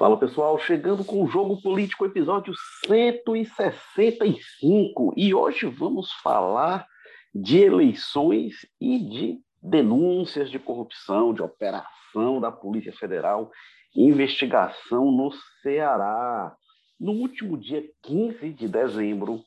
Fala 0.00 0.16
pessoal, 0.16 0.58
chegando 0.58 1.04
com 1.04 1.22
o 1.22 1.26
Jogo 1.26 1.60
Político, 1.60 2.06
episódio 2.06 2.54
165. 2.86 5.12
E 5.14 5.34
hoje 5.34 5.66
vamos 5.66 6.10
falar 6.22 6.86
de 7.34 7.58
eleições 7.58 8.66
e 8.80 8.98
de 8.98 9.38
denúncias 9.62 10.50
de 10.50 10.58
corrupção, 10.58 11.34
de 11.34 11.42
operação 11.42 12.40
da 12.40 12.50
Polícia 12.50 12.94
Federal, 12.94 13.50
investigação 13.94 15.12
no 15.12 15.30
Ceará. 15.60 16.56
No 16.98 17.12
último 17.12 17.58
dia 17.58 17.84
15 18.02 18.54
de 18.54 18.68
dezembro, 18.68 19.42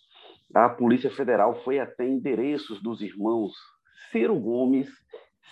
a 0.53 0.69
Polícia 0.69 1.09
Federal 1.09 1.63
foi 1.63 1.79
até 1.79 2.07
endereços 2.07 2.79
dos 2.79 3.01
irmãos 3.01 3.53
Ciro 4.11 4.35
Gomes, 4.35 4.87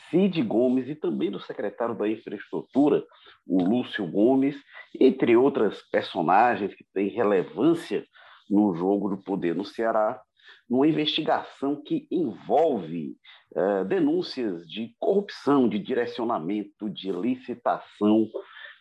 Cid 0.10 0.42
Gomes 0.44 0.88
e 0.88 0.96
também 0.96 1.32
do 1.32 1.40
secretário 1.40 1.96
da 1.96 2.08
Infraestrutura, 2.08 3.04
o 3.48 3.64
Lúcio 3.64 4.06
Gomes, 4.10 4.56
entre 5.00 5.36
outras 5.36 5.82
personagens 5.90 6.74
que 6.74 6.86
têm 6.94 7.10
relevância 7.10 8.06
no 8.50 8.76
jogo 8.76 9.10
do 9.10 9.24
poder 9.24 9.56
no 9.56 9.64
Ceará, 9.64 10.22
numa 10.70 10.88
investigação 10.88 11.82
que 11.82 12.08
envolve 12.12 13.16
uh, 13.56 13.86
denúncias 13.86 14.68
de 14.68 14.94
corrupção, 15.00 15.68
de 15.68 15.80
direcionamento, 15.80 16.90
de 16.90 17.12
licitação 17.12 18.28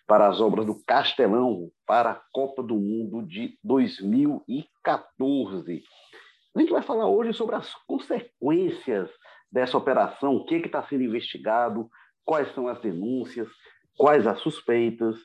para 0.07 0.29
as 0.29 0.41
obras 0.41 0.67
do 0.67 0.83
Castelão 0.85 1.71
para 1.87 2.11
a 2.11 2.21
Copa 2.33 2.65
do 2.65 2.75
Mundo 2.75 3.25
de 3.27 3.57
2014. 3.63 5.83
A 6.57 6.61
gente 6.61 6.73
vai 6.73 6.83
falar 6.83 7.09
hoje 7.09 7.33
sobre 7.33 7.55
as 7.55 7.73
consequências 7.87 9.09
dessa 9.51 9.77
operação, 9.77 10.37
o 10.37 10.45
que 10.45 10.55
está 10.57 10.87
sendo 10.87 11.05
investigado, 11.05 11.91
quais 12.25 12.53
são 12.55 12.69
as 12.69 12.81
denúncias, 12.81 13.49
quais 13.97 14.27
as 14.27 14.39
suspeitas, 14.41 15.17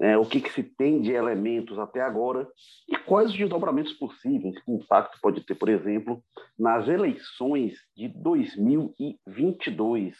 é, 0.00 0.16
o 0.16 0.24
que, 0.24 0.40
que, 0.40 0.52
se 0.52 0.62
tem 0.62 1.00
de 1.00 1.10
elementos 1.12 1.76
até 1.78 2.00
agora 2.00 2.48
e 2.88 2.96
quais 2.96 3.30
os 3.30 3.36
desdobramentos 3.36 3.92
possíveis 3.94 4.56
que 4.62 4.70
impacto 4.70 5.18
pode 5.20 5.44
ter, 5.44 5.56
por 5.56 5.68
exemplo, 5.68 6.22
nas 6.56 6.86
eleições 6.88 7.74
de 7.96 8.06
2022. 8.08 10.16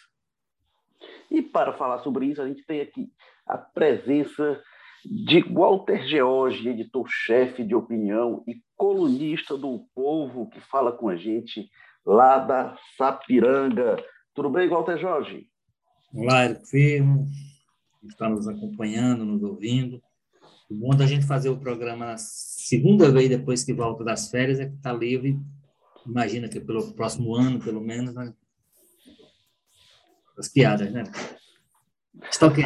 E 1.30 1.42
para 1.42 1.74
falar 1.74 2.00
sobre 2.00 2.26
isso, 2.26 2.42
a 2.42 2.48
gente 2.48 2.66
tem 2.66 2.80
aqui 2.80 3.08
a 3.46 3.56
presença 3.56 4.60
de 5.04 5.40
Walter 5.42 6.04
George, 6.06 6.68
editor-chefe 6.68 7.62
de 7.62 7.74
opinião 7.74 8.42
e 8.48 8.60
colunista 8.76 9.56
do 9.56 9.86
Povo, 9.94 10.50
que 10.50 10.60
fala 10.60 10.90
com 10.90 11.08
a 11.08 11.16
gente 11.16 11.70
lá 12.04 12.38
da 12.38 12.76
Sapiranga. 12.96 13.96
Tudo 14.34 14.50
bem, 14.50 14.68
Walter 14.68 14.98
Jorge? 14.98 15.46
Olá, 16.14 16.44
Érico 16.44 16.66
Firmo, 16.66 17.26
está 18.08 18.28
nos 18.28 18.48
acompanhando, 18.48 19.24
nos 19.24 19.42
ouvindo. 19.42 20.02
O 20.70 20.74
bom 20.74 20.94
da 20.94 21.06
gente 21.06 21.26
fazer 21.26 21.48
o 21.48 21.58
programa 21.58 22.06
na 22.06 22.18
segunda 22.18 23.10
vez 23.10 23.28
depois 23.28 23.64
que 23.64 23.72
volta 23.72 24.04
das 24.04 24.30
férias 24.30 24.60
é 24.60 24.66
que 24.66 24.74
está 24.74 24.92
livre. 24.92 25.38
Imagina 26.06 26.48
que 26.48 26.60
pelo 26.60 26.92
próximo 26.94 27.34
ano, 27.34 27.58
pelo 27.58 27.80
menos, 27.80 28.14
né? 28.14 28.32
as 30.38 30.48
piadas, 30.48 30.92
né? 30.92 31.04
Está 32.30 32.46
ok? 32.46 32.64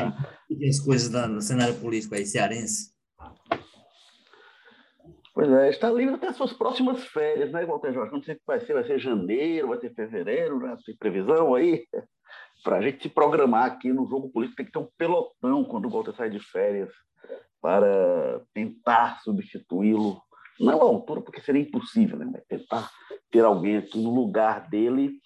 as 0.68 0.80
coisas 0.80 1.08
do 1.08 1.40
cenário 1.40 1.74
político 1.80 2.14
aí, 2.14 2.26
cearense? 2.26 2.91
Pois 5.34 5.50
é, 5.50 5.70
está 5.70 5.90
livre 5.90 6.14
até 6.14 6.30
suas 6.32 6.52
próximas 6.52 7.04
férias, 7.06 7.50
né, 7.50 7.64
Walter 7.64 7.92
Jorge? 7.92 8.12
Não 8.12 8.22
sei 8.22 8.34
que 8.34 8.42
vai 8.46 8.60
ser, 8.60 8.74
vai 8.74 8.84
ser 8.84 8.98
janeiro, 8.98 9.68
vai 9.68 9.80
ser 9.80 9.94
fevereiro, 9.94 10.58
né? 10.58 10.76
Tem 10.84 10.96
previsão 10.96 11.54
aí? 11.54 11.86
Para 12.62 12.76
a 12.76 12.82
gente 12.82 13.02
se 13.02 13.08
programar 13.08 13.64
aqui 13.64 13.92
no 13.92 14.06
jogo 14.06 14.30
político, 14.30 14.56
tem 14.56 14.66
que 14.66 14.72
ter 14.72 14.78
um 14.78 14.88
pelotão 14.96 15.64
quando 15.64 15.86
o 15.86 15.90
Walter 15.90 16.14
sai 16.14 16.30
de 16.30 16.38
férias 16.38 16.90
para 17.60 18.42
tentar 18.52 19.20
substituí-lo. 19.22 20.20
Não 20.60 20.80
à 20.80 20.84
altura, 20.84 21.22
porque 21.22 21.40
seria 21.40 21.62
impossível, 21.62 22.18
né? 22.18 22.28
Mas 22.30 22.44
tentar 22.46 22.90
ter 23.30 23.44
alguém 23.44 23.78
aqui 23.78 23.98
no 23.98 24.14
lugar 24.14 24.68
dele. 24.68 25.18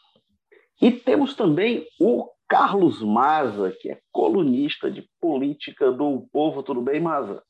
E 0.81 0.93
temos 0.93 1.35
também 1.35 1.87
o 2.01 2.31
Carlos 2.49 3.03
Maza, 3.03 3.75
que 3.81 3.91
é 3.91 3.99
colunista 4.13 4.91
de 4.91 5.07
política 5.21 5.91
do 5.91 6.29
Povo. 6.33 6.63
Tudo 6.63 6.81
bem, 6.81 7.01
Maza? 7.01 7.43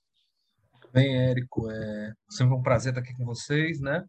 Bem, 0.96 1.14
Érico, 1.14 1.70
é 1.70 2.14
sempre 2.26 2.54
um 2.54 2.62
prazer 2.62 2.90
estar 2.90 3.02
aqui 3.02 3.14
com 3.14 3.26
vocês, 3.26 3.82
né? 3.82 4.02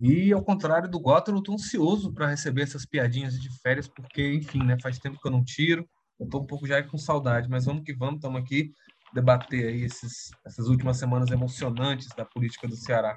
E 0.00 0.32
ao 0.32 0.42
contrário 0.42 0.90
do 0.90 0.98
Gota, 0.98 1.30
eu 1.30 1.36
estou 1.36 1.54
ansioso 1.54 2.14
para 2.14 2.28
receber 2.28 2.62
essas 2.62 2.86
piadinhas 2.86 3.38
de 3.38 3.50
férias, 3.60 3.86
porque, 3.86 4.26
enfim, 4.32 4.64
né, 4.64 4.78
faz 4.80 4.98
tempo 4.98 5.20
que 5.20 5.28
eu 5.28 5.32
não 5.32 5.44
tiro, 5.44 5.86
eu 6.18 6.24
estou 6.24 6.40
um 6.40 6.46
pouco 6.46 6.66
já 6.66 6.82
com 6.82 6.96
saudade, 6.96 7.46
mas 7.46 7.66
vamos 7.66 7.82
que 7.84 7.92
vamos, 7.94 8.14
estamos 8.14 8.40
aqui 8.40 8.72
debater 9.12 9.68
aí 9.68 9.82
esses, 9.82 10.30
essas 10.46 10.66
últimas 10.66 10.96
semanas 10.96 11.30
emocionantes 11.30 12.08
da 12.16 12.24
política 12.24 12.66
do 12.66 12.74
Ceará. 12.74 13.14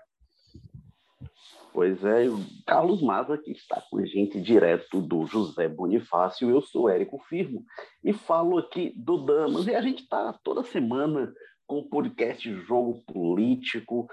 Pois 1.72 2.03
é, 2.03 2.28
o 2.28 2.44
Carlos 2.67 3.01
Maza 3.01 3.38
que 3.38 3.51
está 3.51 3.81
com 3.89 4.00
a 4.00 4.06
gente 4.06 4.41
direto 4.41 5.01
do 5.01 5.25
José 5.25 5.69
Bonifácio, 5.69 6.50
eu 6.50 6.62
sou 6.62 6.89
Érico 6.89 7.17
Firmo 7.29 7.63
e 8.03 8.12
falo 8.12 8.57
aqui 8.57 8.94
do 8.97 9.25
Damas, 9.25 9.66
e 9.66 9.73
a 9.73 9.81
gente 9.81 10.03
está 10.03 10.38
toda 10.44 10.62
semana 10.66 11.33
com 11.68 11.79
o 11.79 11.90
podcast 11.90 12.53
Jogo 12.66 13.01
Político, 13.06 14.07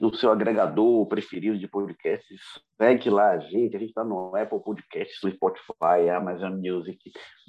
no 0.00 0.14
seu 0.14 0.30
agregador 0.30 1.06
preferido 1.06 1.58
de 1.58 1.68
podcasts, 1.68 2.40
segue 2.76 3.10
lá 3.10 3.32
a 3.32 3.38
gente, 3.38 3.76
a 3.76 3.78
gente 3.78 3.90
está 3.90 4.04
no 4.04 4.34
Apple 4.34 4.62
Podcasts, 4.62 5.18
Spotify, 5.18 6.08
Amazon 6.14 6.54
Music, 6.54 6.98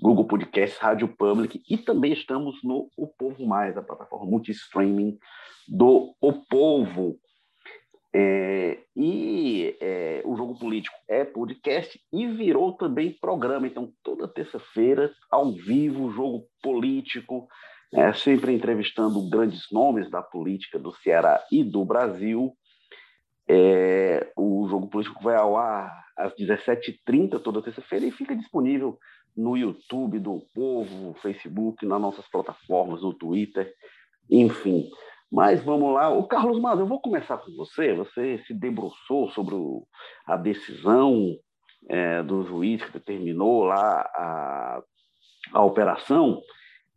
Google 0.01 0.27
Podcasts, 0.27 0.79
Rádio 0.79 1.07
Public, 1.17 1.61
e 1.69 1.77
também 1.77 2.13
estamos 2.13 2.55
no 2.63 2.89
O 2.97 3.07
Povo 3.07 3.45
Mais, 3.45 3.77
a 3.77 3.81
plataforma 3.81 4.25
multi-streaming 4.25 5.17
do 5.67 6.16
O 6.19 6.33
Povo. 6.33 7.17
É, 8.11 8.79
e 8.95 9.77
é, 9.79 10.23
o 10.25 10.35
Jogo 10.35 10.57
Político 10.57 10.95
é 11.07 11.23
podcast 11.23 12.00
e 12.11 12.25
virou 12.27 12.73
também 12.73 13.16
programa. 13.21 13.67
Então, 13.67 13.94
toda 14.03 14.27
terça-feira, 14.27 15.11
ao 15.29 15.51
vivo, 15.51 16.09
Jogo 16.11 16.47
Político, 16.61 17.47
é, 17.94 18.13
sempre 18.13 18.53
entrevistando 18.53 19.29
grandes 19.29 19.67
nomes 19.72 20.09
da 20.09 20.22
política 20.22 20.77
do 20.77 20.94
Ceará 20.97 21.44
e 21.51 21.63
do 21.63 21.83
Brasil. 21.83 22.53
É, 23.47 24.31
o 24.38 24.67
Jogo 24.69 24.88
Político 24.88 25.23
vai 25.23 25.35
ao 25.35 25.57
ar 25.57 26.05
às 26.16 26.33
17h30 26.35 27.39
toda 27.41 27.61
terça-feira 27.61 28.05
e 28.05 28.11
fica 28.11 28.35
disponível 28.35 29.00
no 29.35 29.57
YouTube 29.57 30.19
do 30.19 30.41
Povo, 30.53 31.16
Facebook, 31.22 31.85
nas 31.85 32.01
nossas 32.01 32.27
plataformas, 32.27 33.01
no 33.01 33.13
Twitter, 33.13 33.73
enfim. 34.29 34.89
Mas 35.31 35.63
vamos 35.63 35.94
lá. 35.94 36.09
O 36.09 36.27
Carlos 36.27 36.59
Mas, 36.59 36.79
eu 36.79 36.88
vou 36.88 37.00
começar 37.00 37.38
com 37.38 37.51
você. 37.56 37.94
Você 37.94 38.39
se 38.45 38.53
debruçou 38.53 39.29
sobre 39.29 39.56
o, 39.56 39.85
a 40.25 40.35
decisão 40.35 41.35
é, 41.88 42.21
do 42.23 42.44
juiz 42.44 42.83
que 42.83 42.94
determinou 42.94 43.63
lá 43.63 44.01
a, 44.16 44.83
a 45.53 45.63
operação. 45.63 46.41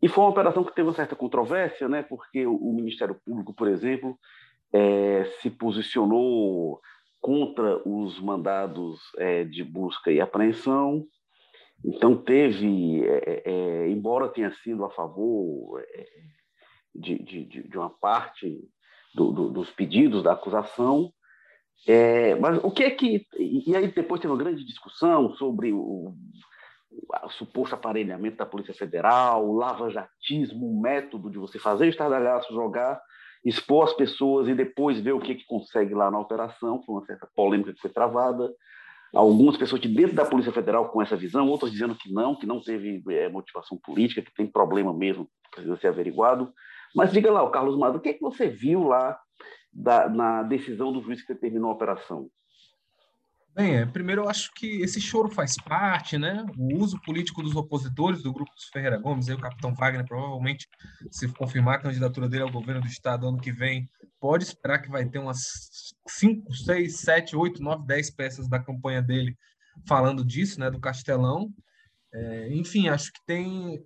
E 0.02 0.08
foi 0.08 0.24
uma 0.24 0.30
operação 0.30 0.64
que 0.64 0.74
teve 0.74 0.88
uma 0.88 0.94
certa 0.94 1.14
controvérsia, 1.14 1.88
né? 1.88 2.02
porque 2.02 2.44
o, 2.44 2.72
Ministério 2.72 3.14
Público, 3.24 3.54
por 3.54 3.68
exemplo, 3.68 4.18
é, 4.72 5.24
se 5.40 5.48
posicionou 5.48 6.80
contra 7.20 7.80
os 7.88 8.20
mandados 8.20 8.98
é, 9.16 9.44
de 9.44 9.62
busca 9.62 10.10
e 10.10 10.20
apreensão. 10.20 11.06
Então, 11.84 12.16
teve, 12.16 13.04
é, 13.04 13.42
é, 13.44 13.88
embora 13.88 14.28
tenha 14.28 14.52
sido 14.56 14.84
a 14.84 14.90
favor 14.90 15.80
é, 15.80 16.06
de, 16.92 17.22
de, 17.22 17.44
de 17.68 17.78
uma 17.78 17.90
parte 17.90 18.60
do, 19.14 19.30
do, 19.30 19.50
dos 19.50 19.70
pedidos 19.70 20.24
da 20.24 20.32
acusação. 20.32 21.12
É, 21.86 22.34
mas 22.36 22.58
o 22.62 22.70
que 22.72 22.82
é 22.82 22.90
que. 22.90 23.26
E 23.38 23.74
aí 23.76 23.86
depois 23.88 24.20
teve 24.20 24.32
uma 24.32 24.42
grande 24.42 24.64
discussão 24.64 25.34
sobre 25.34 25.72
o, 25.72 26.14
o 27.24 27.30
suposto 27.30 27.74
aparelhamento 27.74 28.36
da 28.36 28.46
Polícia 28.46 28.74
Federal, 28.74 29.48
o 29.48 29.56
lava-jatismo, 29.56 30.66
o 30.66 30.80
método 30.80 31.30
de 31.30 31.38
você 31.38 31.58
fazer 31.58 31.88
estardalhaço, 31.88 32.52
jogar, 32.52 33.00
expor 33.44 33.84
as 33.84 33.92
pessoas 33.92 34.48
e 34.48 34.54
depois 34.54 35.00
ver 35.00 35.12
o 35.12 35.20
que, 35.20 35.34
que 35.34 35.46
consegue 35.46 35.94
lá 35.94 36.10
na 36.10 36.18
operação. 36.18 36.82
Foi 36.82 36.94
uma 36.94 37.04
certa 37.04 37.28
polêmica 37.34 37.72
que 37.72 37.80
foi 37.80 37.90
travada. 37.90 38.50
Algumas 39.14 39.56
pessoas 39.56 39.80
de 39.80 39.88
dentro 39.88 40.16
da 40.16 40.24
Polícia 40.24 40.52
Federal 40.52 40.88
com 40.88 41.02
essa 41.02 41.16
visão, 41.16 41.48
outras 41.48 41.70
dizendo 41.70 41.94
que 41.94 42.10
não, 42.10 42.34
que 42.34 42.46
não 42.46 42.60
teve 42.60 43.02
é, 43.10 43.28
motivação 43.28 43.78
política, 43.82 44.22
que 44.22 44.34
tem 44.34 44.46
problema 44.46 44.92
mesmo, 44.94 45.28
precisa 45.50 45.76
ser 45.76 45.88
averiguado. 45.88 46.52
Mas 46.94 47.12
diga 47.12 47.30
lá, 47.30 47.42
o 47.42 47.50
Carlos 47.50 47.76
Mado, 47.76 47.98
o 47.98 48.00
que, 48.00 48.10
é 48.10 48.14
que 48.14 48.20
você 48.20 48.48
viu 48.48 48.84
lá 48.84 49.18
da, 49.72 50.08
na 50.08 50.42
decisão 50.42 50.92
do 50.92 51.02
juiz 51.02 51.22
que 51.22 51.34
determinou 51.34 51.70
a 51.70 51.74
operação? 51.74 52.28
Bem, 53.54 53.76
é, 53.76 53.84
primeiro 53.84 54.22
eu 54.22 54.28
acho 54.30 54.50
que 54.54 54.80
esse 54.80 54.98
choro 54.98 55.28
faz 55.28 55.56
parte, 55.56 56.16
né? 56.16 56.42
O 56.56 56.78
uso 56.78 56.98
político 57.02 57.42
dos 57.42 57.54
opositores 57.54 58.22
do 58.22 58.32
grupo 58.32 58.50
dos 58.54 58.64
Ferreira 58.72 58.96
Gomes, 58.96 59.28
aí 59.28 59.34
o 59.34 59.40
capitão 59.40 59.74
Wagner 59.74 60.06
provavelmente, 60.06 60.66
se 61.10 61.28
confirmar 61.28 61.74
a 61.74 61.82
candidatura 61.82 62.30
dele 62.30 62.44
ao 62.44 62.50
governo 62.50 62.80
do 62.80 62.86
estado 62.86 63.28
ano 63.28 63.38
que 63.38 63.52
vem, 63.52 63.90
pode 64.18 64.44
esperar 64.44 64.78
que 64.78 64.88
vai 64.88 65.04
ter 65.06 65.18
umas 65.18 65.92
5, 66.08 66.50
6, 66.54 66.96
7, 66.96 67.36
8, 67.36 67.62
9, 67.62 67.86
10 67.86 68.10
peças 68.12 68.48
da 68.48 68.58
campanha 68.58 69.02
dele 69.02 69.36
falando 69.86 70.24
disso, 70.24 70.58
né? 70.58 70.70
Do 70.70 70.80
Castelão. 70.80 71.52
É, 72.10 72.54
enfim, 72.54 72.88
acho 72.88 73.12
que 73.12 73.20
tem 73.26 73.84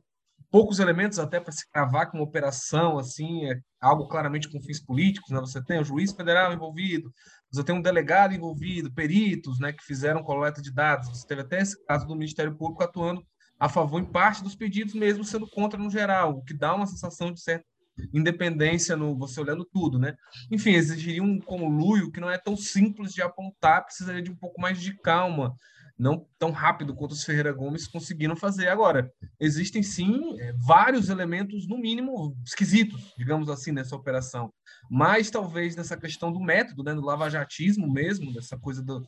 poucos 0.51 0.79
elementos 0.79 1.19
até 1.19 1.41
para 1.41 1.53
se 1.53 1.69
cravar 1.71 2.09
que 2.09 2.17
uma 2.17 2.25
operação 2.25 2.99
assim 2.99 3.51
é 3.51 3.61
algo 3.81 4.09
claramente 4.09 4.51
com 4.51 4.63
fins 4.63 4.81
políticos, 4.81 5.31
né? 5.31 5.41
Você 5.41 5.63
tem 5.65 5.81
o 5.81 5.85
juiz 5.85 6.13
federal 6.13 6.53
envolvido, 6.53 7.13
você 7.51 7.65
tem 7.65 7.75
um 7.75 7.83
delegado 7.83 8.35
envolvido, 8.35 8.93
peritos, 8.93 9.59
né, 9.59 9.73
que 9.73 9.85
fizeram 9.85 10.23
coleta 10.23 10.61
de 10.61 10.73
dados. 10.73 11.09
Você 11.09 11.27
teve 11.27 11.43
até 11.43 11.61
esse 11.61 11.85
caso 11.87 12.07
do 12.07 12.17
Ministério 12.17 12.57
Público 12.57 12.83
atuando 12.83 13.25
a 13.59 13.69
favor 13.69 14.01
em 14.01 14.05
parte 14.05 14.43
dos 14.43 14.55
pedidos, 14.55 14.95
mesmo 14.95 15.25
sendo 15.25 15.49
contra 15.49 15.79
no 15.79 15.91
geral, 15.91 16.37
o 16.37 16.43
que 16.43 16.53
dá 16.53 16.75
uma 16.75 16.87
sensação 16.87 17.33
de 17.33 17.41
certa 17.41 17.65
independência 18.13 18.97
no 18.97 19.17
você 19.17 19.41
olhando 19.41 19.65
tudo, 19.65 19.99
né? 19.99 20.15
Enfim, 20.51 20.73
exigiria 20.73 21.23
um 21.23 21.41
conluio 21.41 22.11
que 22.11 22.21
não 22.21 22.31
é 22.31 22.37
tão 22.37 22.57
simples 22.57 23.13
de 23.13 23.23
apontar, 23.23 23.85
precisaria 23.85 24.23
de 24.23 24.31
um 24.31 24.37
pouco 24.37 24.61
mais 24.61 24.79
de 24.81 24.95
calma, 24.99 25.55
não 25.99 26.27
tão 26.39 26.51
rápido 26.51 26.95
quanto 26.95 27.13
os 27.13 27.25
Ferreira 27.25 27.53
Gomes 27.53 27.89
conseguiram 27.89 28.37
fazer. 28.37 28.69
Agora, 28.69 29.11
existem 29.41 29.83
sim 29.83 30.39
é, 30.39 30.53
vários 30.53 31.09
elementos, 31.09 31.67
no 31.67 31.79
mínimo, 31.79 32.37
esquisitos, 32.45 33.15
digamos 33.17 33.49
assim, 33.49 33.73
nessa 33.73 33.97
operação. 33.97 34.53
Mas 34.91 35.31
talvez 35.31 35.75
nessa 35.75 35.97
questão 35.97 36.31
do 36.31 36.41
método, 36.41 36.83
né, 36.83 36.95
do 36.95 37.01
lavajatismo 37.01 37.91
mesmo, 37.91 38.33
dessa 38.33 38.59
coisa 38.59 38.83
do 38.83 39.03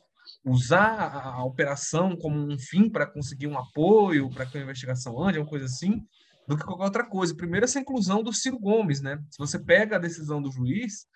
usar 0.45 1.17
a, 1.17 1.45
operação 1.45 2.17
como 2.17 2.39
um 2.39 2.59
fim 2.59 2.89
para 2.89 3.07
conseguir 3.07 3.47
um 3.47 3.59
apoio, 3.59 4.31
para 4.31 4.47
que 4.47 4.57
a 4.57 4.63
investigação 4.63 5.23
ande, 5.23 5.39
uma 5.39 5.47
coisa 5.47 5.67
assim, 5.67 6.07
do 6.47 6.57
que 6.57 6.65
qualquer 6.65 6.85
outra 6.85 7.05
coisa. 7.05 7.35
Primeiro, 7.35 7.65
essa 7.65 7.81
inclusão 7.81 8.23
do 8.23 8.33
Ciro 8.33 8.59
Gomes, 8.59 9.01
né? 9.01 9.19
Se 9.31 9.39
você 9.39 9.59
pega 9.59 9.97
a 9.97 9.99
decisão 9.99 10.41
do 10.41 10.51
juiz, 10.51 11.07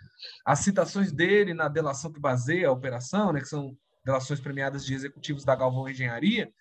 as 0.44 0.60
citações 0.60 1.12
dele 1.12 1.54
na 1.54 1.69
delação 1.69 2.12
que 2.12 2.20
baseia 2.20 2.69
a 2.69 2.72
operação, 2.72 3.32
né, 3.32 3.40
que 3.40 3.48
são 3.48 3.76
delações 4.04 4.40
premiadas 4.40 4.84
de 4.84 4.94
executivos 4.94 5.44
da 5.44 5.54
Galvão 5.54 5.88
Engenharia, 5.88 6.52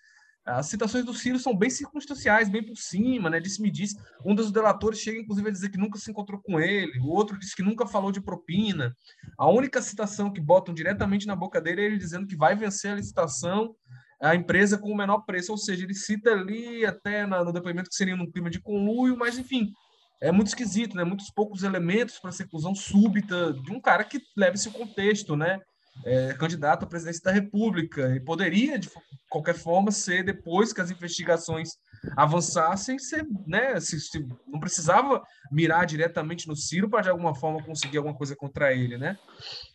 as 0.44 0.66
citações 0.66 1.04
do 1.04 1.14
Ciro 1.14 1.38
são 1.38 1.56
bem 1.56 1.70
circunstanciais, 1.70 2.48
bem 2.48 2.64
por 2.64 2.76
cima, 2.76 3.30
né? 3.30 3.38
Disse-me 3.38 3.70
disse. 3.70 3.96
Um 4.24 4.34
dos 4.34 4.50
delatores 4.50 4.98
chega, 4.98 5.20
inclusive, 5.20 5.48
a 5.48 5.52
dizer 5.52 5.68
que 5.68 5.78
nunca 5.78 6.00
se 6.00 6.10
encontrou 6.10 6.40
com 6.42 6.58
ele. 6.58 6.98
O 6.98 7.10
outro 7.10 7.38
disse 7.38 7.54
que 7.54 7.62
nunca 7.62 7.86
falou 7.86 8.10
de 8.10 8.20
propina. 8.20 8.92
A 9.38 9.48
única 9.48 9.80
citação 9.80 10.32
que 10.32 10.40
botam 10.40 10.74
diretamente 10.74 11.28
na 11.28 11.36
boca 11.36 11.60
dele 11.60 11.82
é 11.82 11.84
ele 11.84 11.96
dizendo 11.96 12.26
que 12.26 12.36
vai 12.36 12.56
vencer 12.56 12.90
a 12.90 12.96
licitação 12.96 13.74
a 14.20 14.36
empresa 14.36 14.78
com 14.78 14.90
o 14.90 14.96
menor 14.96 15.20
preço. 15.20 15.52
Ou 15.52 15.58
seja, 15.58 15.84
ele 15.84 15.94
cita 15.94 16.30
ali 16.30 16.84
até 16.84 17.24
no 17.24 17.52
depoimento 17.52 17.88
que 17.88 17.96
seria 17.96 18.16
num 18.16 18.30
clima 18.30 18.50
de 18.50 18.60
conluio, 18.60 19.16
mas 19.16 19.38
enfim, 19.38 19.72
é 20.20 20.32
muito 20.32 20.48
esquisito, 20.48 20.96
né? 20.96 21.04
Muitos 21.04 21.30
poucos 21.30 21.62
elementos 21.62 22.18
para 22.18 22.30
essa 22.30 22.42
inclusão 22.42 22.74
súbita 22.74 23.52
de 23.52 23.72
um 23.72 23.80
cara 23.80 24.02
que 24.02 24.20
leva 24.36 24.54
esse 24.54 24.70
contexto, 24.70 25.36
né? 25.36 25.60
É, 26.04 26.34
candidato 26.34 26.84
à 26.84 26.88
presidência 26.88 27.22
da 27.22 27.32
República 27.32 28.14
e 28.14 28.20
poderia, 28.20 28.78
de 28.78 28.90
qualquer 29.28 29.54
forma, 29.54 29.90
ser 29.90 30.24
depois 30.24 30.72
que 30.72 30.80
as 30.80 30.90
investigações 30.90 31.70
avançassem, 32.16 32.98
ser, 32.98 33.26
né, 33.46 33.78
se, 33.78 34.00
se 34.00 34.26
não 34.46 34.58
precisava 34.58 35.22
mirar 35.50 35.86
diretamente 35.86 36.48
no 36.48 36.56
Ciro 36.56 36.88
para 36.88 37.02
de 37.02 37.10
alguma 37.10 37.34
forma 37.34 37.62
conseguir 37.62 37.98
alguma 37.98 38.16
coisa 38.16 38.34
contra 38.34 38.72
ele, 38.72 38.98
né? 38.98 39.16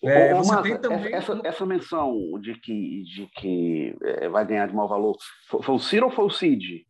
É, 0.04 0.36
Ô, 0.36 0.44
você 0.44 0.62
tem 0.62 0.78
também 0.78 1.14
essa, 1.14 1.40
essa 1.44 1.66
menção 1.66 2.14
de 2.42 2.60
que 2.60 3.04
de 3.04 3.28
que 3.28 3.96
é, 4.04 4.28
vai 4.28 4.46
ganhar 4.46 4.68
de 4.68 4.76
mau 4.76 4.88
valor 4.88 5.16
foi, 5.48 5.64
foi, 5.64 5.76
o 5.76 5.80
Ciro 5.80 6.08
ou 6.08 6.12
foi 6.12 6.26
o 6.26 6.30
Cid? 6.30 6.86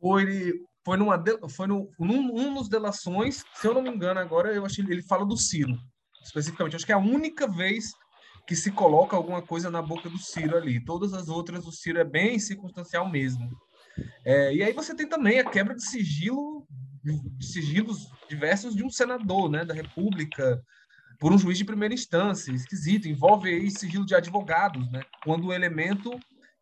Foi 0.00 0.52
foi 0.84 0.96
numa 0.96 1.22
foi 1.54 1.66
no, 1.66 1.90
num, 1.98 2.34
um 2.34 2.54
dos 2.54 2.68
delações, 2.68 3.44
se 3.54 3.66
eu 3.66 3.74
não 3.74 3.82
me 3.82 3.90
engano 3.90 4.20
agora, 4.20 4.52
eu 4.52 4.64
acho 4.64 4.76
que 4.76 4.92
ele 4.92 5.02
fala 5.02 5.24
do 5.24 5.36
Ciro 5.36 5.74
especificamente. 6.28 6.76
Acho 6.76 6.86
que 6.86 6.92
é 6.92 6.94
a 6.94 6.98
única 6.98 7.46
vez 7.46 7.92
que 8.48 8.56
se 8.56 8.72
coloca 8.72 9.14
alguma 9.14 9.42
coisa 9.42 9.70
na 9.70 9.82
boca 9.82 10.08
do 10.08 10.16
Ciro 10.16 10.56
ali. 10.56 10.82
Todas 10.82 11.12
as 11.12 11.28
outras, 11.28 11.66
o 11.66 11.70
Ciro 11.70 11.98
é 11.98 12.04
bem 12.04 12.38
circunstancial 12.38 13.06
mesmo. 13.06 13.46
É, 14.24 14.54
e 14.54 14.62
aí 14.62 14.72
você 14.72 14.94
tem 14.94 15.06
também 15.06 15.38
a 15.38 15.44
quebra 15.44 15.74
de 15.74 15.84
sigilo, 15.84 16.66
de 17.04 17.46
sigilos 17.46 18.08
diversos 18.26 18.74
de 18.74 18.82
um 18.82 18.88
senador, 18.88 19.50
né, 19.50 19.66
da 19.66 19.74
República, 19.74 20.62
por 21.20 21.30
um 21.30 21.36
juiz 21.36 21.58
de 21.58 21.64
primeira 21.66 21.92
instância. 21.92 22.50
Esquisito, 22.50 23.06
envolve 23.06 23.50
aí 23.50 23.70
sigilo 23.70 24.06
de 24.06 24.14
advogados, 24.14 24.90
né? 24.90 25.02
Quando 25.24 25.48
o 25.48 25.52
elemento 25.52 26.10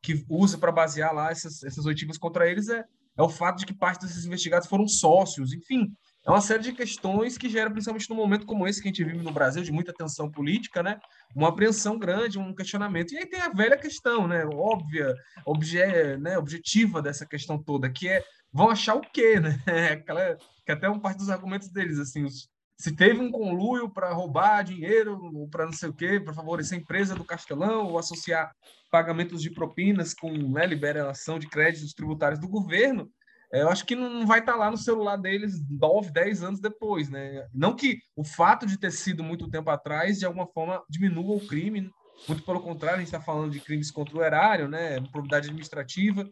que 0.03 0.25
usa 0.29 0.59
para 0.59 0.73
basear 0.73 1.15
lá 1.15 1.31
essas, 1.31 1.63
essas 1.63 1.87
oitivas 1.87 2.19
contra 2.19 2.51
eles 2.51 2.69
é, 2.69 2.85
é 3.17 3.23
o 3.23 3.29
fato 3.29 3.59
de 3.59 3.67
que 3.67 3.75
parte 3.75 4.05
desses 4.05 4.25
investigados 4.25 4.69
foram 4.69 4.89
sócios, 4.89 5.53
enfim. 5.53 5.87
É 6.27 6.31
uma 6.31 6.41
série 6.41 6.63
de 6.65 6.73
questões 6.73 7.39
que 7.39 7.49
gera, 7.49 7.71
principalmente 7.71 8.11
num 8.11 8.17
momento 8.17 8.47
como 8.47 8.67
esse 8.67 8.83
que 8.83 8.89
a 8.89 8.91
gente 8.91 9.05
vive 9.05 9.23
no 9.23 9.31
Brasil, 9.31 9.63
de 9.63 9.71
muita 9.71 9.93
tensão 9.93 10.29
política, 10.29 10.83
né? 10.83 10.99
Uma 11.37 11.51
apreensão 11.51 11.97
grande, 11.97 12.37
um 12.37 12.53
questionamento. 12.53 13.13
E 13.13 13.19
aí 13.19 13.27
tem 13.27 13.41
a 13.41 13.49
velha 13.49 13.77
questão, 13.77 14.27
né? 14.27 14.45
Óbvia, 14.45 15.15
obje, 15.47 15.79
né? 16.19 16.37
objetiva 16.37 17.01
dessa 17.01 17.25
questão 17.25 17.63
toda, 17.63 17.89
que 17.89 18.09
é 18.09 18.25
vão 18.53 18.69
achar 18.69 18.97
o 18.97 19.03
quê, 19.03 19.39
né? 19.39 19.57
Aquela, 19.93 20.37
que 20.65 20.73
até 20.73 20.89
uma 20.89 21.01
parte 21.01 21.19
dos 21.19 21.31
argumentos 21.31 21.69
deles, 21.69 22.01
assim, 22.01 22.25
os, 22.25 22.49
se 22.77 22.95
teve 22.97 23.21
um 23.21 23.31
conluio 23.31 23.89
para 23.89 24.13
roubar 24.13 24.65
dinheiro, 24.65 25.49
para 25.49 25.67
não 25.67 25.73
sei 25.73 25.91
o 25.91 25.95
quê, 25.95 26.19
para 26.19 26.35
favorecer 26.35 26.77
a 26.77 26.81
empresa 26.81 27.15
do 27.15 27.25
Castelão, 27.25 27.87
ou 27.87 27.99
associar 27.99 28.53
pagamentos 28.91 29.41
de 29.41 29.51
propinas 29.51 30.13
com 30.13 30.33
né, 30.33 30.67
liberação 30.67 31.39
de 31.39 31.49
créditos 31.49 31.93
tributários 31.93 32.41
do 32.41 32.49
governo, 32.49 33.09
eu 33.53 33.69
acho 33.69 33.85
que 33.85 33.95
não 33.95 34.27
vai 34.27 34.41
estar 34.41 34.53
tá 34.53 34.59
lá 34.59 34.71
no 34.71 34.77
celular 34.77 35.17
deles 35.17 35.61
9, 35.69 36.11
10 36.11 36.43
anos 36.43 36.61
depois, 36.61 37.09
né? 37.09 37.47
Não 37.55 37.75
que 37.75 37.99
o 38.17 38.25
fato 38.25 38.67
de 38.67 38.79
ter 38.79 38.91
sido 38.91 39.23
muito 39.23 39.49
tempo 39.49 39.71
atrás, 39.71 40.19
de 40.19 40.27
alguma 40.27 40.47
forma, 40.47 40.83
diminua 40.89 41.37
o 41.37 41.47
crime, 41.47 41.91
muito 42.29 42.43
pelo 42.45 42.61
contrário, 42.61 42.97
a 42.97 43.01
gente 43.01 43.09
está 43.09 43.21
falando 43.21 43.53
de 43.53 43.61
crimes 43.61 43.91
contra 43.91 44.17
o 44.17 44.23
erário, 44.23 44.69
né? 44.69 45.01
Probidade 45.13 45.49
administrativa, 45.49 46.29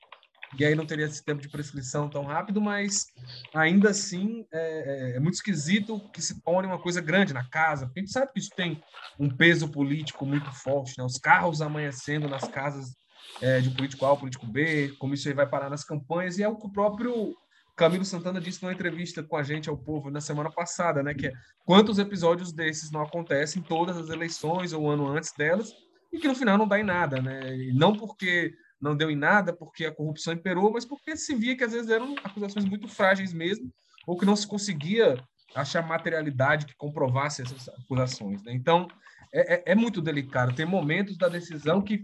e 0.58 0.64
aí 0.64 0.74
não 0.74 0.86
teria 0.86 1.06
esse 1.06 1.24
tempo 1.24 1.42
de 1.42 1.48
prescrição 1.48 2.08
tão 2.08 2.24
rápido, 2.24 2.60
mas 2.60 3.06
ainda 3.52 3.90
assim 3.90 4.46
é, 4.52 5.12
é, 5.12 5.16
é 5.16 5.20
muito 5.20 5.34
esquisito 5.34 6.00
que 6.12 6.22
se 6.22 6.40
torne 6.42 6.68
uma 6.68 6.78
coisa 6.78 7.00
grande 7.00 7.34
na 7.34 7.44
casa, 7.48 7.86
porque 7.86 8.00
a 8.00 8.02
gente 8.02 8.12
sabe 8.12 8.32
que 8.32 8.38
isso 8.38 8.50
tem 8.54 8.80
um 9.18 9.28
peso 9.28 9.68
político 9.68 10.24
muito 10.24 10.50
forte, 10.52 10.94
né? 10.96 11.04
Os 11.04 11.18
carros 11.18 11.60
amanhecendo 11.60 12.28
nas 12.28 12.46
casas 12.46 12.94
é, 13.40 13.60
de 13.60 13.70
político 13.70 14.06
A 14.06 14.16
político 14.16 14.46
B, 14.46 14.94
como 14.98 15.14
isso 15.14 15.28
aí 15.28 15.34
vai 15.34 15.46
parar 15.46 15.70
nas 15.70 15.84
campanhas, 15.84 16.38
e 16.38 16.42
é 16.42 16.48
o 16.48 16.56
que 16.56 16.66
o 16.66 16.72
próprio 16.72 17.34
Camilo 17.76 18.04
Santana 18.04 18.40
disse 18.40 18.62
numa 18.62 18.72
entrevista 18.72 19.22
com 19.22 19.36
a 19.36 19.42
gente 19.42 19.68
ao 19.68 19.76
povo 19.76 20.10
na 20.10 20.20
semana 20.20 20.50
passada, 20.50 21.02
né? 21.02 21.12
Que 21.12 21.26
é 21.28 21.32
quantos 21.64 21.98
episódios 21.98 22.52
desses 22.52 22.90
não 22.90 23.02
acontecem 23.02 23.60
em 23.60 23.64
todas 23.64 23.96
as 23.96 24.08
eleições 24.10 24.72
ou 24.72 24.84
um 24.84 24.90
ano 24.90 25.08
antes 25.08 25.32
delas, 25.36 25.72
e 26.12 26.18
que 26.18 26.28
no 26.28 26.34
final 26.34 26.56
não 26.56 26.68
dá 26.68 26.78
em 26.78 26.84
nada, 26.84 27.20
né? 27.20 27.56
E 27.56 27.72
não 27.72 27.96
porque 27.96 28.54
não 28.80 28.96
deu 28.96 29.10
em 29.10 29.16
nada, 29.16 29.52
porque 29.52 29.86
a 29.86 29.94
corrupção 29.94 30.34
imperou, 30.34 30.72
mas 30.72 30.84
porque 30.84 31.16
se 31.16 31.34
via 31.34 31.56
que 31.56 31.64
às 31.64 31.72
vezes 31.72 31.90
eram 31.90 32.14
acusações 32.22 32.64
muito 32.64 32.86
frágeis 32.86 33.32
mesmo, 33.32 33.72
ou 34.06 34.16
que 34.16 34.26
não 34.26 34.36
se 34.36 34.46
conseguia 34.46 35.16
achar 35.54 35.86
materialidade 35.86 36.66
que 36.66 36.76
comprovasse 36.76 37.42
essas 37.42 37.68
acusações, 37.68 38.42
né? 38.42 38.52
Então, 38.52 38.86
é, 39.34 39.54
é, 39.54 39.62
é, 39.72 39.74
muito 39.74 40.00
delicado. 40.00 40.54
Tem 40.54 40.64
momentos 40.64 41.18
da 41.18 41.28
decisão 41.28 41.82
que 41.82 42.00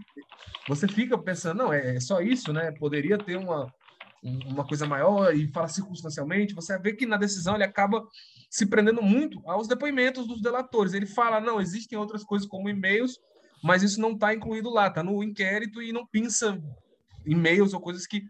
você 0.67 0.85
fica 0.85 1.17
pensando, 1.17 1.59
não, 1.59 1.73
é, 1.73 1.95
é 1.95 1.99
só 2.01 2.19
isso, 2.19 2.51
né? 2.51 2.73
Poderia 2.73 3.17
ter 3.17 3.37
uma, 3.37 3.73
uma 4.21 4.67
coisa 4.67 4.85
maior 4.85 5.33
e 5.33 5.47
fala 5.47 5.69
circunstancialmente. 5.69 6.53
Você 6.53 6.77
vê 6.77 6.91
que 6.91 7.05
na 7.05 7.15
decisão 7.15 7.55
ele 7.55 7.63
acaba 7.63 8.05
se 8.49 8.65
prendendo 8.65 9.01
muito 9.01 9.41
aos 9.49 9.65
depoimentos 9.65 10.27
dos 10.27 10.41
delatores. 10.41 10.93
Ele 10.93 11.05
fala, 11.05 11.39
não, 11.39 11.61
existem 11.61 11.97
outras 11.97 12.21
coisas 12.21 12.45
como 12.45 12.67
e-mails, 12.67 13.17
mas 13.63 13.81
isso 13.81 14.01
não 14.01 14.11
está 14.11 14.33
incluído 14.33 14.69
lá, 14.69 14.87
está 14.87 15.01
no 15.01 15.23
inquérito 15.23 15.81
e 15.81 15.93
não 15.93 16.05
pinça 16.05 16.61
e-mails 17.25 17.73
ou 17.73 17.79
coisas 17.79 18.05
que 18.05 18.23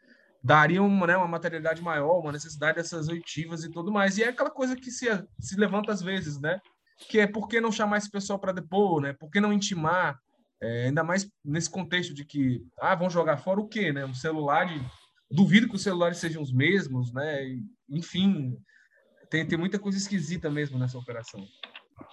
dariam 0.43 0.87
né, 1.07 1.17
uma 1.17 1.27
materialidade 1.27 1.81
maior, 1.81 2.19
uma 2.19 2.31
necessidade 2.31 2.77
dessas 2.77 3.07
oitivas 3.07 3.63
e 3.63 3.71
tudo 3.71 3.91
mais. 3.91 4.19
E 4.19 4.23
é 4.23 4.27
aquela 4.27 4.51
coisa 4.51 4.75
que 4.75 4.91
se, 4.91 5.07
se 5.39 5.55
levanta 5.55 5.91
às 5.91 6.03
vezes, 6.03 6.39
né? 6.39 6.59
Que 7.07 7.19
é 7.19 7.27
por 7.27 7.47
que 7.47 7.59
não 7.59 7.71
chamar 7.71 7.97
esse 7.97 8.09
pessoal 8.09 8.39
para 8.39 8.51
depor, 8.51 9.01
né? 9.01 9.13
Por 9.13 9.29
que 9.29 9.39
não 9.39 9.53
intimar? 9.53 10.19
É, 10.61 10.85
ainda 10.85 11.03
mais 11.03 11.27
nesse 11.43 11.69
contexto 11.69 12.13
de 12.13 12.23
que, 12.23 12.63
ah, 12.79 12.95
vão 12.95 13.09
jogar 13.09 13.37
fora 13.37 13.59
o 13.59 13.67
quê, 13.67 13.91
né? 13.91 14.05
Um 14.05 14.13
celular, 14.13 14.65
de... 14.67 14.79
duvido 15.29 15.67
que 15.67 15.75
os 15.75 15.81
celulares 15.81 16.17
sejam 16.17 16.41
os 16.41 16.53
mesmos, 16.53 17.11
né? 17.11 17.43
Enfim, 17.89 18.55
tem, 19.29 19.47
tem 19.47 19.57
muita 19.57 19.79
coisa 19.79 19.97
esquisita 19.97 20.49
mesmo 20.49 20.77
nessa 20.77 20.97
operação. 20.97 21.43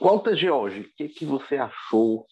Walter 0.01 0.37
George, 0.37 0.81
o 0.81 0.97
que, 0.97 1.09
que 1.09 1.27
você 1.27 1.57
achou 1.57 2.27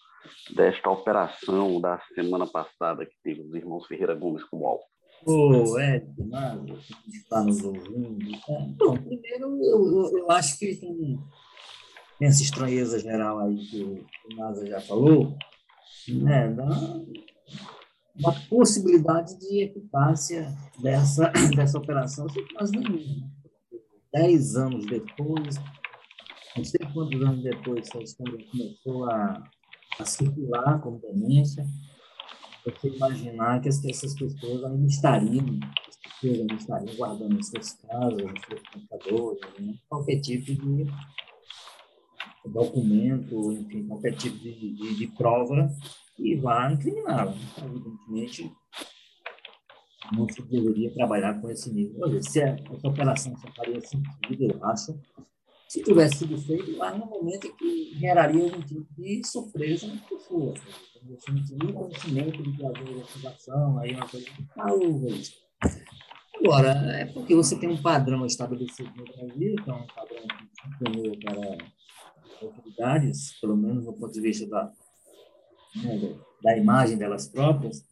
desta 0.54 0.90
operação 0.90 1.80
da 1.80 2.00
semana 2.14 2.46
passada 2.46 3.04
que 3.04 3.14
teve 3.22 3.42
os 3.42 3.54
irmãos 3.54 3.86
Ferreira 3.86 4.14
Gomes 4.14 4.44
com 4.44 4.58
o 4.58 4.66
alvo? 4.66 4.84
Ô, 5.24 5.78
Ed, 5.80 6.06
Nada, 6.18 6.78
está 7.08 7.42
nos 7.42 7.62
ouvindo. 7.64 8.34
É, 8.48 8.66
bom, 8.76 8.96
primeiro, 8.96 9.58
eu, 9.64 9.86
eu, 9.86 10.18
eu 10.18 10.30
acho 10.30 10.58
que 10.58 10.76
tem 10.76 11.18
tem 12.18 12.28
essa 12.28 12.42
estranheza 12.42 12.98
geral 12.98 13.38
aí 13.40 13.56
que 13.56 13.82
o 13.82 14.36
NASA 14.36 14.66
já 14.66 14.80
falou, 14.80 15.36
né, 16.08 16.48
da, 16.52 16.66
da 18.20 18.32
possibilidade 18.48 19.38
de 19.38 19.62
eficácia 19.62 20.52
dessa, 20.80 21.30
dessa 21.54 21.78
operação, 21.78 22.26
mas 22.54 22.70
nem 22.70 23.30
dez 24.12 24.56
anos 24.56 24.86
depois, 24.86 25.56
não 26.56 26.64
sei 26.64 26.80
quantos 26.92 27.20
anos 27.20 27.42
depois 27.42 27.86
essa 27.86 27.98
história 27.98 28.46
começou 28.50 29.10
a, 29.10 29.44
a 29.98 30.04
circular 30.04 30.80
como 30.80 31.00
denúncia, 31.00 31.66
você 32.64 32.88
imaginar 32.88 33.60
que 33.60 33.68
essas 33.68 34.14
pessoas 34.14 34.64
ainda 34.64 34.86
estariam, 34.86 35.60
eles 36.22 36.60
estariam 36.60 36.96
guardando 36.96 37.42
seus 37.42 37.72
casos, 37.74 38.22
os 38.22 38.40
seus 38.48 38.62
computadores, 38.72 39.40
né? 39.60 39.74
qualquer 39.88 40.20
tipo 40.20 40.46
de 40.46 40.86
documento, 42.48 43.52
enfim, 43.52 43.86
qualquer 43.86 44.14
tipo 44.16 44.36
de, 44.38 44.74
de, 44.74 44.94
de 44.96 45.06
prova 45.08 45.70
e 46.18 46.34
vá 46.36 46.72
incriminá-la. 46.72 47.34
Evidentemente, 47.64 48.52
não 50.12 50.28
se 50.28 50.42
deveria 50.42 50.92
trabalhar 50.92 51.40
com 51.40 51.50
esse 51.50 51.72
nível. 51.72 52.00
Olha, 52.00 52.22
se 52.22 52.40
essa 52.40 52.88
operação 52.88 53.36
só 53.36 53.48
faria 53.52 53.80
sentido, 53.80 54.52
eu 54.52 54.64
acho, 54.64 54.98
se 55.68 55.82
tivesse 55.82 56.18
sido 56.18 56.38
feito 56.38 56.76
lá 56.76 56.96
no 56.96 57.06
momento 57.06 57.46
em 57.46 57.56
que 57.56 57.98
geraria 57.98 58.44
algum 58.44 58.60
tipo 58.62 58.86
de 58.96 59.26
surpresa 59.26 59.86
nas 59.88 60.00
pessoas. 60.00 60.60
Você 61.08 61.30
não 61.30 61.44
tinha 61.44 61.72
conhecimento 61.72 62.42
de 62.42 62.56
que 62.56 62.66
havia 62.66 62.92
investigação, 62.92 63.78
aí 63.78 63.94
uma 63.94 64.08
coisa 64.08 64.26
que 64.26 64.44
talvez. 64.54 65.34
Agora, 66.38 66.70
é 66.98 67.06
porque 67.06 67.34
você 67.34 67.58
tem 67.58 67.68
um 67.68 67.80
padrão 67.80 68.26
estabelecido 68.26 68.90
no 68.96 69.04
Brasil, 69.04 69.56
que 69.56 69.70
é 69.70 69.72
um 69.72 69.86
padrão 69.86 70.22
que 70.28 70.62
funcionou 70.62 71.16
para 71.20 71.58
autoridades, 72.42 73.38
pelo 73.40 73.56
menos 73.56 73.84
do 73.84 73.92
ponto 73.92 74.12
de 74.12 74.20
vista 74.20 74.46
da, 74.46 74.72
né, 75.76 76.16
da 76.42 76.56
imagem 76.56 76.98
delas 76.98 77.28
próprias, 77.28 77.84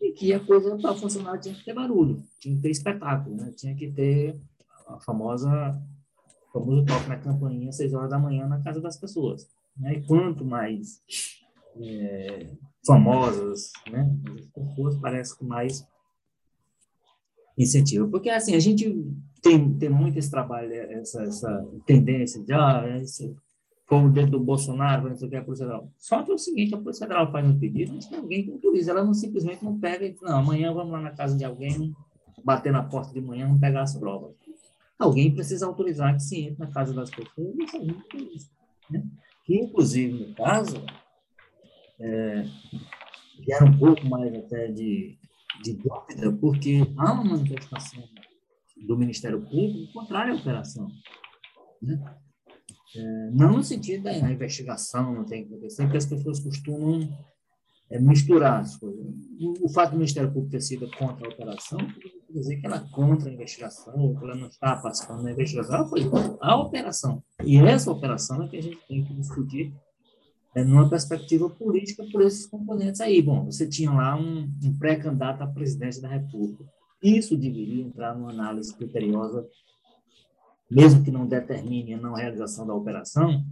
e 0.00 0.12
que 0.12 0.32
a 0.32 0.40
coisa 0.40 0.76
para 0.76 0.94
funcionar 0.94 1.38
tinha 1.38 1.54
que 1.54 1.64
ter 1.64 1.74
barulho, 1.74 2.22
tinha 2.38 2.54
que 2.54 2.62
ter 2.62 2.70
espetáculo, 2.70 3.36
né? 3.36 3.52
tinha 3.56 3.74
que 3.74 3.90
ter 3.90 4.38
a 4.86 5.00
famosa 5.00 5.80
o 6.48 6.58
famoso 6.58 6.84
toque 6.84 7.08
na 7.08 7.18
campainha 7.18 7.70
às 7.70 7.92
horas 7.92 8.10
da 8.10 8.18
manhã 8.18 8.46
na 8.46 8.62
casa 8.62 8.80
das 8.80 8.96
pessoas. 8.96 9.48
Né? 9.76 9.94
E 9.94 10.02
quanto 10.02 10.44
mais 10.44 11.02
é, 11.80 12.50
famosas 12.86 13.72
né, 13.90 14.08
as 14.38 14.46
pessoas, 14.46 14.96
parece 14.96 15.36
que 15.36 15.44
mais 15.44 15.86
incentivo. 17.58 18.08
Porque, 18.08 18.30
assim, 18.30 18.54
a 18.54 18.60
gente 18.60 19.04
tem, 19.42 19.74
tem 19.78 19.88
muito 19.88 20.18
esse 20.18 20.30
trabalho, 20.30 20.72
essa, 20.72 21.22
essa 21.24 21.68
tendência 21.84 22.42
de, 22.42 22.52
ah, 22.52 22.84
esse, 23.00 23.34
como 23.86 24.10
dentro 24.10 24.32
do 24.32 24.40
Bolsonaro, 24.40 25.08
não 25.08 25.16
sei 25.16 25.28
o 25.28 25.30
que, 25.30 25.36
a 25.36 25.44
Polícia 25.44 25.64
Federal. 25.64 25.92
Só 25.96 26.22
que 26.22 26.30
é 26.32 26.34
o 26.34 26.38
seguinte, 26.38 26.74
a 26.74 26.78
Polícia 26.78 27.06
Federal 27.06 27.30
faz 27.30 27.46
um 27.46 27.58
pedido, 27.58 27.94
mas 27.94 28.06
tem 28.06 28.18
alguém 28.18 28.44
que 28.44 28.50
autoriza. 28.50 28.90
Ela 28.90 29.04
não 29.04 29.14
simplesmente 29.14 29.64
não 29.64 29.78
pega 29.78 30.04
e 30.04 30.12
diz, 30.12 30.20
não, 30.20 30.38
amanhã 30.38 30.72
vamos 30.74 30.92
lá 30.92 31.00
na 31.00 31.12
casa 31.12 31.36
de 31.36 31.44
alguém, 31.44 31.94
bater 32.44 32.72
na 32.72 32.82
porta 32.82 33.12
de 33.12 33.20
manhã, 33.20 33.46
vamos 33.46 33.60
pegar 33.60 33.82
as 33.82 33.96
provas. 33.96 34.34
Alguém 34.98 35.32
precisa 35.32 35.66
autorizar 35.66 36.14
que 36.14 36.22
se 36.22 36.40
entre 36.40 36.58
na 36.58 36.70
casa 36.70 36.92
das 36.92 37.10
pessoas 37.10 37.54
e 38.14 38.36
isso. 38.36 38.50
Né? 38.90 39.04
Que, 39.44 39.56
inclusive, 39.56 40.26
no 40.26 40.34
caso, 40.34 40.82
é, 42.00 42.44
gera 43.46 43.64
um 43.66 43.78
pouco 43.78 44.04
mais 44.08 44.34
até 44.34 44.66
de, 44.68 45.16
de 45.62 45.74
dúvida, 45.74 46.32
porque 46.40 46.80
há 46.96 47.12
uma 47.12 47.24
manifestação 47.24 48.02
do 48.84 48.96
Ministério 48.96 49.40
Público 49.42 49.92
contrária 49.92 50.32
à 50.32 50.36
operação. 50.36 50.88
Né? 51.80 52.02
É, 52.96 53.30
não 53.32 53.52
no 53.52 53.64
sentido 53.64 54.04
da 54.04 54.16
investigação, 54.16 55.14
não 55.14 55.24
tem 55.24 55.44
que 55.44 55.52
acontecer, 55.52 55.82
porque 55.82 55.98
as 55.98 56.06
pessoas 56.06 56.40
costumam 56.40 57.08
é, 57.90 57.98
misturar 58.00 58.60
as 58.60 58.76
coisas. 58.76 59.06
O, 59.62 59.68
fato 59.68 59.90
do 59.90 59.98
Ministério 59.98 60.30
Público 60.30 60.52
ter 60.52 60.60
sido 60.60 60.90
contra 60.92 61.26
a 61.26 61.30
operação, 61.30 61.78
quer 61.78 62.32
dizer 62.32 62.56
que 62.56 62.66
ela 62.66 62.76
é 62.76 62.94
contra 62.94 63.28
a 63.28 63.32
investigação, 63.32 64.14
que 64.14 64.24
ela 64.24 64.34
não 64.34 64.48
está 64.48 64.76
participando 64.76 65.22
da 65.24 65.32
investigação, 65.32 65.74
ela 65.76 65.88
foi 65.88 66.02
a 66.40 66.56
operação. 66.56 67.22
E 67.44 67.58
essa 67.58 67.90
operação 67.90 68.42
é 68.42 68.48
que 68.48 68.56
a 68.56 68.62
gente 68.62 68.78
tem 68.88 69.04
que 69.04 69.14
discutir 69.14 69.72
é, 70.54 70.64
numa 70.64 70.88
perspectiva 70.88 71.50
política 71.50 72.04
por 72.10 72.22
esses 72.22 72.46
componentes 72.46 73.00
aí. 73.00 73.20
Bom, 73.20 73.44
você 73.44 73.68
tinha 73.68 73.92
lá 73.92 74.16
um, 74.16 74.50
um 74.64 74.78
pré-candidato 74.78 75.42
à 75.42 75.46
presidência 75.46 76.00
da 76.00 76.08
República. 76.08 76.64
Isso 77.02 77.36
deveria 77.36 77.84
entrar 77.84 78.16
numa 78.16 78.30
análise 78.30 78.74
criteriosa 78.74 79.46
mesmo 80.70 81.02
que 81.04 81.10
não 81.10 81.26
determine 81.26 81.94
a 81.94 82.00
não 82.00 82.14
realização 82.14 82.66
da 82.66 82.74
operação, 82.74 83.44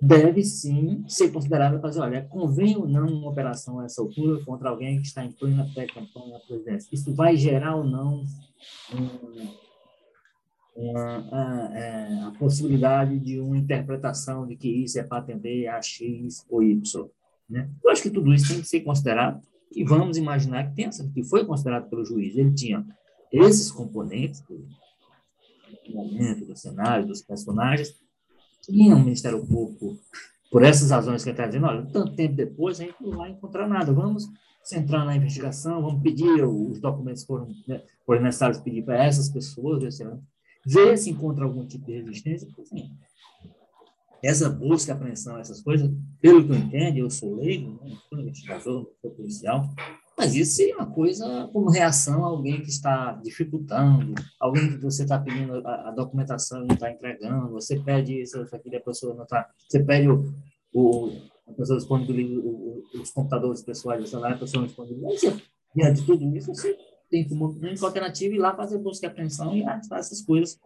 deve 0.00 0.42
sim 0.44 1.04
ser 1.08 1.30
considerada 1.30 1.78
dizer, 1.78 2.00
olha, 2.00 2.22
convém 2.24 2.76
ou 2.76 2.86
não 2.86 3.06
uma 3.06 3.30
operação 3.30 3.80
a 3.80 3.84
essa 3.84 4.02
altura 4.02 4.44
contra 4.44 4.68
alguém 4.68 5.00
que 5.00 5.06
está 5.06 5.24
em 5.24 5.32
plena 5.32 5.68
pré-campanha 5.72 6.36
à 6.36 6.40
presidência? 6.40 6.88
Isso 6.92 7.14
vai 7.14 7.36
gerar 7.36 7.76
ou 7.76 7.84
não 7.84 8.22
uma, 10.74 11.24
a, 11.32 11.70
é, 11.74 12.20
a, 12.24 12.32
possibilidade 12.38 13.18
de 13.18 13.40
uma 13.40 13.56
interpretação 13.56 14.46
de 14.46 14.56
que 14.56 14.68
isso 14.68 14.98
é 14.98 15.02
para 15.02 15.18
atender 15.18 15.68
a 15.68 15.80
X 15.80 16.44
ou 16.50 16.62
Y? 16.62 17.08
Né? 17.48 17.70
Eu 17.82 17.90
acho 17.90 18.02
que 18.02 18.10
tudo 18.10 18.34
isso 18.34 18.48
tem 18.48 18.60
que 18.60 18.68
ser 18.68 18.80
considerado 18.80 19.40
e 19.74 19.84
vamos 19.84 20.16
imaginar 20.18 20.68
que, 20.68 20.74
tem, 20.74 20.90
que 21.12 21.24
foi 21.24 21.44
considerado 21.44 21.88
pelo 21.88 22.04
juiz. 22.04 22.36
Ele 22.36 22.52
tinha 22.52 22.84
esses 23.32 23.70
componentes, 23.70 24.42
do 25.86 25.94
momento, 25.94 26.44
do 26.44 26.56
cenário, 26.56 27.06
dos 27.06 27.22
personagens, 27.22 27.94
tinha 28.62 28.94
um 28.94 29.04
Ministério 29.04 29.46
Público, 29.46 29.98
por 30.50 30.62
essas 30.62 30.90
razões 30.90 31.22
que 31.22 31.30
ele 31.30 31.34
está 31.34 31.46
dizendo, 31.46 31.66
olha, 31.66 31.86
tanto 31.86 32.14
tempo 32.14 32.34
depois 32.34 32.80
a 32.80 32.84
gente 32.84 32.96
não 33.00 33.18
vai 33.18 33.30
encontrar 33.30 33.68
nada, 33.68 33.92
vamos 33.92 34.28
centrar 34.62 35.04
na 35.04 35.16
investigação, 35.16 35.82
vamos 35.82 36.02
pedir, 36.02 36.44
os 36.44 36.80
documentos 36.80 37.24
foram, 37.24 37.48
né, 37.68 37.82
foram 38.04 38.22
necessários 38.22 38.58
pedir 38.58 38.82
para 38.82 39.04
essas 39.04 39.28
pessoas, 39.28 39.98
ver 40.64 40.98
se 40.98 41.10
encontra 41.10 41.44
algum 41.44 41.64
tipo 41.66 41.86
de 41.86 41.92
resistência, 41.92 42.48
assim, 42.60 42.90
essa 44.22 44.48
busca, 44.48 44.92
apreensão, 44.92 45.38
essas 45.38 45.60
coisas, 45.60 45.88
pelo 46.20 46.44
que 46.44 46.50
eu 46.50 46.56
entendo, 46.56 46.98
eu 46.98 47.10
sou 47.10 47.36
leigo, 47.36 47.70
né, 47.72 47.90
não 47.90 47.96
sou 48.08 48.20
investigador, 48.20 48.74
não 48.74 48.90
sou 49.00 49.10
policial, 49.12 49.70
mas 50.16 50.34
isso 50.34 50.56
seria 50.56 50.76
uma 50.76 50.90
coisa 50.90 51.48
como 51.52 51.68
reação 51.68 52.24
a 52.24 52.28
alguém 52.28 52.62
que 52.62 52.70
está 52.70 53.12
dificultando, 53.22 54.14
alguém 54.40 54.68
que 54.68 54.78
você 54.78 55.02
está 55.02 55.18
pedindo 55.18 55.54
a, 55.66 55.88
a, 55.88 55.90
documentação 55.90 56.64
e 56.64 56.66
não 56.66 56.74
está 56.74 56.90
entregando, 56.90 57.50
você 57.50 57.78
pede 57.78 58.22
isso, 58.22 58.42
isso 58.42 58.56
aqui, 58.56 58.74
a 58.74 58.80
pessoa 58.80 59.14
não 59.14 59.24
está. 59.24 59.46
Você 59.68 59.84
pede 59.84 60.08
o, 60.08 60.32
o, 60.72 61.12
a 61.46 61.52
pessoa 61.52 61.78
disponibiliza 61.78 62.40
os 62.94 63.10
computadores 63.10 63.62
pessoais 63.62 64.00
do 64.00 64.08
celular, 64.08 64.32
a 64.32 64.38
pessoa 64.38 64.62
não 64.62 64.66
disponibiliza. 64.66 65.38
Diante 65.74 66.00
de 66.00 66.06
tudo 66.06 66.34
isso, 66.34 66.54
você 66.54 66.74
tem 67.10 67.28
como 67.28 67.50
única 67.50 67.84
alternativa 67.84 68.34
ir 68.34 68.38
lá 68.38 68.56
fazer 68.56 68.78
busca 68.78 69.06
e 69.06 69.10
apreensão 69.10 69.54
e 69.54 69.62
arrastar 69.62 69.98
essas 69.98 70.22
coisas 70.22 70.58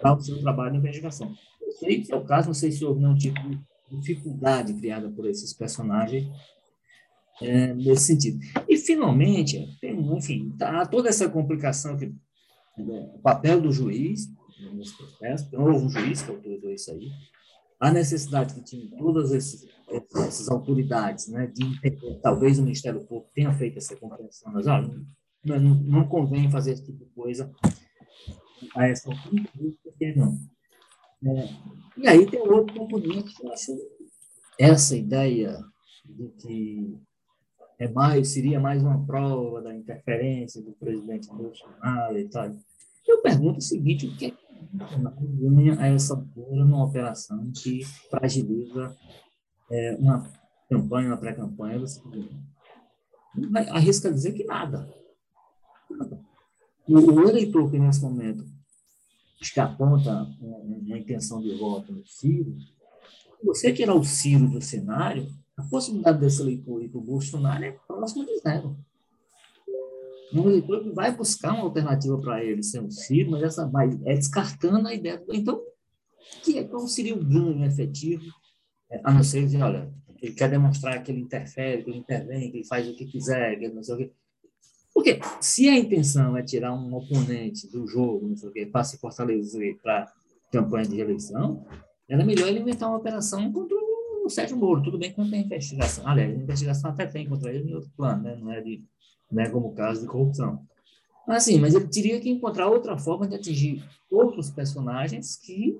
para 0.00 0.14
o 0.14 0.20
seu 0.20 0.40
trabalho 0.40 0.72
de 0.72 0.78
investigação. 0.78 1.34
Não 1.60 1.72
sei 1.72 2.02
se 2.02 2.12
é 2.12 2.16
o 2.16 2.24
caso, 2.24 2.46
não 2.46 2.54
sei 2.54 2.72
se 2.72 2.82
houve 2.84 3.00
nenhum 3.00 3.14
tipo 3.14 3.38
de 3.40 3.60
dificuldade 4.00 4.72
criada 4.72 5.10
por 5.10 5.26
esses 5.26 5.52
personagens 5.52 6.26
é, 7.42 7.74
nesse 7.74 8.04
sentido. 8.04 8.38
E, 8.68 8.76
finalmente, 8.76 9.76
tem, 9.80 9.98
enfim, 10.16 10.54
tá 10.58 10.86
toda 10.86 11.08
essa 11.08 11.28
complicação, 11.28 11.96
que, 11.96 12.06
né, 12.76 13.10
o 13.14 13.18
papel 13.18 13.60
do 13.60 13.72
juiz 13.72 14.28
nesse 14.74 14.96
processo, 14.96 15.48
houve 15.54 15.84
um 15.86 15.88
juiz 15.88 16.22
que 16.22 16.30
autorizou 16.30 16.70
isso 16.70 16.90
aí, 16.90 17.10
a 17.80 17.92
necessidade 17.92 18.54
que 18.54 18.62
tinha 18.62 18.90
todas 18.96 19.30
esses, 19.32 19.66
essas 20.16 20.48
autoridades 20.48 21.28
né, 21.28 21.46
de 21.46 21.64
entender, 21.64 22.18
talvez 22.20 22.58
o 22.58 22.62
Ministério 22.62 23.04
Público 23.04 23.30
tenha 23.34 23.52
feito 23.52 23.78
essa 23.78 23.94
compreensão, 23.96 24.52
mas 24.52 24.66
olha, 24.66 24.90
não, 25.44 25.58
não 25.60 26.08
convém 26.08 26.50
fazer 26.50 26.72
esse 26.72 26.84
tipo 26.84 26.98
de 26.98 27.10
coisa 27.12 27.52
a 28.74 28.88
essa 28.88 29.08
altura, 29.08 29.48
porque 29.84 30.12
não. 30.14 30.36
É, 31.24 31.48
e 31.96 32.08
aí 32.08 32.26
tem 32.30 32.40
outro 32.40 32.76
componente 32.76 33.34
eu 33.42 33.52
acho 33.52 33.76
essa 34.58 34.96
ideia 34.96 35.58
de 36.04 36.28
que 36.40 37.00
é 37.78 37.88
mais, 37.88 38.28
seria 38.28 38.58
mais 38.58 38.82
uma 38.82 39.04
prova 39.06 39.62
da 39.62 39.74
interferência 39.74 40.60
do 40.62 40.72
presidente 40.72 41.28
Bolsonaro 41.28 42.18
e 42.18 42.28
tal. 42.28 42.50
Eu 43.06 43.22
pergunto 43.22 43.58
o 43.58 43.62
seguinte, 43.62 44.06
o 44.06 44.16
que 44.16 44.26
é 44.26 44.30
que 44.30 44.36
ganha 45.40 45.80
a 45.80 45.86
essa 45.86 46.14
altura 46.14 46.64
numa 46.64 46.84
operação 46.84 47.50
que 47.52 47.84
fragiliza 48.10 48.96
é, 49.70 49.96
uma 49.96 50.30
campanha, 50.68 51.08
uma 51.08 51.16
pré-campanha 51.16 51.80
Arrisca 53.70 54.12
dizer 54.12 54.32
que 54.32 54.44
nada. 54.44 54.92
O, 56.88 56.98
o 56.98 57.28
eleitor 57.28 57.70
que 57.70 57.78
nesse 57.78 58.02
momento 58.02 58.44
acho 59.40 59.54
que 59.54 59.60
aponta 59.60 60.26
uma 60.40 60.98
intenção 60.98 61.40
de 61.40 61.56
voto 61.56 61.92
no 61.92 62.04
Ciro, 62.04 62.56
você 63.44 63.72
tirar 63.72 63.94
o 63.94 64.02
Ciro 64.02 64.48
do 64.48 64.60
cenário, 64.60 65.28
a 65.58 65.62
possibilidade 65.64 66.20
desse 66.20 66.40
eleitor 66.40 66.80
ir 66.80 66.88
para 66.88 66.98
o 66.98 67.02
Bolsonaro 67.02 67.64
é 67.64 67.72
próxima 67.86 68.24
de 68.24 68.38
zero. 68.38 68.76
Um 70.32 70.48
eleitor 70.48 70.84
que 70.84 70.90
vai 70.90 71.10
buscar 71.10 71.52
uma 71.52 71.64
alternativa 71.64 72.16
para 72.18 72.44
ele 72.44 72.62
ser 72.62 72.80
um 72.80 72.90
Ciro, 72.90 73.32
mas 73.32 73.42
essa 73.42 73.66
vai, 73.66 73.90
é 74.04 74.14
descartando 74.14 74.86
a 74.86 74.94
ideia. 74.94 75.20
Então, 75.32 75.60
que 76.44 76.58
é, 76.58 76.64
qual 76.64 76.86
seria 76.86 77.14
o 77.14 77.24
ganho 77.24 77.64
efetivo, 77.64 78.24
é, 78.90 79.00
a 79.02 79.12
não 79.12 79.24
ser 79.24 79.46
dizer, 79.46 79.62
olha, 79.62 79.92
ele 80.22 80.32
quer 80.32 80.48
demonstrar 80.48 81.02
que 81.02 81.10
ele 81.10 81.22
interfere, 81.22 81.82
que 81.82 81.90
ele 81.90 81.98
intervém, 81.98 82.50
que 82.52 82.58
ele 82.58 82.66
faz 82.66 82.88
o 82.88 82.94
que 82.94 83.06
quiser, 83.06 83.58
que 83.58 83.64
ele 83.64 83.74
não 83.74 83.82
sei 83.82 83.94
o 83.94 83.98
quê. 83.98 84.12
Porque 84.94 85.20
se 85.40 85.68
a 85.68 85.76
intenção 85.76 86.36
é 86.36 86.42
tirar 86.42 86.72
um 86.72 86.94
oponente 86.94 87.68
do 87.68 87.86
jogo, 87.86 88.28
não 88.28 88.36
sei 88.36 88.48
o 88.48 88.52
quê, 88.52 88.66
para 88.66 88.84
se 88.84 88.98
fortalecer 88.98 89.78
para 89.82 90.12
campanha 90.52 90.86
de 90.86 90.96
reeleição, 90.96 91.66
era 92.08 92.24
melhor 92.24 92.48
ele 92.48 92.60
inventar 92.60 92.88
uma 92.88 92.98
operação 92.98 93.52
contra 93.52 93.76
o 93.76 93.87
o 94.28 94.30
Sérgio 94.30 94.56
Moro, 94.56 94.82
tudo 94.82 94.98
bem 94.98 95.12
que 95.12 95.18
não 95.18 95.28
tem 95.28 95.44
investigação. 95.44 96.06
Aliás, 96.06 96.30
a 96.30 96.42
investigação 96.42 96.90
até 96.90 97.06
tem 97.06 97.28
contra 97.28 97.52
ele 97.52 97.70
em 97.70 97.74
outro 97.74 97.90
plano, 97.96 98.22
né? 98.22 98.36
não, 98.36 98.52
é 98.52 98.60
de, 98.60 98.84
não 99.30 99.42
é 99.42 99.48
como 99.48 99.74
caso 99.74 100.02
de 100.02 100.06
corrupção. 100.06 100.64
Assim, 101.26 101.58
mas 101.58 101.74
ele 101.74 101.88
teria 101.88 102.20
que 102.20 102.30
encontrar 102.30 102.68
outra 102.68 102.96
forma 102.96 103.26
de 103.26 103.34
atingir 103.34 103.84
outros 104.10 104.50
personagens 104.50 105.36
que, 105.36 105.78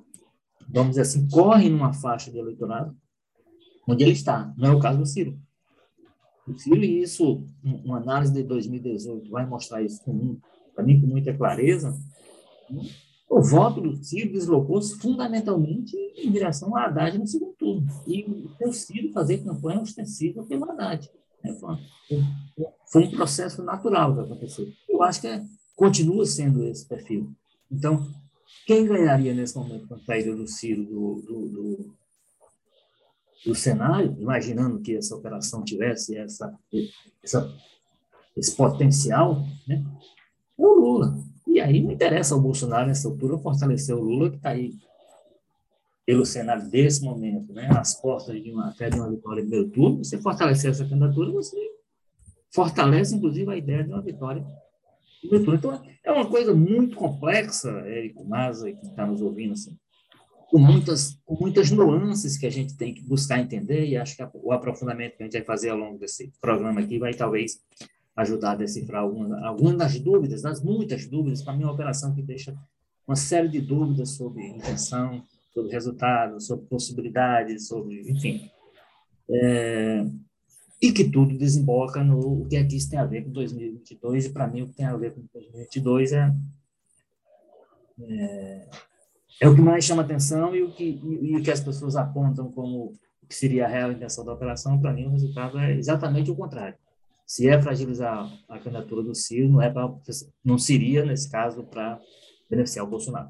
vamos 0.69 0.91
dizer 0.91 1.03
assim, 1.03 1.29
correm 1.29 1.71
numa 1.71 1.93
faixa 1.93 2.31
de 2.31 2.39
eleitorado 2.39 2.95
onde 3.87 4.03
ele 4.03 4.13
está. 4.13 4.53
Não 4.57 4.71
é 4.71 4.75
o 4.75 4.81
caso 4.81 4.99
do 4.99 5.07
Ciro. 5.07 5.39
O 6.47 6.55
Ciro, 6.55 6.83
e 6.83 7.03
isso, 7.03 7.45
uma 7.63 7.99
análise 7.99 8.33
de 8.33 8.43
2018 8.43 9.31
vai 9.31 9.47
mostrar 9.47 9.83
isso 9.83 10.03
para 10.75 10.85
mim 10.85 11.01
com 11.01 11.07
muita 11.07 11.35
clareza, 11.35 11.95
o 13.29 13.43
voto 13.43 13.81
do 13.81 13.95
Ciro 14.03 14.33
deslocou-se 14.33 14.99
fundamentalmente 14.99 15.95
em 16.17 16.31
direção 16.31 16.75
à 16.77 16.87
Haddad 16.87 17.19
no 17.19 17.27
segundo 17.27 17.48
turno. 17.75 17.87
E 18.07 18.65
o 18.65 18.73
Ciro 18.73 19.13
fazer 19.13 19.45
campanha 19.45 19.81
ostensiva 19.81 20.43
pelo 20.45 20.71
Haddad. 20.71 21.11
Né? 21.43 21.57
Foi 22.91 23.05
um 23.05 23.11
processo 23.11 23.63
natural 23.63 24.15
que 24.15 24.21
aconteceu. 24.21 24.67
Eu 24.89 25.03
acho 25.03 25.21
que 25.21 25.27
é, 25.27 25.45
continua 25.77 26.25
sendo 26.27 26.65
esse 26.65 26.87
perfil. 26.87 27.33
Então, 27.71 28.09
quem 28.67 28.87
ganharia 28.87 29.35
nesse 29.35 29.57
momento 29.57 29.87
com 29.87 29.95
a 29.95 29.99
saída 30.01 30.35
do 30.35 30.47
Ciro 30.47 30.85
do, 30.85 31.23
do, 31.23 31.49
do, 31.49 31.95
do, 33.47 33.55
cenário, 33.55 34.17
imaginando 34.19 34.81
que 34.81 34.97
essa 34.97 35.15
operação 35.15 35.63
tivesse 35.63 36.17
essa, 36.17 36.55
essa 37.23 37.55
esse 38.37 38.55
potencial, 38.57 39.45
né? 39.67 39.85
é 40.59 40.63
o 40.63 40.75
Lula. 40.75 41.19
E 41.47 41.61
aí 41.61 41.83
não 41.83 41.93
interessa 41.93 42.35
ao 42.35 42.41
Bolsonaro, 42.41 42.87
nessa 42.87 43.09
altura, 43.09 43.39
fortalecer 43.39 43.95
o 43.95 44.01
Lula, 44.01 44.31
que 44.31 44.37
está 44.37 44.51
aí 44.51 44.75
pelo 46.09 46.25
cenário 46.25 46.67
desse 46.71 47.05
momento, 47.05 47.53
né, 47.53 47.69
às 47.79 48.01
portas 48.01 48.43
de 48.43 48.51
uma, 48.51 48.71
até 48.71 48.89
de 48.89 48.99
uma 48.99 49.11
vitória 49.11 49.43
em 49.43 49.45
primeiro 49.47 49.69
turno, 49.69 50.03
você 50.03 50.17
fortalecer 50.17 50.71
essa 50.71 50.83
candidatura, 50.83 51.31
você 51.31 51.55
fortalece, 52.51 53.15
inclusive, 53.15 53.53
a 53.53 53.59
ideia 53.59 53.85
de 53.85 53.91
uma 53.91 54.01
vitória 54.01 54.43
em 55.23 55.29
primeiro 55.29 55.45
turno. 55.45 55.59
Então, 55.59 55.83
é 56.03 56.11
uma 56.11 56.27
coisa 56.27 56.55
muito 56.55 56.97
complexa, 56.97 57.69
Érico 57.85 58.25
Maza, 58.25 58.73
que 58.73 58.87
está 58.87 59.07
nos 59.07 59.21
ouvindo, 59.21 59.53
assim, 59.53 59.77
com 60.49 60.59
muitas, 60.59 61.21
com 61.27 61.37
muitas 61.39 61.71
nuances 61.71 62.39
que 62.39 62.47
a 62.47 62.51
gente 62.51 62.75
tem 62.75 62.95
que 62.95 63.03
buscar 63.03 63.39
entender, 63.39 63.87
e 63.87 63.95
acho 63.95 64.17
que 64.17 64.27
o 64.33 64.51
aprofundamento 64.51 65.15
que 65.15 65.23
a 65.23 65.27
gente 65.27 65.37
vai 65.37 65.45
fazer 65.45 65.69
ao 65.69 65.77
longo 65.77 65.99
desse 65.99 66.33
programa 66.41 66.81
aqui 66.81 66.99
vai, 66.99 67.13
talvez, 67.13 67.61
ajudar 68.17 68.53
a 68.53 68.57
decifrar 68.57 69.03
algumas, 69.03 69.43
algumas 69.43 69.77
das 69.77 70.01
dúvidas, 70.01 70.41
das 70.41 70.63
muitas 70.63 71.07
dúvidas, 71.07 71.43
para 71.43 71.53
mim 71.53 71.65
é 71.65 71.67
uma 71.67 71.75
operação 71.75 72.15
que 72.15 72.23
deixa 72.23 72.57
uma 73.07 73.15
série 73.15 73.49
de 73.49 73.61
dúvidas 73.61 74.13
sobre 74.13 74.47
intenção, 74.47 75.23
sobre 75.59 75.73
resultados, 75.73 76.47
sobre 76.47 76.67
possibilidades, 76.67 77.67
sobre, 77.67 78.09
enfim. 78.09 78.49
É, 79.29 80.05
e 80.81 80.93
que 80.93 81.11
tudo 81.11 81.37
desemboca 81.37 82.05
no 82.05 82.43
o 82.43 82.49
que 82.49 82.57
aqui 82.57 82.77
isso 82.77 82.89
tem 82.89 82.99
a 82.99 83.05
ver 83.05 83.25
com 83.25 83.31
2022, 83.31 84.27
e 84.27 84.31
para 84.31 84.47
mim 84.47 84.63
o 84.63 84.69
que 84.69 84.77
tem 84.77 84.87
a 84.87 84.97
ver 84.97 85.13
com 85.13 85.23
2022 85.35 86.13
é, 86.13 86.33
é, 88.01 88.69
é 89.43 89.49
o 89.49 89.55
que 89.55 89.61
mais 89.61 89.85
chama 89.85 90.03
atenção 90.03 90.55
e 90.55 90.63
o 90.63 90.73
que, 90.73 90.85
e, 90.85 91.33
e 91.33 91.37
o 91.37 91.43
que 91.43 91.51
as 91.51 91.61
pessoas 91.61 91.97
apontam 91.97 92.51
como 92.53 92.93
o 93.21 93.27
que 93.29 93.35
seria 93.35 93.67
a 93.67 93.69
real 93.69 93.91
intenção 93.91 94.25
da 94.25 94.33
operação, 94.33 94.81
para 94.81 94.93
mim 94.93 95.07
o 95.07 95.11
resultado 95.11 95.59
é 95.59 95.75
exatamente 95.75 96.31
o 96.31 96.37
contrário. 96.37 96.79
Se 97.27 97.47
é 97.47 97.61
fragilizar 97.61 98.27
a 98.49 98.59
candidatura 98.59 99.03
do 99.03 99.15
Ciro, 99.15 99.51
não, 99.51 99.61
é 99.61 99.69
pra, 99.69 99.93
não 100.43 100.57
seria, 100.57 101.05
nesse 101.05 101.31
caso, 101.31 101.63
para 101.65 102.01
beneficiar 102.49 102.87
o 102.87 102.89
Bolsonaro. 102.89 103.29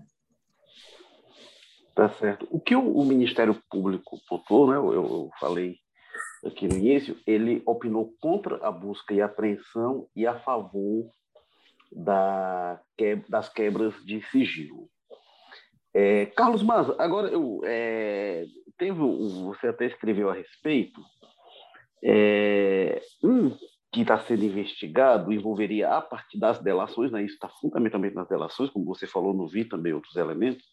Tá 1.98 2.08
certo. 2.10 2.46
O 2.48 2.60
que 2.60 2.76
o, 2.76 2.96
o 2.96 3.04
Ministério 3.04 3.60
Público 3.68 4.20
pontuou, 4.28 4.70
né, 4.70 4.76
eu, 4.76 4.94
eu, 4.94 5.30
falei 5.40 5.78
aqui 6.46 6.68
no 6.68 6.76
início, 6.76 7.18
ele 7.26 7.60
opinou 7.66 8.14
contra 8.20 8.64
a 8.64 8.70
busca 8.70 9.12
e 9.12 9.20
apreensão 9.20 10.06
e 10.14 10.24
a 10.24 10.38
favor 10.38 11.10
da, 11.90 12.80
que, 12.96 13.16
das 13.28 13.48
quebras 13.48 13.94
de 14.04 14.22
sigilo. 14.30 14.88
É, 15.92 16.26
Carlos 16.26 16.62
Maza, 16.62 16.94
agora 17.00 17.30
eu 17.30 17.62
é, 17.64 18.44
teve 18.78 18.92
você 18.92 19.66
até 19.66 19.86
escreveu 19.86 20.30
a 20.30 20.34
respeito. 20.34 21.00
É, 22.04 23.02
um 23.24 23.50
que 23.92 24.02
está 24.02 24.20
sendo 24.20 24.44
investigado 24.44 25.32
envolveria 25.32 25.96
a 25.96 26.00
partir 26.00 26.38
das 26.38 26.60
delações, 26.60 27.10
né? 27.10 27.24
isso 27.24 27.34
está 27.34 27.48
fundamentalmente 27.48 28.14
nas 28.14 28.28
delações, 28.28 28.70
como 28.70 28.84
você 28.84 29.04
falou, 29.04 29.34
no 29.34 29.48
vi 29.48 29.64
também 29.64 29.92
outros 29.92 30.14
elementos, 30.14 30.64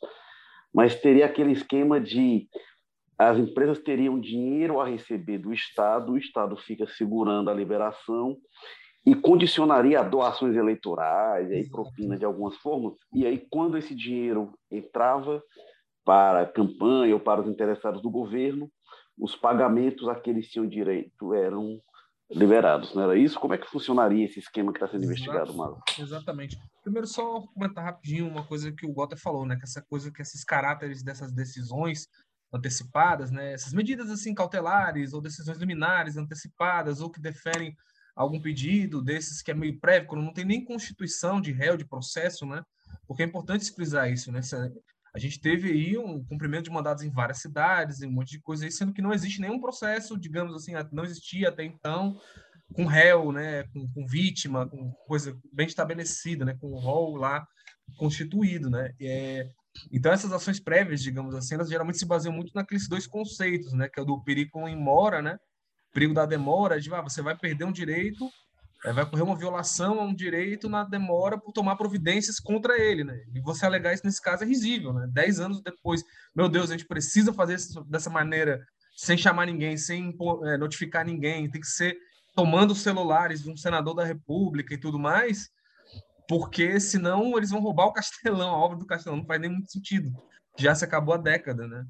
mas 0.76 0.94
teria 1.00 1.26
aquele 1.26 1.54
esquema 1.54 2.02
de 2.02 2.50
as 3.18 3.38
empresas 3.38 3.80
teriam 3.80 4.20
dinheiro 4.20 4.82
a 4.82 4.86
receber 4.86 5.38
do 5.38 5.54
Estado, 5.54 6.12
o 6.12 6.18
Estado 6.18 6.58
fica 6.58 6.86
segurando 6.86 7.50
a 7.50 7.54
liberação 7.54 8.36
e 9.06 9.16
condicionaria 9.16 10.02
a 10.02 10.04
doações 10.04 10.54
eleitorais, 10.54 11.50
e 11.50 11.70
propina 11.70 12.18
de 12.18 12.26
algumas 12.26 12.58
formas, 12.58 12.94
e 13.14 13.26
aí 13.26 13.48
quando 13.50 13.78
esse 13.78 13.96
dinheiro 13.96 14.52
entrava 14.70 15.42
para 16.04 16.42
a 16.42 16.46
campanha 16.46 17.14
ou 17.14 17.22
para 17.22 17.40
os 17.40 17.48
interessados 17.48 18.02
do 18.02 18.10
governo, 18.10 18.70
os 19.18 19.34
pagamentos 19.34 20.10
a 20.10 20.16
que 20.16 20.30
eles 20.30 20.50
tinham 20.50 20.68
direito 20.68 21.34
eram 21.34 21.80
liberados, 22.30 22.94
não 22.94 23.04
era 23.04 23.18
isso? 23.18 23.40
Como 23.40 23.54
é 23.54 23.58
que 23.58 23.68
funcionaria 23.68 24.26
esse 24.26 24.40
esquema 24.40 24.72
que 24.72 24.78
está 24.78 24.88
sendo 24.88 25.06
investigado, 25.06 25.54
Marlon? 25.54 25.80
Exatamente. 26.00 26.58
Primeiro, 26.82 27.08
só 27.08 27.42
comentar 27.42 27.84
rapidinho 27.84 28.28
uma 28.28 28.46
coisa 28.46 28.72
que 28.72 28.86
o 28.86 28.94
Gota 28.94 29.16
falou, 29.16 29.46
né? 29.46 29.56
Que 29.56 29.64
essa 29.64 29.82
coisa, 29.82 30.12
que 30.12 30.22
esses 30.22 30.44
caráteres 30.44 31.04
dessas 31.04 31.32
decisões 31.32 32.08
antecipadas, 32.54 33.32
né? 33.32 33.54
Essas 33.54 33.74
medidas 33.74 34.10
assim 34.10 34.34
cautelares 34.34 35.14
ou 35.14 35.22
decisões 35.22 35.58
liminares 35.58 36.18
antecipadas 36.18 37.02
ou 37.02 37.10
que 37.10 37.20
deferem 37.20 37.76
algum 38.16 38.40
pedido 38.40 39.02
desses 39.02 39.42
que 39.42 39.52
é 39.52 39.54
meio 39.54 39.80
prévio, 39.80 40.08
quando 40.08 40.24
não 40.24 40.34
tem 40.34 40.46
nem 40.46 40.64
constituição 40.64 41.42
de 41.42 41.52
réu 41.52 41.76
de 41.76 41.86
processo, 41.86 42.46
né? 42.46 42.64
Porque 43.08 43.24
é 43.24 43.26
importante 43.26 43.70
frisar 43.72 44.10
isso, 44.12 44.32
né? 44.32 44.42
A 45.16 45.18
gente 45.18 45.40
teve 45.40 45.72
aí 45.72 45.98
um 45.98 46.22
cumprimento 46.26 46.66
de 46.66 46.72
mandados 46.72 47.02
em 47.02 47.10
várias 47.10 47.40
cidades, 47.40 48.02
e 48.02 48.06
um 48.06 48.12
monte 48.12 48.32
de 48.32 48.42
coisa 48.42 48.66
aí, 48.66 48.72
sendo 48.72 48.92
que 48.92 49.02
não 49.02 49.14
existe 49.14 49.40
nenhum 49.40 49.62
processo, 49.62 50.20
digamos 50.20 50.54
assim, 50.54 50.74
não 50.92 51.06
existia 51.06 51.48
até 51.48 51.64
então, 51.64 52.20
com 52.74 52.86
réu, 52.86 53.32
né, 53.32 53.64
com, 53.72 53.88
com 53.94 54.06
vítima, 54.06 54.68
com 54.68 54.92
coisa 55.08 55.34
bem 55.54 55.68
estabelecida, 55.68 56.44
né, 56.44 56.58
com 56.60 56.68
o 56.68 56.78
rol 56.78 57.16
lá 57.16 57.48
constituído, 57.98 58.70
né. 58.70 58.94
É, 59.00 59.50
então 59.90 60.12
essas 60.12 60.34
ações 60.34 60.60
prévias, 60.60 61.02
digamos 61.02 61.34
assim, 61.34 61.56
elas 61.56 61.70
geralmente 61.70 61.98
se 61.98 62.06
baseiam 62.06 62.36
muito 62.36 62.52
naqueles 62.54 62.90
dois 62.90 63.08
conceitos, 63.08 63.72
né, 63.72 63.88
que 63.88 63.98
é 63.98 64.04
o 64.04 64.06
do 64.06 64.22
perigo 64.22 64.68
em 64.68 64.76
mora, 64.76 65.22
né, 65.22 65.38
perigo 65.94 66.14
da 66.14 66.26
demora, 66.26 66.78
de 66.78 66.94
ah, 66.94 67.02
você 67.02 67.22
vai 67.22 67.38
perder 67.38 67.64
um 67.64 67.72
direito 67.72 68.30
vai 68.94 69.04
ocorrer 69.04 69.26
uma 69.26 69.38
violação 69.38 70.00
a 70.00 70.04
um 70.04 70.14
direito 70.14 70.70
na 70.70 70.84
demora 70.84 71.38
por 71.40 71.52
tomar 71.52 71.76
providências 71.76 72.40
contra 72.40 72.80
ele, 72.80 73.04
né? 73.04 73.20
E 73.34 73.40
você 73.40 73.66
alegar 73.66 73.94
isso 73.94 74.06
nesse 74.06 74.22
caso 74.22 74.44
é 74.44 74.48
risível, 74.48 74.94
né? 74.94 75.08
Dez 75.12 75.40
anos 75.40 75.62
depois, 75.62 76.04
meu 76.36 76.48
Deus, 76.50 76.70
a 76.70 76.74
gente 76.74 76.88
precisa 76.88 77.34
fazer 77.34 77.56
isso 77.56 77.84
dessa 77.86 78.10
maneira, 78.10 78.66
sem 78.96 79.18
chamar 79.18 79.46
ninguém, 79.46 79.78
sem 79.78 80.16
é, 80.46 80.58
notificar 80.58 81.06
ninguém, 81.06 81.50
tem 81.50 81.62
que 81.62 81.68
ser 81.68 81.98
tomando 82.36 82.72
os 82.72 82.82
celulares 82.82 83.44
de 83.44 83.50
um 83.50 83.58
senador 83.58 83.96
da 83.96 84.04
República 84.04 84.74
e 84.74 84.78
tudo 84.78 85.00
mais, 85.00 85.50
porque 86.28 86.80
senão 86.80 87.38
eles 87.38 87.50
vão 87.50 87.62
roubar 87.62 87.86
o 87.86 87.94
Castelão, 87.94 88.50
a 88.50 88.58
obra 88.58 88.78
do 88.78 88.86
Castelão, 88.86 89.18
não 89.18 89.26
faz 89.26 89.40
nem 89.42 89.50
muito 89.50 89.72
sentido 89.72 90.12
já 90.58 90.74
se 90.74 90.86
acabou 90.86 91.14
a 91.14 91.18
década, 91.18 91.68
né? 91.68 91.86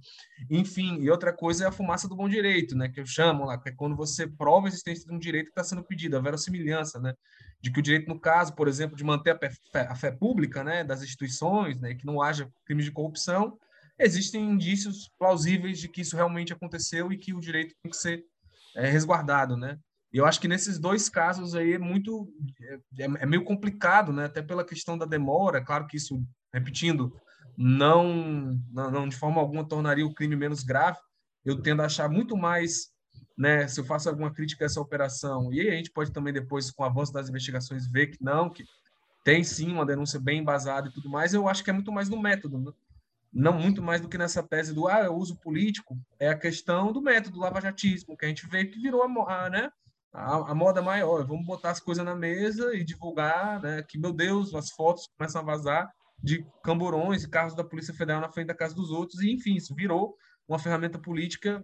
Enfim, 0.49 0.99
e 0.99 1.10
outra 1.10 1.32
coisa 1.32 1.65
é 1.65 1.67
a 1.67 1.71
fumaça 1.71 2.08
do 2.08 2.15
bom 2.15 2.28
direito, 2.28 2.75
né? 2.75 2.89
Que 2.89 2.99
eu 2.99 3.06
chamo 3.06 3.45
lá, 3.45 3.60
que 3.60 3.69
é 3.69 3.71
quando 3.71 3.95
você 3.95 4.28
prova 4.28 4.67
a 4.67 4.69
existência 4.69 5.06
de 5.06 5.13
um 5.13 5.19
direito 5.19 5.45
que 5.45 5.51
está 5.51 5.63
sendo 5.63 5.84
pedido, 5.84 6.17
a 6.17 6.21
verossimilhança, 6.21 6.99
né? 6.99 7.13
De 7.62 7.71
que 7.71 7.80
o 7.80 7.84
direito, 7.84 8.08
no 8.08 8.19
caso, 8.19 8.56
por 8.56 8.67
exemplo, 8.67 8.95
de 8.95 9.04
manter 9.04 9.32
a 9.32 9.39
fé, 9.39 9.88
a 9.88 9.95
fé 9.95 10.12
pública, 10.12 10.63
né? 10.63 10.84
Das 10.84 11.04
instituições, 11.04 11.80
né? 11.80 11.93
Que 11.93 12.06
não 12.06 12.21
haja 12.21 12.49
crimes 12.65 12.86
de 12.86 12.91
corrupção, 12.91 13.58
existem 13.99 14.43
indícios 14.43 15.10
plausíveis 15.17 15.80
de 15.80 15.88
que 15.88 16.01
isso 16.01 16.15
realmente 16.15 16.54
aconteceu 16.54 17.12
e 17.12 17.17
que 17.17 17.34
o 17.34 17.39
direito 17.39 17.75
tem 17.82 17.91
que 17.91 17.97
ser 17.97 18.23
é, 18.75 18.89
resguardado, 18.89 19.56
né? 19.56 19.78
E 20.12 20.17
eu 20.17 20.25
acho 20.25 20.39
que 20.39 20.47
nesses 20.47 20.80
dois 20.80 21.10
casos 21.10 21.56
aí 21.56 21.73
é 21.73 21.80
muito 21.80 22.34
é, 22.97 23.04
é 23.04 23.25
meio 23.25 23.43
complicado, 23.43 24.13
né? 24.13 24.25
Até 24.25 24.41
pela 24.41 24.65
questão 24.65 24.97
da 24.97 25.06
demora, 25.06 25.63
claro 25.63 25.88
que 25.88 25.97
isso, 25.97 26.23
repetindo, 26.54 27.13
não, 27.58 28.60
não, 28.72 28.91
não, 28.91 29.08
de 29.08 29.15
forma 29.15 29.39
alguma 29.39 29.68
tornaria 29.68 30.06
o 30.06 30.13
crime 30.13 30.36
menos 30.36 30.63
grave. 30.63 30.98
Eu 31.44 31.62
tendo 31.62 31.82
a 31.82 31.86
achar 31.86 32.10
muito 32.10 32.36
mais, 32.36 32.91
né, 33.38 33.68
se 33.68 33.80
eu 33.80 33.86
faço 33.86 34.10
alguma 34.10 34.34
crítica 34.34 34.65
a 34.65 34.68
essa 34.68 34.82
operação, 34.82 35.54
e 35.54 35.62
aí 35.62 35.70
a 35.70 35.76
gente 35.76 35.91
pode 35.91 36.12
também 36.12 36.34
depois, 36.34 36.72
com 36.72 36.84
o 36.84 36.86
avanço 36.86 37.13
das 37.13 37.30
investigações, 37.30 37.88
ver 37.88 38.08
que 38.08 38.24
não, 38.24 38.50
que 38.50 38.65
tem 39.24 39.44
sim 39.44 39.72
uma 39.72 39.86
denúncia 39.86 40.20
bem 40.20 40.39
embasada 40.39 40.88
e 40.88 40.91
tudo 40.91 41.10
mais, 41.10 41.34
eu 41.34 41.48
acho 41.48 41.63
que 41.63 41.70
é 41.70 41.74
muito 41.74 41.91
mais 41.91 42.10
no 42.10 42.20
método, 42.20 42.58
né? 42.60 42.72
não 43.36 43.60
muito 43.60 43.84
mais 43.84 44.00
do 44.00 44.08
que 44.08 44.18
nessa 44.18 44.41
tese 44.41 44.74
do 44.74 44.88
ah, 44.88 45.12
uso 45.12 45.36
político, 45.36 45.98
é 46.18 46.30
a 46.30 46.38
questão 46.38 46.94
do 46.94 47.02
método, 47.02 47.36
do 47.36 47.41
lavajatismo, 47.41 48.15
que 48.15 48.24
a 48.24 48.30
gente 48.30 48.48
vê 48.48 48.63
que 48.63 48.80
virou 48.80 49.04
a, 49.04 49.46
a 49.46 49.50
né, 49.50 49.70
a, 50.13 50.52
a, 50.52 50.56
moda 50.56 50.82
maior. 50.82 51.26
Vamos 51.26 51.46
botar 51.46 51.72
as 51.72 51.82
coisas 51.82 52.06
na 52.06 52.15
mesa 52.15 52.74
e 52.74 52.82
divulgar, 52.82 53.62
né, 53.62 53.84
que, 53.84 53.98
meu 53.98 54.13
Deus, 54.13 54.56
as 54.56 54.70
fotos 54.70 55.10
começam 55.18 55.41
a 55.41 55.44
vazar, 55.44 55.91
de 56.26 56.44
camburões 56.64 57.24
e 57.24 57.30
carros 57.30 57.54
da 57.54 57.64
Polícia 57.64 57.94
Federal 57.94 58.20
na 58.20 58.32
frente 58.32 58.48
da 58.48 58.56
casa 58.56 58.74
dos 58.74 58.90
outros, 58.90 59.22
e 59.22 59.32
enfim, 59.32 59.56
isso 59.56 59.76
virou 59.76 60.16
uma 60.48 60.58
ferramenta 60.58 60.98
política, 60.98 61.64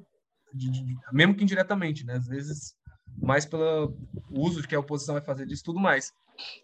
de, 0.54 0.70
de, 0.70 0.96
mesmo 1.12 1.34
que 1.34 1.44
indiretamente, 1.44 2.06
né? 2.06 2.14
às 2.14 2.28
vezes 2.28 2.76
mais 3.18 3.46
pelo 3.46 3.98
uso 4.30 4.66
que 4.66 4.76
a 4.76 4.80
oposição 4.80 5.16
vai 5.16 5.24
fazer 5.24 5.46
disso 5.46 5.64
tudo 5.64 5.80
mais. 5.80 6.12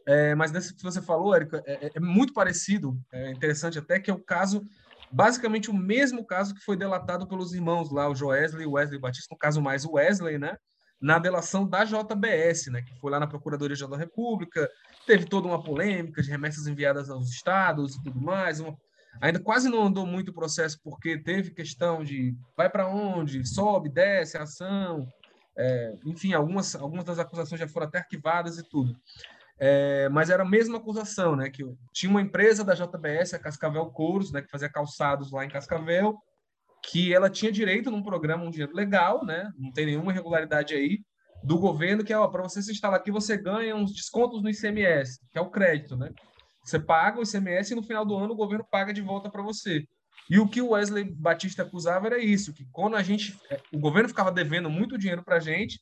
É, 0.08 0.36
mas 0.36 0.52
nesse 0.52 0.76
que 0.76 0.84
você 0.84 1.02
falou, 1.02 1.36
Érica, 1.36 1.62
é, 1.66 1.92
é, 1.96 2.00
muito 2.00 2.34
parecido, 2.34 2.98
é 3.12 3.32
interessante 3.32 3.80
até 3.80 4.00
que 4.00 4.10
é 4.10 4.14
o 4.14 4.24
caso, 4.24 4.64
basicamente 5.12 5.70
o 5.70 5.74
mesmo 5.74 6.26
caso 6.26 6.54
que 6.54 6.62
foi 6.62 6.78
delatado 6.78 7.28
pelos 7.28 7.54
irmãos 7.54 7.92
lá, 7.92 8.08
o 8.08 8.16
Joesley 8.16 8.64
e 8.64 8.68
o 8.68 8.74
Wesley 8.74 9.00
Batista, 9.00 9.34
no 9.34 9.38
caso 9.38 9.62
mais 9.62 9.86
o 9.86 9.94
Wesley, 9.94 10.38
né? 10.38 10.56
Na 11.00 11.20
delação 11.20 11.68
da 11.68 11.84
JBS, 11.84 12.68
né? 12.68 12.82
Que 12.82 12.94
foi 13.00 13.12
lá 13.12 13.20
na 13.20 13.28
Procuradoria-Geral 13.28 13.92
da 13.92 13.98
República, 13.98 14.70
teve 15.06 15.26
toda 15.26 15.48
uma 15.48 15.64
polêmica 15.64 16.22
de 16.22 16.30
remessas 16.30 16.68
enviadas 16.68 17.10
aos 17.10 17.30
estados 17.30 17.96
e 17.96 18.04
tudo 18.04 18.20
mais, 18.20 18.60
uma, 18.60 18.76
ainda 19.22 19.40
quase 19.40 19.70
não 19.70 19.84
andou 19.84 20.06
muito 20.06 20.30
o 20.30 20.34
processo 20.34 20.80
porque 20.84 21.18
teve 21.18 21.52
questão 21.52 22.04
de 22.04 22.36
vai 22.56 22.70
para 22.70 22.88
onde, 22.88 23.46
sobe, 23.48 23.90
desce 23.90 24.38
ação, 24.38 25.08
é, 25.58 25.96
enfim, 26.06 26.34
algumas, 26.34 26.76
algumas 26.76 27.04
das 27.04 27.18
acusações 27.18 27.60
já 27.60 27.68
foram 27.68 27.88
até 27.88 27.98
arquivadas 27.98 28.60
e 28.60 28.64
tudo. 28.64 28.96
É, 29.60 30.08
mas 30.10 30.30
era 30.30 30.44
a 30.44 30.48
mesma 30.48 30.78
acusação, 30.78 31.36
né? 31.36 31.50
Que 31.50 31.64
tinha 31.92 32.10
uma 32.12 32.22
empresa 32.22 32.64
da 32.64 32.76
JBS, 32.76 33.34
a 33.34 33.40
Cascavel 33.40 33.88
Couros, 33.88 34.32
né? 34.32 34.42
Que 34.42 34.52
fazia 34.52 34.70
calçados 34.70 35.32
lá 35.32 35.44
em 35.44 35.50
Cascavel, 35.50 36.16
que 36.84 37.14
ela 37.14 37.30
tinha 37.30 37.52
direito 37.52 37.92
num 37.92 38.04
programa, 38.04 38.44
um 38.44 38.50
dinheiro 38.50 38.74
legal, 38.74 39.26
né? 39.26 39.52
Não 39.58 39.72
tem 39.72 39.86
nenhuma 39.86 40.12
irregularidade 40.12 40.74
aí 40.74 41.00
do 41.44 41.58
governo 41.58 42.04
que 42.04 42.14
é 42.14 42.28
para 42.28 42.44
você 42.44 42.62
se 42.62 42.72
instalar 42.72 43.00
aqui 43.00 43.12
você 43.12 43.38
ganha 43.38 43.76
uns 43.76 43.94
descontos 43.94 44.42
no 44.42 44.50
ICMS, 44.50 45.20
que 45.32 45.38
é 45.38 45.42
o 45.42 45.50
crédito, 45.50 45.96
né? 45.96 46.12
Você 46.64 46.80
paga 46.80 47.20
o 47.20 47.24
ICMS 47.24 47.72
e 47.72 47.76
no 47.76 47.84
final 47.84 48.06
do 48.06 48.16
ano 48.16 48.34
o 48.34 48.38
governo 48.38 48.66
paga 48.70 48.92
de 48.92 49.02
volta 49.02 49.30
para 49.30 49.42
você. 49.42 49.86
E 50.30 50.40
o 50.40 50.48
que 50.48 50.62
o 50.62 50.70
Wesley 50.70 51.06
Batista 51.06 51.64
acusava 51.64 52.08
era 52.08 52.20
isso, 52.20 52.54
que 52.54 52.66
quando 52.72 52.98
a 52.98 53.04
gente, 53.04 53.38
é, 53.50 53.62
o 53.72 53.80
governo 53.80 54.10
ficava 54.10 54.32
devendo 54.32 54.70
muito 54.70 54.98
dinheiro 54.98 55.24
para 55.24 55.38
a 55.38 55.40
gente 55.40 55.80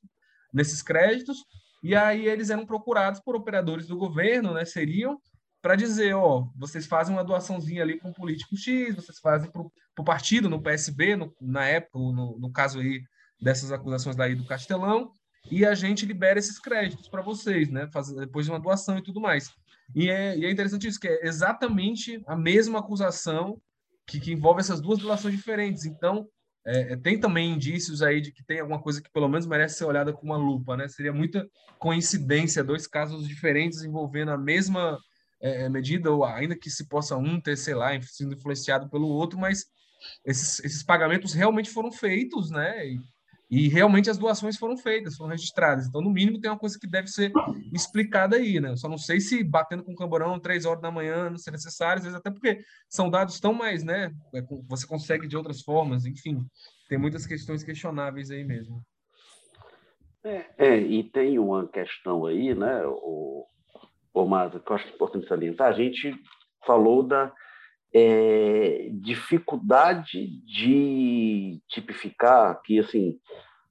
nesses 0.53 0.83
créditos, 0.83 1.37
e 1.81 1.95
aí 1.95 2.27
eles 2.27 2.49
eram 2.49 2.65
procurados 2.65 3.19
por 3.19 3.35
operadores 3.35 3.87
do 3.87 3.97
governo, 3.97 4.53
né? 4.53 4.63
Seriam 4.65 5.19
para 5.65 5.75
dizer, 5.75 6.13
ó, 6.13 6.47
vocês 6.55 6.85
fazem 6.85 7.15
uma 7.15 7.23
doaçãozinha 7.23 7.81
ali 7.81 7.97
com 7.97 8.09
o 8.09 8.13
político 8.13 8.55
X, 8.55 8.93
vocês 8.93 9.17
fazem 9.17 9.49
para 9.49 9.63
o 9.63 10.05
partido, 10.05 10.47
no 10.47 10.61
PSB, 10.61 11.15
no, 11.15 11.35
na 11.41 11.65
época, 11.65 11.97
no, 11.97 12.37
no 12.37 12.51
caso 12.51 12.79
aí 12.79 13.01
dessas 13.41 13.71
acusações 13.71 14.15
daí 14.15 14.35
do 14.35 14.45
Castelão, 14.45 15.11
e 15.49 15.65
a 15.65 15.73
gente 15.73 16.05
libera 16.05 16.37
esses 16.37 16.59
créditos 16.59 17.09
para 17.09 17.23
vocês, 17.23 17.71
né? 17.71 17.89
Faz, 17.91 18.13
depois 18.13 18.45
de 18.45 18.51
uma 18.51 18.59
doação 18.59 18.99
e 18.99 19.01
tudo 19.01 19.19
mais. 19.19 19.49
E 19.95 20.07
é, 20.07 20.37
e 20.37 20.45
é 20.45 20.51
interessante 20.51 20.87
isso, 20.87 20.99
que 20.99 21.07
é 21.07 21.25
exatamente 21.25 22.21
a 22.27 22.35
mesma 22.35 22.77
acusação 22.77 23.59
que, 24.05 24.19
que 24.19 24.31
envolve 24.31 24.59
essas 24.59 24.79
duas 24.79 24.99
doações 24.99 25.35
diferentes. 25.35 25.83
Então, 25.83 26.27
é, 26.63 26.93
é, 26.93 26.95
tem 26.95 27.19
também 27.19 27.53
indícios 27.53 28.03
aí 28.03 28.21
de 28.21 28.31
que 28.31 28.45
tem 28.45 28.59
alguma 28.59 28.79
coisa 28.79 29.01
que 29.01 29.11
pelo 29.11 29.27
menos 29.27 29.47
merece 29.47 29.79
ser 29.79 29.85
olhada 29.85 30.13
com 30.13 30.27
uma 30.27 30.37
lupa, 30.37 30.77
né? 30.77 30.87
Seria 30.87 31.11
muita 31.11 31.43
coincidência 31.79 32.63
dois 32.63 32.85
casos 32.85 33.27
diferentes 33.27 33.81
envolvendo 33.81 34.29
a 34.29 34.37
mesma 34.37 34.99
é, 35.41 35.63
é 35.63 35.69
medida, 35.69 36.11
ou 36.11 36.23
ainda 36.23 36.55
que 36.55 36.69
se 36.69 36.87
possa 36.87 37.15
um 37.17 37.39
ter, 37.39 37.57
sei 37.57 37.75
lá, 37.75 37.99
sido 38.01 38.33
influenciado 38.33 38.89
pelo 38.89 39.07
outro, 39.07 39.39
mas 39.39 39.65
esses, 40.25 40.59
esses 40.63 40.83
pagamentos 40.83 41.33
realmente 41.33 41.69
foram 41.69 41.91
feitos, 41.91 42.49
né? 42.51 42.87
E, 42.87 42.99
e 43.49 43.67
realmente 43.67 44.09
as 44.09 44.17
doações 44.17 44.57
foram 44.57 44.77
feitas, 44.77 45.15
foram 45.15 45.31
registradas. 45.31 45.87
Então, 45.87 46.01
no 46.01 46.09
mínimo, 46.09 46.39
tem 46.39 46.49
uma 46.49 46.59
coisa 46.59 46.79
que 46.79 46.87
deve 46.87 47.07
ser 47.07 47.31
explicada 47.73 48.37
aí, 48.37 48.59
né? 48.59 48.71
Eu 48.71 48.77
só 48.77 48.89
não 48.89 48.97
sei 48.97 49.19
se 49.19 49.43
batendo 49.43 49.83
com 49.83 49.93
o 49.93 49.95
camburão 49.95 50.39
três 50.39 50.65
horas 50.65 50.81
da 50.81 50.91
manhã 50.91 51.29
não 51.29 51.37
seria 51.37 51.57
necessário, 51.57 51.99
às 51.99 52.03
vezes 52.03 52.17
até 52.17 52.31
porque 52.31 52.59
são 52.89 53.09
dados 53.09 53.39
tão 53.39 53.53
mais, 53.53 53.83
né? 53.83 54.11
É, 54.33 54.41
você 54.67 54.87
consegue 54.87 55.27
de 55.27 55.37
outras 55.37 55.61
formas, 55.61 56.05
enfim. 56.05 56.45
Tem 56.89 56.97
muitas 56.97 57.25
questões 57.25 57.63
questionáveis 57.63 58.31
aí 58.31 58.43
mesmo. 58.43 58.81
É, 60.23 60.45
é 60.57 60.79
e 60.79 61.03
tem 61.03 61.37
uma 61.37 61.67
questão 61.67 62.25
aí, 62.25 62.55
né, 62.55 62.81
o, 62.87 63.45
Mata, 64.23 64.59
que 64.59 64.71
eu 64.71 64.75
acho 64.75 64.87
importante 64.87 65.27
salientar. 65.27 65.67
A 65.67 65.73
gente 65.73 66.13
falou 66.65 67.03
da 67.03 67.33
é, 67.93 68.89
dificuldade 68.93 70.27
de 70.45 71.61
tipificar 71.67 72.61
que 72.61 72.79
assim 72.79 73.19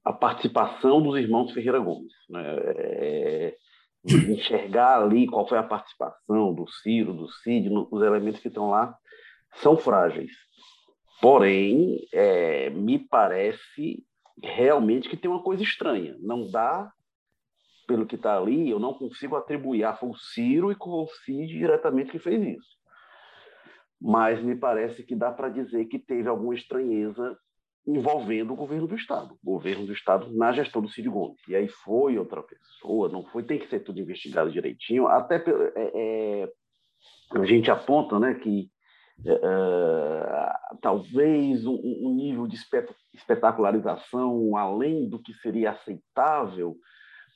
a 0.05 0.13
participação 0.13 1.01
dos 1.01 1.19
irmãos 1.19 1.53
Ferreira 1.53 1.79
Gomes, 1.79 2.13
né? 2.29 2.43
é, 2.45 3.57
enxergar 4.29 5.03
ali 5.03 5.27
qual 5.27 5.49
foi 5.49 5.57
a 5.57 5.63
participação 5.63 6.53
do 6.53 6.69
Ciro, 6.69 7.15
do 7.15 7.29
Cid, 7.29 7.71
os 7.91 8.03
elementos 8.03 8.41
que 8.41 8.49
estão 8.49 8.69
lá 8.69 8.95
são 9.55 9.77
frágeis. 9.77 10.33
Porém, 11.21 12.07
é, 12.13 12.69
me 12.71 12.99
parece 12.99 14.05
realmente 14.43 15.09
que 15.09 15.17
tem 15.17 15.31
uma 15.31 15.43
coisa 15.43 15.63
estranha. 15.63 16.17
Não 16.21 16.51
dá, 16.51 16.93
pelo 17.87 18.07
que 18.07 18.17
está 18.17 18.37
ali, 18.37 18.71
eu 18.71 18.79
não 18.79 18.95
consigo 18.95 19.37
atribuir 19.37 19.85
a 19.85 19.95
foi 19.95 20.11
o 20.11 20.17
Ciro 20.17 20.73
e 20.73 20.75
com 20.75 20.91
o 20.91 21.07
Cid 21.07 21.47
diretamente 21.47 22.11
que 22.11 22.19
fez 22.19 22.43
isso 22.43 22.85
mas 24.05 24.43
me 24.43 24.55
parece 24.55 25.03
que 25.03 25.17
dá 25.17 25.33
para 25.33 25.49
dizer 25.49 25.87
que 25.87 25.99
teve 25.99 26.29
alguma 26.29 26.55
estranheza 26.55 27.39
envolvendo 27.87 28.53
o 28.53 28.57
governo 28.57 28.87
do 28.87 28.95
Estado, 28.95 29.35
o 29.43 29.53
governo 29.53 29.87
do 29.87 29.95
Estado 29.95 30.31
na 30.37 30.53
gestão 30.53 30.83
do 30.83 30.91
Cid 30.91 31.09
Gomes. 31.09 31.41
E 31.49 31.57
aí 31.57 31.69
foi 31.69 32.19
outra 32.19 32.43
pessoa, 32.43 33.09
não 33.09 33.25
foi, 33.25 33.43
tem 33.43 33.59
que 33.59 33.69
ser 33.69 33.81
tudo 33.81 33.99
investigado 33.99 34.53
direitinho. 34.53 35.07
Até 35.07 35.37
é, 35.37 36.43
é, 36.45 36.53
a 37.33 37.45
gente 37.47 37.71
aponta 37.71 38.19
né, 38.19 38.35
que 38.35 38.71
é, 39.25 39.33
é 39.33 40.53
talvez 40.83 41.65
um, 41.65 41.75
um, 41.75 42.15
nível 42.15 42.47
de 42.47 42.59
espetacularização 43.15 44.55
além 44.55 45.09
do 45.09 45.19
que 45.19 45.33
seria 45.35 45.71
aceitável, 45.71 46.77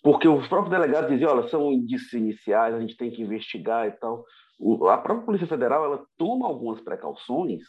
porque 0.02 0.28
os 0.28 0.46
próprios 0.48 0.70
delegados 0.70 1.10
diziam, 1.10 1.32
olha, 1.32 1.48
são 1.48 1.72
indícios 1.72 2.12
iniciais, 2.12 2.74
a 2.74 2.80
gente 2.80 2.96
tem 2.96 3.10
que 3.10 3.22
investigar 3.22 3.86
e 3.86 3.92
tal 3.92 4.24
a 4.90 4.98
própria 4.98 5.24
Polícia 5.24 5.46
Federal 5.46 5.84
ela 5.84 6.04
toma 6.16 6.46
algumas 6.46 6.80
precauções 6.80 7.62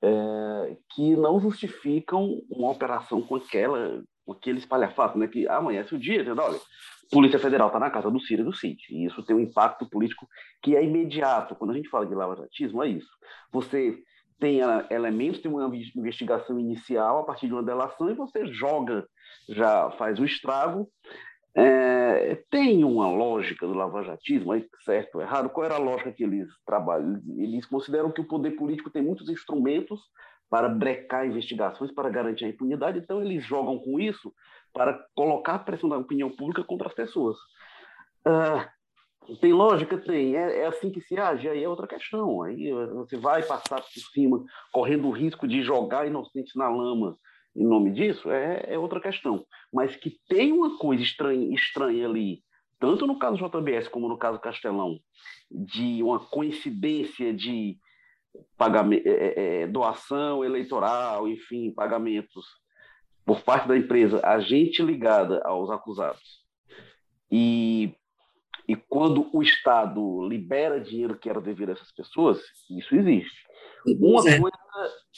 é, 0.00 0.76
que 0.94 1.14
não 1.16 1.38
justificam 1.38 2.40
uma 2.50 2.70
operação 2.70 3.20
com 3.22 3.36
aquela 3.36 4.02
com 4.24 4.32
aquele 4.32 4.58
espalhafato, 4.58 5.18
né, 5.18 5.26
que 5.26 5.48
amanhece 5.48 5.96
o 5.96 5.98
dia, 5.98 6.20
dizendo, 6.22 6.40
olha, 6.40 6.56
Polícia 7.10 7.40
Federal 7.40 7.66
está 7.66 7.80
na 7.80 7.90
casa 7.90 8.08
do 8.08 8.20
Ciro 8.20 8.42
e 8.42 8.44
do 8.44 8.52
Cid, 8.52 8.80
e 8.88 9.04
isso 9.04 9.20
tem 9.24 9.34
um 9.34 9.40
impacto 9.40 9.84
político 9.90 10.28
que 10.62 10.76
é 10.76 10.84
imediato. 10.84 11.56
Quando 11.56 11.72
a 11.72 11.74
gente 11.74 11.88
fala 11.88 12.06
de 12.06 12.14
lavajatismo, 12.14 12.84
é 12.84 12.88
isso. 12.88 13.10
Você 13.50 13.98
tem 14.42 14.58
elementos 14.90 15.40
de 15.40 15.46
uma 15.46 15.70
investigação 15.96 16.58
inicial 16.58 17.20
a 17.20 17.24
partir 17.24 17.46
de 17.46 17.52
uma 17.52 17.62
delação 17.62 18.10
e 18.10 18.14
você 18.14 18.44
joga, 18.46 19.06
já 19.48 19.88
faz 19.92 20.18
o 20.18 20.24
estrago 20.24 20.90
é, 21.54 22.42
tem 22.50 22.82
uma 22.82 23.08
lógica 23.08 23.66
do 23.66 23.74
lavajatismo, 23.74 24.52
certo 24.84 25.16
ou 25.16 25.20
errado? 25.20 25.50
Qual 25.50 25.64
era 25.64 25.74
a 25.74 25.78
lógica 25.78 26.10
que 26.10 26.24
eles 26.24 26.48
trabalham? 26.64 27.20
Eles 27.36 27.66
consideram 27.66 28.10
que 28.10 28.22
o 28.22 28.26
poder 28.26 28.52
político 28.52 28.90
tem 28.90 29.02
muitos 29.02 29.28
instrumentos 29.28 30.00
para 30.48 30.68
brecar 30.68 31.26
investigações, 31.26 31.92
para 31.92 32.10
garantir 32.10 32.46
a 32.46 32.48
impunidade, 32.48 32.98
então 32.98 33.22
eles 33.22 33.44
jogam 33.44 33.78
com 33.78 34.00
isso 34.00 34.32
para 34.72 34.98
colocar 35.14 35.54
a 35.54 35.58
pressão 35.58 35.88
da 35.88 35.98
opinião 35.98 36.30
pública 36.30 36.64
contra 36.64 36.88
as 36.88 36.94
pessoas. 36.94 37.36
Ah, 38.24 38.68
tem 39.40 39.52
lógica? 39.52 39.98
Tem. 39.98 40.36
É, 40.36 40.60
é, 40.60 40.66
assim 40.66 40.90
que 40.90 41.00
se 41.00 41.18
age? 41.18 41.48
Aí 41.48 41.62
é 41.62 41.68
outra 41.68 41.86
questão. 41.86 42.42
Aí 42.42 42.72
você 42.94 43.16
vai 43.16 43.42
passar 43.42 43.80
por 43.80 43.90
cima, 44.12 44.44
correndo 44.72 45.08
o 45.08 45.12
risco 45.12 45.46
de 45.46 45.62
jogar 45.62 46.06
inocentes 46.06 46.54
na 46.54 46.68
lama 46.68 47.16
em 47.54 47.66
nome 47.66 47.92
disso 47.92 48.30
é, 48.30 48.64
é 48.66 48.78
outra 48.78 49.00
questão. 49.00 49.44
Mas 49.72 49.94
que 49.96 50.18
tem 50.28 50.52
uma 50.52 50.78
coisa 50.78 51.02
estranha, 51.02 51.54
estranha 51.54 52.06
ali, 52.06 52.42
tanto 52.78 53.06
no 53.06 53.18
caso 53.18 53.36
JBS 53.36 53.88
como 53.88 54.08
no 54.08 54.18
caso 54.18 54.40
Castelão, 54.40 54.98
de 55.50 56.02
uma 56.02 56.18
coincidência 56.18 57.32
de 57.32 57.76
pagamento, 58.56 59.06
é, 59.06 59.10
é, 59.10 59.62
é, 59.62 59.66
doação 59.66 60.44
eleitoral, 60.44 61.28
enfim, 61.28 61.72
pagamentos 61.72 62.46
por 63.24 63.42
parte 63.42 63.68
da 63.68 63.76
empresa, 63.76 64.20
agente 64.26 64.82
ligada 64.82 65.40
aos 65.44 65.70
acusados. 65.70 66.42
E, 67.30 67.94
e 68.72 68.76
quando 68.88 69.28
o 69.34 69.42
Estado 69.42 70.26
libera 70.26 70.80
dinheiro 70.80 71.18
que 71.18 71.28
era 71.28 71.42
devido 71.42 71.68
a 71.68 71.72
essas 71.72 71.92
pessoas, 71.92 72.38
isso 72.70 72.96
existe. 72.96 73.36
Uma 73.86 74.26
é. 74.26 74.40
coisa. 74.40 74.56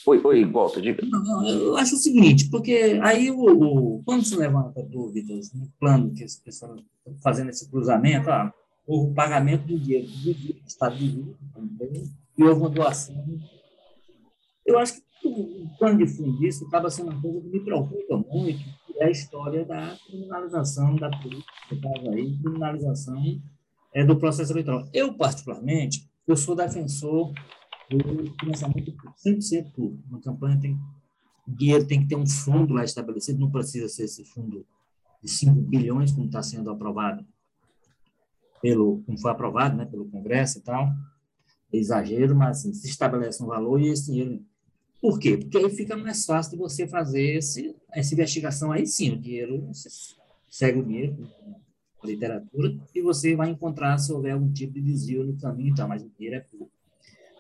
Oi, 0.07 0.21
oi, 0.25 0.45
volta, 0.45 0.83
diga. 0.83 1.07
Eu 1.47 1.77
acho 1.77 1.95
o 1.95 1.99
seguinte, 1.99 2.51
porque 2.51 2.99
aí 3.01 3.31
o, 3.31 3.45
o 3.45 4.03
quando 4.05 4.25
se 4.25 4.35
levanta 4.37 4.83
dúvidas 4.83 5.55
no 5.55 5.71
plano 5.79 6.13
que 6.13 6.25
as 6.25 6.35
pessoas 6.35 6.81
estão 6.81 7.17
fazendo 7.23 7.51
esse 7.51 7.71
cruzamento, 7.71 8.29
ah, 8.29 8.53
o 8.89 9.15
pagamento 9.15 9.69
do 9.69 9.79
dinheiro 9.79 10.09
do 10.09 10.67
Estado 10.67 10.97
de 10.97 11.37
e 12.37 12.43
houve 12.43 12.61
uma 12.61 12.71
doação. 12.71 13.25
Eu 14.67 14.81
acho 14.81 14.95
que 14.95 15.29
o 15.29 15.69
plano 15.79 15.99
de 15.99 16.09
fundo 16.09 16.37
disso 16.39 16.67
acaba 16.67 16.91
sendo 16.91 17.13
uma 17.13 17.23
coisa 17.23 17.41
que 17.41 17.47
me 17.47 17.61
preocupa 17.61 18.17
muito, 18.17 18.65
é 18.99 19.07
a 19.07 19.11
história 19.11 19.65
da 19.65 19.97
criminalização 20.07 20.95
da 20.97 21.11
política, 21.11 21.51
aí, 22.11 22.37
criminalização 22.39 23.41
é, 23.93 24.05
do 24.05 24.17
processo 24.17 24.53
eleitoral. 24.53 24.89
Eu, 24.93 25.15
particularmente, 25.15 26.09
eu 26.27 26.37
sou 26.37 26.55
defensor 26.55 27.33
do 27.91 28.35
financiamento 28.41 28.95
100% 29.25 29.73
público. 29.73 30.03
Uma 30.09 30.21
campanha 30.21 30.59
tem 30.59 30.79
dinheiro 31.47 31.87
tem 31.87 32.01
que 32.01 32.09
ter 32.09 32.17
um 32.17 32.27
fundo 32.27 32.75
lá 32.75 32.85
estabelecido, 32.85 33.39
não 33.39 33.51
precisa 33.51 33.89
ser 33.89 34.05
esse 34.05 34.25
fundo 34.25 34.67
de 35.23 35.31
5 35.31 35.53
bilhões, 35.61 36.13
como 36.13 36.27
está 36.27 36.43
sendo 36.43 36.71
aprovado 36.71 37.25
pelo, 38.61 39.03
como 39.05 39.19
foi 39.19 39.31
aprovado, 39.31 39.77
né, 39.77 39.85
pelo 39.85 40.09
Congresso 40.09 40.59
e 40.59 40.63
tal, 40.63 40.91
é 41.73 41.77
exagero, 41.77 42.35
mas 42.35 42.59
assim, 42.59 42.73
se 42.73 42.89
estabelece 42.89 43.43
um 43.43 43.47
valor 43.47 43.81
e 43.81 43.89
esse 43.89 44.07
dinheiro. 44.07 44.43
Por 45.01 45.19
quê? 45.19 45.37
Porque 45.37 45.59
aí 45.59 45.69
fica 45.69 45.97
mais 45.97 46.25
fácil 46.25 46.53
de 46.53 46.59
você 46.59 46.89
fazer 46.89 47.37
esse, 47.37 47.77
essa 47.95 48.15
investigação 48.15 48.73
aí 48.73 48.87
sim, 48.87 49.13
o 49.13 49.19
dinheiro, 49.19 49.67
você 49.67 49.89
segue 50.51 50.81
o 50.81 50.85
dinheiro, 50.85 51.29
a 52.03 52.07
literatura, 52.07 52.77
e 52.95 53.01
você 53.01 53.35
vai 53.35 53.51
encontrar 53.51 53.97
se 53.99 54.13
houver 54.13 54.33
algum 54.33 54.53
tipo 54.53 54.75
de 54.75 54.81
desvio 54.81 55.25
no 55.25 55.37
caminho 55.37 55.73
e 55.73 55.75
tal, 55.75 55.89
mas 55.89 56.03
o 56.03 56.11
dinheiro 56.11 56.37
é 56.37 56.41
público. 56.41 56.71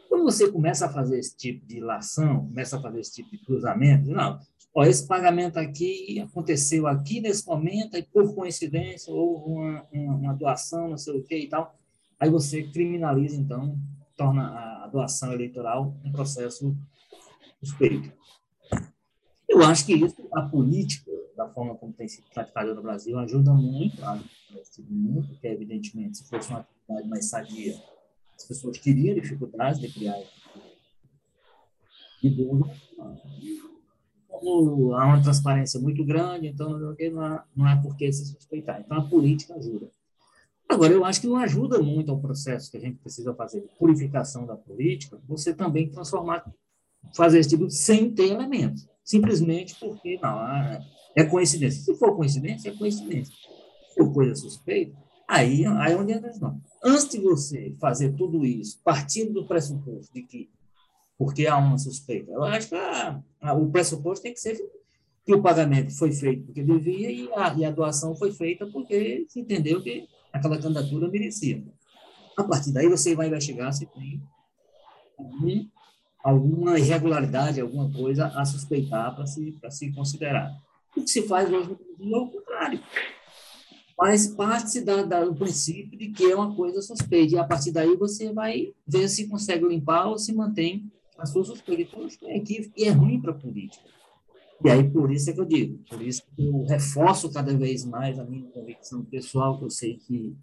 Quando 0.09 0.25
você 0.25 0.51
começa 0.51 0.87
a 0.87 0.88
fazer 0.88 1.19
esse 1.19 1.37
tipo 1.37 1.67
de 1.67 1.79
ilação, 1.79 2.47
começa 2.47 2.79
a 2.79 2.81
fazer 2.81 3.01
esse 3.01 3.14
tipo 3.14 3.31
de 3.31 3.38
cruzamento, 3.38 4.11
não, 4.11 4.38
ó, 4.75 4.85
esse 4.85 5.07
pagamento 5.07 5.59
aqui 5.59 6.19
aconteceu 6.21 6.87
aqui 6.87 7.21
nesse 7.21 7.47
momento, 7.47 7.97
e 7.97 8.03
por 8.03 8.35
coincidência 8.35 9.12
houve 9.12 9.51
uma, 9.51 9.87
uma, 9.93 10.14
uma 10.14 10.33
doação, 10.35 10.88
não 10.88 10.97
sei 10.97 11.19
o 11.19 11.23
que 11.23 11.37
e 11.37 11.49
tal, 11.49 11.77
aí 12.19 12.31
você 12.31 12.62
criminaliza, 12.62 13.37
então, 13.37 13.79
torna 14.17 14.85
a 14.85 14.87
doação 14.87 15.33
eleitoral 15.33 15.95
um 16.05 16.12
processo 16.12 16.77
suspeito. 17.62 18.12
Eu 19.55 19.62
acho 19.62 19.87
que 19.87 19.95
isso, 19.95 20.17
a 20.33 20.43
política, 20.43 21.12
da 21.37 21.49
forma 21.49 21.77
como 21.77 21.93
tem 21.93 22.09
sido 22.09 22.25
praticada 22.35 22.75
no 22.75 22.83
Brasil, 22.83 23.17
ajuda 23.21 23.55
muito, 23.55 24.05
ajuda 24.05 24.88
muito, 24.90 25.29
porque, 25.29 25.47
evidentemente, 25.47 26.19
se 26.19 26.29
fosse 26.29 26.51
uma 26.51 26.59
atividade 26.59 27.09
mais 27.09 27.27
sadia, 27.27 27.81
as 28.37 28.45
pessoas 28.45 28.79
teriam 28.79 29.14
dificuldades 29.14 29.81
de 29.81 29.93
criar 29.93 30.21
e 32.21 32.31
dúvida. 32.31 32.77
Como 34.27 34.93
há 34.95 35.07
uma 35.07 35.23
transparência 35.23 35.79
muito 35.79 36.05
grande, 36.05 36.49
então 36.49 36.77
não 36.77 37.23
há, 37.23 37.45
não 37.55 37.67
há 37.67 37.77
por 37.77 37.97
que 37.97 38.12
se 38.12 38.27
suspeitar. 38.27 38.81
Então, 38.81 38.99
a 38.99 39.09
política 39.09 39.55
ajuda. 39.55 39.88
Agora, 40.69 40.93
eu 40.93 41.05
acho 41.05 41.21
que 41.21 41.29
não 41.29 41.37
ajuda 41.37 41.81
muito 41.81 42.11
ao 42.11 42.19
processo 42.19 42.73
que 42.73 42.77
a 42.77 42.81
gente 42.81 42.99
precisa 42.99 43.33
fazer 43.35 43.61
de 43.61 43.69
purificação 43.79 44.47
da 44.47 44.57
política, 44.57 45.21
você 45.29 45.55
também 45.55 45.88
transformar, 45.88 46.45
fazer 47.14 47.38
esse 47.38 47.51
tipo 47.51 47.71
sem 47.71 48.12
ter 48.12 48.33
elementos. 48.33 48.93
Simplesmente 49.05 49.77
porque, 49.79 50.19
não, 50.23 50.31
ah, 50.31 50.81
é 51.14 51.25
coincidência. 51.25 51.83
Se 51.83 51.95
for 51.99 52.17
coincidência, 52.17 52.71
é 52.71 52.73
coincidência. 52.73 53.35
Se 53.88 53.95
for 53.95 54.12
coisa 54.12 54.35
suspeita, 54.35 54.97
aí, 55.29 55.64
aí 55.67 55.93
é 55.93 55.97
onde 55.97 56.12
entra 56.12 56.33
não. 56.40 56.61
Antes 56.83 57.09
de 57.09 57.21
você 57.21 57.75
fazer 57.79 58.14
tudo 58.14 58.45
isso, 58.45 58.81
partindo 58.83 59.33
do 59.33 59.47
pressuposto 59.47 60.12
de 60.12 60.23
que, 60.23 60.51
porque 61.19 61.47
há 61.47 61.57
uma 61.57 61.79
suspeita, 61.79 62.33
eu 62.33 62.43
acho 62.45 62.71
que 62.71 62.75
a, 62.75 63.23
a, 63.40 63.55
o 63.55 63.71
pressuposto 63.71 64.23
tem 64.23 64.33
que 64.33 64.40
ser 64.40 64.59
que 65.25 65.35
o 65.35 65.40
pagamento 65.40 65.97
foi 65.97 66.12
feito 66.12 66.45
porque 66.45 66.62
devia 66.62 67.11
e 67.11 67.31
a, 67.35 67.55
e 67.55 67.64
a 67.64 67.71
doação 67.71 68.14
foi 68.14 68.33
feita 68.33 68.67
porque 68.67 69.25
se 69.29 69.40
entendeu 69.40 69.83
que 69.83 70.07
aquela 70.33 70.59
candidatura 70.59 71.09
merecia. 71.09 71.62
A 72.37 72.43
partir 72.43 72.73
daí, 72.73 72.88
você 72.88 73.14
vai 73.14 73.29
investigar 73.29 73.73
se 73.73 73.87
tem 73.87 74.21
algum, 75.17 75.67
alguma 76.24 76.78
irregularidade, 76.78 77.60
alguma 77.60 77.92
coisa 77.92 78.28
a 78.28 78.46
suspeitar 78.46 79.14
para 79.14 79.26
se, 79.26 79.54
se 79.68 79.92
considerar. 79.92 80.50
O 80.96 81.02
que 81.02 81.10
se 81.10 81.28
faz 81.28 81.52
hoje 81.52 81.76
é 82.00 82.16
o 82.16 82.28
contrário. 82.28 82.80
Mas 83.98 84.26
parte 84.28 84.80
da, 84.80 85.02
do 85.02 85.34
princípio 85.34 85.98
de 85.98 86.08
que 86.08 86.24
é 86.24 86.34
uma 86.34 86.56
coisa 86.56 86.80
suspeita. 86.80 87.34
E 87.34 87.38
a 87.38 87.44
partir 87.44 87.72
daí 87.72 87.94
você 87.94 88.32
vai 88.32 88.72
ver 88.87 89.08
se 89.08 89.28
consegue 89.28 89.68
limpar 89.68 90.06
ou 90.06 90.18
se 90.18 90.32
mantém 90.32 90.90
a 91.18 91.26
sua 91.26 91.44
suspeita. 91.44 91.82
Então, 91.82 92.06
isso 92.06 92.18
é 92.24 92.38
equívoco 92.38 92.74
e 92.76 92.84
é 92.84 92.90
ruim 92.90 93.20
para 93.20 93.32
a 93.32 93.34
política. 93.34 93.84
E 94.64 94.70
aí, 94.70 94.88
por 94.88 95.12
isso 95.12 95.28
é 95.28 95.32
que 95.32 95.40
eu 95.40 95.44
digo, 95.44 95.78
por 95.90 96.00
isso 96.00 96.22
que 96.34 96.46
eu 96.46 96.64
reforço 96.64 97.30
cada 97.30 97.54
vez 97.54 97.84
mais 97.84 98.18
a 98.18 98.24
minha 98.24 98.48
convicção 98.50 99.04
pessoal, 99.04 99.58
que 99.58 99.64
eu 99.64 99.70
sei 99.70 99.96
que 99.98 100.34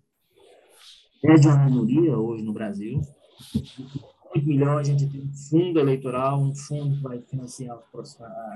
é 1.25 1.33
de 1.33 1.47
uma 1.47 1.65
minoria 1.65 2.17
hoje 2.17 2.43
no 2.43 2.53
Brasil. 2.53 3.01
Muito 4.33 4.47
melhor 4.47 4.79
a 4.79 4.83
gente 4.83 5.07
ter 5.07 5.19
um 5.19 5.33
fundo 5.33 5.79
eleitoral, 5.79 6.41
um 6.41 6.55
fundo 6.55 6.95
que 6.95 7.03
vai 7.03 7.21
financiar 7.21 7.77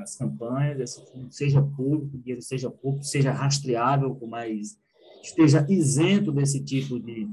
as 0.02 0.16
campanhas, 0.16 0.80
esse 0.80 1.12
fundo 1.12 1.32
seja 1.32 1.62
público, 1.62 2.18
ele 2.26 2.42
seja 2.42 2.70
público, 2.70 3.04
seja 3.04 3.32
rastreável, 3.32 4.18
mais 4.28 4.78
esteja 5.22 5.66
isento 5.70 6.32
desse 6.32 6.64
tipo 6.64 7.00
de, 7.00 7.28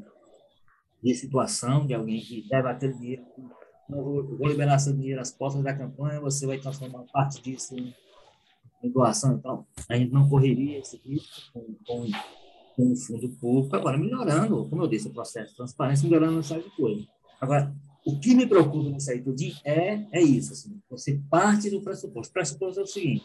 de 1.03 1.15
situação, 1.15 1.87
de 1.87 1.95
alguém 1.95 2.21
que 2.21 2.49
deve 2.49 2.75
ter 2.75 2.93
dinheiro, 2.95 3.23
vou 3.89 4.49
liberar 4.49 4.79
seu 4.79 4.93
dinheiro 4.93 5.21
às 5.21 5.31
portas 5.31 5.63
da 5.63 5.75
campanha, 5.75 6.21
você 6.21 6.47
vai 6.47 6.59
transformar 6.59 7.05
parte 7.13 7.41
disso 7.43 7.77
em 7.77 7.95
em 8.83 8.91
doação, 8.91 9.35
então, 9.35 9.65
a 9.89 9.97
gente 9.97 10.13
não 10.13 10.29
correria 10.29 10.81
esse 10.81 11.01
risco 11.05 11.53
com, 11.53 11.61
com, 11.87 12.11
com 12.75 12.93
o 12.93 12.97
fundo 12.97 13.29
público. 13.29 13.77
Agora, 13.77 13.97
melhorando, 13.97 14.67
como 14.69 14.83
eu 14.83 14.89
disse, 14.89 15.09
o 15.09 15.13
processo 15.13 15.51
de 15.51 15.57
transparência, 15.57 16.09
melhorando 16.09 16.41
essa 16.41 16.59
coisa. 16.77 17.07
Agora, 17.41 17.73
o 18.05 18.19
que 18.19 18.35
me 18.35 18.47
preocupa 18.47 18.91
nisso 18.91 19.11
aí 19.11 19.23
tudo 19.23 19.37
é, 19.65 20.07
é 20.11 20.21
isso, 20.21 20.53
assim, 20.53 20.81
você 20.91 21.21
parte 21.31 21.71
do 21.71 21.81
pressuposto. 21.83 22.31
O 22.31 22.33
pressuposto 22.33 22.81
é 22.81 22.83
o 22.83 22.87
seguinte, 22.87 23.25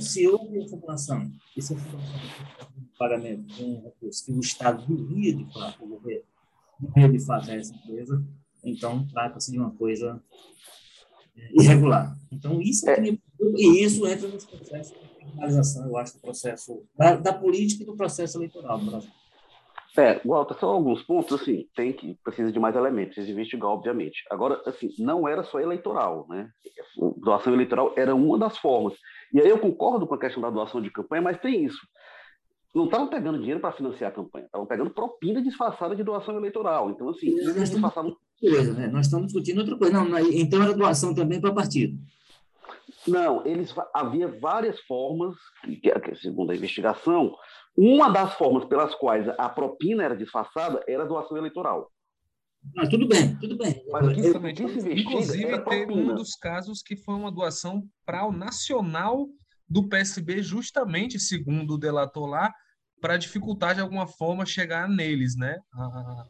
se 0.00 0.26
houve 0.26 0.58
informação, 0.58 1.30
e 1.56 1.62
se 1.62 1.72
houve 1.72 1.84
pagamento 2.98 3.42
de 3.42 3.64
um 3.64 3.82
recurso 3.82 4.24
que 4.24 4.32
o 4.32 4.40
Estado 4.40 4.84
devia 4.86 5.34
de 5.34 5.52
fato, 5.52 5.84
o 5.84 5.88
governo 5.88 6.24
devia 6.80 7.08
de 7.08 7.50
essa 7.52 7.74
empresa, 7.74 8.24
então 8.64 9.06
trata-se 9.06 9.52
de 9.52 9.58
uma 9.58 9.70
coisa 9.70 10.20
irregular. 11.52 12.18
Então, 12.32 12.60
isso 12.60 12.88
é, 12.88 13.08
é. 13.08 13.18
e 13.56 13.84
isso 13.84 14.06
entra 14.06 14.28
nos 14.28 14.44
processos 14.44 14.92
de 14.92 15.16
criminalização, 15.16 15.86
eu 15.86 15.96
acho, 15.96 16.14
do 16.14 16.20
processo 16.20 16.82
da, 16.96 17.16
da, 17.16 17.32
política 17.32 17.82
e 17.82 17.86
do 17.86 17.96
processo 17.96 18.38
eleitoral 18.38 18.78
no 18.78 18.90
Brasil. 18.90 19.10
É, 19.96 20.20
Walter, 20.24 20.54
são 20.58 20.68
alguns 20.68 21.02
pontos, 21.02 21.40
assim, 21.40 21.66
tem 21.74 21.92
que, 21.92 22.18
precisa 22.22 22.52
de 22.52 22.60
mais 22.60 22.76
elementos, 22.76 23.14
precisa 23.14 23.32
investigar, 23.32 23.70
obviamente. 23.70 24.24
Agora, 24.30 24.60
assim, 24.66 24.90
não 24.98 25.26
era 25.26 25.42
só 25.42 25.58
eleitoral, 25.58 26.26
né? 26.28 26.50
Doação 27.16 27.54
eleitoral 27.54 27.92
era 27.96 28.14
uma 28.14 28.38
das 28.38 28.58
formas. 28.58 28.94
E 29.32 29.40
aí 29.40 29.48
eu 29.48 29.58
concordo 29.58 30.06
com 30.06 30.14
a 30.14 30.20
questão 30.20 30.42
da 30.42 30.50
doação 30.50 30.82
de 30.82 30.90
campanha, 30.90 31.22
mas 31.22 31.40
tem 31.40 31.64
isso. 31.64 31.80
Não 32.74 32.84
estavam 32.84 33.08
pegando 33.08 33.38
dinheiro 33.38 33.58
para 33.58 33.72
financiar 33.72 34.10
a 34.10 34.14
campanha, 34.14 34.44
estavam 34.44 34.66
pegando 34.66 34.90
propina 34.90 35.40
disfarçada 35.40 35.96
de 35.96 36.04
doação 36.04 36.36
eleitoral. 36.36 36.90
Então, 36.90 37.08
assim, 37.08 37.28
eles 37.28 37.70
disfarçavam 37.70 38.14
coisa, 38.38 38.74
né? 38.74 38.88
Nós 38.88 39.06
estamos 39.06 39.28
discutindo 39.28 39.60
outra 39.60 39.78
coisa. 39.78 40.04
Não, 40.04 40.18
então 40.18 40.62
era 40.62 40.74
doação 40.74 41.14
também 41.14 41.40
para 41.40 41.54
partido. 41.54 41.98
Não, 43.08 43.46
eles 43.46 43.74
havia 43.94 44.28
várias 44.28 44.78
formas, 44.80 45.34
segundo 46.20 46.50
a 46.50 46.54
investigação, 46.54 47.34
uma 47.76 48.08
das 48.10 48.34
formas 48.34 48.64
pelas 48.64 48.94
quais 48.94 49.28
a 49.38 49.48
propina 49.48 50.04
era 50.04 50.16
disfarçada 50.16 50.82
era 50.88 51.02
a 51.02 51.06
doação 51.06 51.36
eleitoral. 51.36 51.90
Ah, 52.78 52.88
tudo 52.88 53.06
bem, 53.06 53.36
tudo 53.38 53.56
bem. 53.56 53.84
Mas 53.90 54.12
que, 54.12 54.20
eu, 54.20 54.80
se 54.80 54.92
Inclusive, 55.00 55.64
teve 55.64 55.92
um 55.92 56.14
dos 56.14 56.34
casos 56.34 56.82
que 56.82 56.96
foi 56.96 57.14
uma 57.14 57.30
doação 57.30 57.84
para 58.04 58.26
o 58.26 58.32
nacional 58.32 59.28
do 59.68 59.88
PSB, 59.88 60.42
justamente, 60.42 61.18
segundo 61.18 61.74
o 61.74 61.78
delator 61.78 62.26
lá, 62.26 62.52
para 63.00 63.16
dificultar 63.16 63.74
de 63.74 63.80
alguma 63.80 64.06
forma 64.06 64.46
chegar 64.46 64.88
neles, 64.88 65.36
né? 65.36 65.58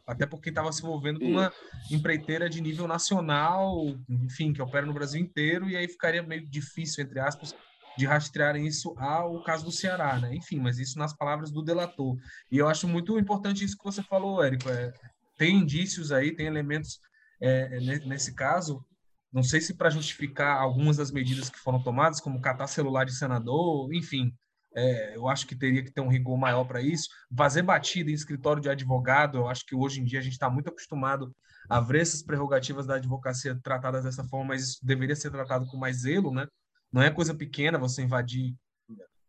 Até 0.05 0.25
porque 0.25 0.49
estava 0.49 0.71
se 0.71 0.83
envolvendo 0.83 1.19
com 1.19 1.25
uma 1.25 1.51
empreiteira 1.89 2.49
de 2.49 2.61
nível 2.61 2.87
nacional, 2.87 3.85
enfim, 4.09 4.51
que 4.53 4.61
opera 4.61 4.85
no 4.85 4.93
Brasil 4.93 5.19
inteiro, 5.19 5.69
e 5.69 5.77
aí 5.77 5.87
ficaria 5.87 6.21
meio 6.21 6.45
difícil, 6.47 7.03
entre 7.03 7.19
aspas, 7.19 7.55
de 7.97 8.05
rastrearem 8.05 8.67
isso 8.67 8.93
ao 8.97 9.43
caso 9.43 9.65
do 9.65 9.71
Ceará, 9.71 10.19
né? 10.19 10.35
Enfim, 10.35 10.59
mas 10.59 10.77
isso 10.77 10.99
nas 10.99 11.15
palavras 11.15 11.51
do 11.51 11.63
delator. 11.63 12.15
E 12.51 12.57
eu 12.57 12.67
acho 12.67 12.87
muito 12.87 13.17
importante 13.17 13.63
isso 13.63 13.77
que 13.77 13.83
você 13.83 14.03
falou, 14.03 14.43
Érico. 14.43 14.69
É, 14.69 14.93
tem 15.37 15.57
indícios 15.57 16.11
aí, 16.11 16.35
tem 16.35 16.45
elementos 16.45 16.99
é, 17.41 17.79
nesse 18.05 18.33
caso. 18.33 18.85
Não 19.31 19.43
sei 19.43 19.61
se 19.61 19.75
para 19.75 19.89
justificar 19.89 20.61
algumas 20.61 20.97
das 20.97 21.11
medidas 21.11 21.49
que 21.49 21.59
foram 21.59 21.81
tomadas, 21.81 22.19
como 22.19 22.41
catar 22.41 22.67
celular 22.67 23.03
de 23.03 23.15
senador, 23.15 23.93
enfim, 23.93 24.33
é, 24.75 25.15
eu 25.15 25.27
acho 25.27 25.47
que 25.47 25.55
teria 25.55 25.83
que 25.83 25.91
ter 25.91 26.01
um 26.01 26.07
rigor 26.07 26.37
maior 26.37 26.63
para 26.65 26.81
isso. 26.81 27.09
Fazer 27.35 27.63
batida 27.63 28.11
em 28.11 28.13
escritório 28.13 28.61
de 28.61 28.69
advogado, 28.69 29.39
eu 29.39 29.47
acho 29.47 29.65
que 29.65 29.75
hoje 29.75 29.99
em 29.99 30.03
dia 30.03 30.19
a 30.19 30.21
gente 30.21 30.33
está 30.33 30.49
muito 30.49 30.69
acostumado 30.69 31.35
a 31.69 31.81
ver 31.81 32.01
essas 32.01 32.23
prerrogativas 32.23 32.85
da 32.85 32.95
advocacia 32.95 33.59
tratadas 33.61 34.03
dessa 34.03 34.23
forma, 34.23 34.49
mas 34.49 34.63
isso 34.63 34.85
deveria 34.85 35.15
ser 35.15 35.31
tratado 35.31 35.65
com 35.65 35.77
mais 35.77 36.01
zelo, 36.01 36.31
né? 36.31 36.47
Não 36.91 37.01
é 37.01 37.09
coisa 37.09 37.33
pequena 37.33 37.77
você 37.77 38.01
invadir 38.01 38.55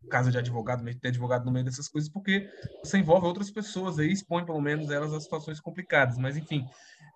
casa 0.09 0.31
de 0.31 0.37
advogado, 0.37 0.83
ter 0.99 1.09
advogado 1.09 1.45
no 1.45 1.51
meio 1.51 1.65
dessas 1.65 1.87
coisas, 1.87 2.09
porque 2.09 2.49
você 2.83 2.97
envolve 2.97 3.27
outras 3.27 3.51
pessoas 3.51 3.99
aí, 3.99 4.11
expõe 4.11 4.45
pelo 4.45 4.61
menos 4.61 4.89
elas 4.89 5.13
a 5.13 5.19
situações 5.19 5.59
complicadas. 5.59 6.17
Mas, 6.17 6.37
enfim, 6.37 6.65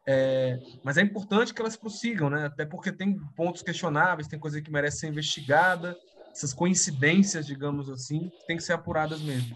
é, 0.08 0.60
mas 0.84 0.97
é 0.97 1.01
importante 1.01 1.53
que 1.53 1.62
elas 1.62 1.75
prossigam, 1.75 2.29
né? 2.29 2.45
Até 2.45 2.65
porque 2.65 2.91
tem 2.91 3.17
pontos 3.36 3.62
questionáveis, 3.62 4.27
tem 4.27 4.39
coisa 4.39 4.62
que 4.62 4.71
merece 4.71 4.99
ser 4.99 5.08
investigada, 5.08 5.97
essas 6.32 6.53
coincidências, 6.53 7.45
digamos 7.45 7.89
assim, 7.89 8.29
têm 8.47 8.58
que 8.58 8.63
ser 8.63 8.73
apuradas 8.73 9.21
mesmo. 9.21 9.56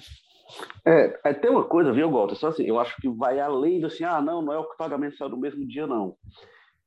É, 0.86 1.20
é, 1.26 1.34
tem 1.34 1.52
uma 1.52 1.66
coisa, 1.66 1.92
viu, 1.92 2.10
Walter? 2.10 2.36
Só 2.36 2.48
assim, 2.48 2.64
eu 2.64 2.80
acho 2.80 2.96
que 3.02 3.10
vai 3.10 3.40
além 3.40 3.82
do 3.82 3.88
assim, 3.88 4.04
ah, 4.04 4.22
não, 4.22 4.42
não 4.42 4.54
é 4.54 4.58
o 4.58 4.64
que 4.64 4.76
o 4.76 4.78
pagamento 4.78 5.18
saiu 5.18 5.30
no 5.30 5.38
mesmo 5.38 5.68
dia, 5.68 5.86
não. 5.86 6.16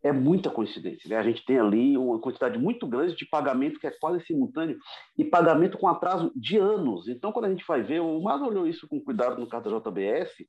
É 0.02 0.12
muita 0.12 0.48
coincidência, 0.50 1.10
né? 1.10 1.16
A 1.16 1.22
gente 1.22 1.44
tem 1.44 1.58
ali 1.58 1.96
uma 1.96 2.18
quantidade 2.18 2.58
muito 2.58 2.86
grande 2.86 3.14
de 3.14 3.26
pagamento 3.26 3.78
que 3.78 3.86
é 3.86 3.90
quase 3.90 4.24
simultâneo 4.24 4.78
e 5.18 5.24
pagamento 5.24 5.76
com 5.76 5.88
atraso 5.88 6.32
de 6.34 6.56
anos. 6.56 7.06
Então, 7.06 7.32
quando 7.32 7.44
a 7.44 7.50
gente 7.50 7.64
vai 7.66 7.82
ver, 7.82 8.00
o 8.00 8.22
Mas 8.22 8.40
olhou 8.40 8.66
isso 8.66 8.88
com 8.88 8.98
cuidado 8.98 9.38
no 9.38 9.46
caso 9.46 9.68
da 9.68 9.90
JBS, 9.90 10.46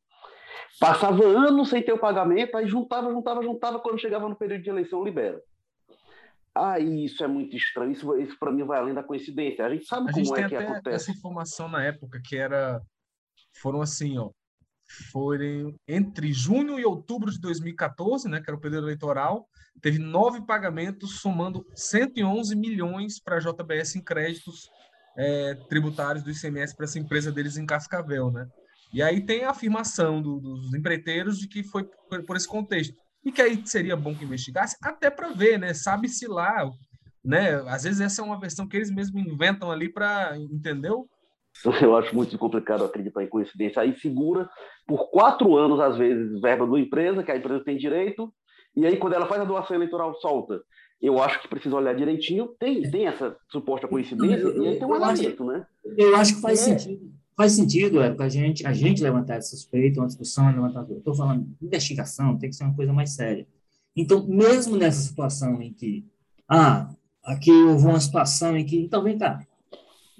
Passava 0.79 1.23
anos 1.23 1.69
sem 1.69 1.83
ter 1.83 1.93
o 1.93 1.99
pagamento, 1.99 2.55
aí 2.57 2.67
juntava, 2.67 3.11
juntava, 3.11 3.43
juntava, 3.43 3.79
quando 3.79 3.99
chegava 3.99 4.27
no 4.27 4.35
período 4.35 4.63
de 4.63 4.69
eleição, 4.69 5.03
libera. 5.03 5.41
Ah, 6.55 6.79
isso 6.79 7.23
é 7.23 7.27
muito 7.27 7.55
estranho, 7.55 7.91
isso, 7.91 8.17
isso 8.17 8.37
para 8.37 8.51
mim 8.51 8.63
vai 8.63 8.79
além 8.79 8.93
da 8.93 9.03
coincidência. 9.03 9.65
A 9.65 9.69
gente 9.69 9.85
sabe 9.85 10.09
a 10.09 10.13
como 10.13 10.25
gente 10.25 10.39
é 10.39 10.49
que 10.49 10.55
acontece. 10.55 10.95
essa 10.95 11.11
informação 11.11 11.69
na 11.69 11.83
época 11.83 12.21
que 12.23 12.35
era 12.35 12.81
foram 13.53 13.81
assim, 13.81 14.17
ó, 14.17 14.31
foram 15.11 15.73
entre 15.87 16.31
junho 16.33 16.79
e 16.79 16.85
outubro 16.85 17.31
de 17.31 17.39
2014, 17.39 18.27
né, 18.29 18.41
que 18.41 18.49
era 18.49 18.57
o 18.57 18.61
período 18.61 18.85
eleitoral, 18.85 19.47
teve 19.81 19.99
nove 19.99 20.45
pagamentos 20.45 21.19
somando 21.19 21.65
111 21.75 22.55
milhões 22.55 23.19
para 23.19 23.37
a 23.37 23.39
JBS 23.39 23.95
em 23.95 24.03
créditos 24.03 24.69
é, 25.17 25.55
tributários 25.69 26.23
do 26.23 26.31
ICMS 26.31 26.75
para 26.75 26.85
essa 26.85 26.99
empresa 26.99 27.31
deles 27.31 27.57
em 27.57 27.65
Cascavel, 27.65 28.31
né? 28.31 28.47
E 28.93 29.01
aí 29.01 29.21
tem 29.21 29.45
a 29.45 29.51
afirmação 29.51 30.21
do, 30.21 30.39
dos 30.39 30.73
empreiteiros 30.73 31.37
de 31.37 31.47
que 31.47 31.63
foi 31.63 31.85
por, 32.09 32.23
por, 32.23 32.35
esse 32.35 32.47
contexto. 32.47 32.93
E 33.23 33.31
que 33.31 33.41
aí 33.41 33.61
seria 33.65 33.95
bom 33.95 34.15
que 34.15 34.25
investigasse, 34.25 34.75
até 34.81 35.09
para 35.09 35.31
ver, 35.31 35.57
né? 35.57 35.73
Sabe-se 35.73 36.27
lá, 36.27 36.69
né? 37.23 37.55
Às 37.67 37.83
vezes 37.83 38.01
essa 38.01 38.21
é 38.21 38.25
uma 38.25 38.39
versão 38.39 38.67
que 38.67 38.75
eles 38.75 38.91
mesmos 38.91 39.25
inventam 39.25 39.71
ali 39.71 39.91
para, 39.91 40.37
entendeu? 40.37 41.07
Eu 41.81 41.95
acho 41.95 42.15
muito 42.15 42.37
complicado 42.37 42.83
acreditar 42.83 43.23
em 43.23 43.29
coincidência. 43.29 43.81
Aí 43.81 43.97
segura 43.99 44.49
por 44.87 45.09
quatro 45.09 45.55
anos, 45.55 45.79
às 45.79 45.97
vezes, 45.97 46.39
verba 46.41 46.65
da 46.67 46.79
empresa, 46.79 47.23
que 47.23 47.31
a 47.31 47.37
empresa 47.37 47.63
tem 47.63 47.77
direito, 47.77 48.33
e 48.75 48.85
aí 48.85 48.97
quando 48.97 49.13
ela 49.13 49.25
faz 49.25 49.41
a 49.41 49.45
doação 49.45 49.75
eleitoral, 49.75 50.13
solta. 50.15 50.61
Eu 51.01 51.21
acho 51.21 51.41
que 51.41 51.47
precisa 51.47 51.75
olhar 51.75 51.95
direitinho. 51.95 52.49
Tem, 52.59 52.81
tem 52.89 53.07
essa 53.07 53.35
suposta 53.49 53.87
coincidência, 53.87 54.43
eu, 54.43 54.63
e 54.63 54.67
aí 54.67 54.75
tem 54.77 54.87
um 54.87 54.95
elemento, 54.95 55.43
né? 55.43 55.65
Eu 55.97 56.15
acho 56.15 56.35
que 56.35 56.41
faz 56.41 56.67
é. 56.67 56.77
sentido. 56.77 57.11
Faz 57.35 57.53
sentido, 57.53 58.01
é, 58.01 58.15
a 58.19 58.29
gente, 58.29 58.67
a 58.67 58.73
gente 58.73 59.01
levantar 59.01 59.37
essa 59.37 59.55
suspeita, 59.55 59.99
uma 59.99 60.05
discussão, 60.05 60.51
levantar. 60.51 60.85
Estou 60.91 61.15
falando, 61.15 61.47
investigação 61.59 62.37
tem 62.37 62.49
que 62.49 62.55
ser 62.55 62.65
uma 62.65 62.75
coisa 62.75 62.93
mais 62.93 63.15
séria. 63.15 63.47
Então, 63.95 64.27
mesmo 64.27 64.77
nessa 64.77 65.01
situação 65.01 65.61
em 65.61 65.73
que, 65.73 66.05
ah, 66.47 66.93
aqui 67.23 67.51
houve 67.51 67.85
uma 67.85 67.99
situação 67.99 68.55
em 68.55 68.65
que, 68.65 68.79
então 68.79 69.03
vem 69.03 69.17
cá, 69.17 69.39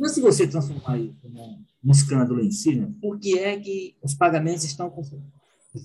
mas 0.02 0.12
se 0.12 0.22
você 0.22 0.48
transformar 0.48 0.98
isso 0.98 1.30
num, 1.30 1.64
num 1.84 1.92
escândalo 1.92 2.42
em 2.42 2.52
si, 2.52 2.76
né, 2.76 2.92
por 3.00 3.20
que 3.20 3.40
é 3.40 3.58
que 3.58 3.96
os 4.04 4.14
pagamentos 4.14 4.66
estão 4.66 4.90
com 4.90 5.02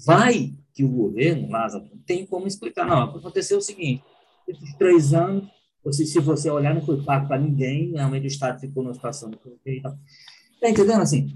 Vai 0.04 0.52
que 0.74 0.82
o 0.84 0.88
governo, 0.88 1.48
Lázaro, 1.48 1.84
tem 2.04 2.26
como 2.26 2.46
explicar. 2.46 2.86
Não, 2.86 3.04
aconteceu 3.04 3.58
o 3.58 3.62
seguinte, 3.62 4.02
esses 4.48 4.74
três 4.74 5.14
anos, 5.14 5.48
se, 5.92 6.04
se 6.04 6.18
você 6.18 6.50
olhar, 6.50 6.74
não 6.74 6.82
foi 6.82 7.02
pago 7.02 7.28
para 7.28 7.38
ninguém, 7.38 7.92
realmente 7.92 8.24
o 8.24 8.26
Estado 8.26 8.58
ficou 8.58 8.82
numa 8.82 8.94
situação... 8.94 9.30
Está 9.64 10.68
entendendo, 10.68 11.02
assim? 11.02 11.32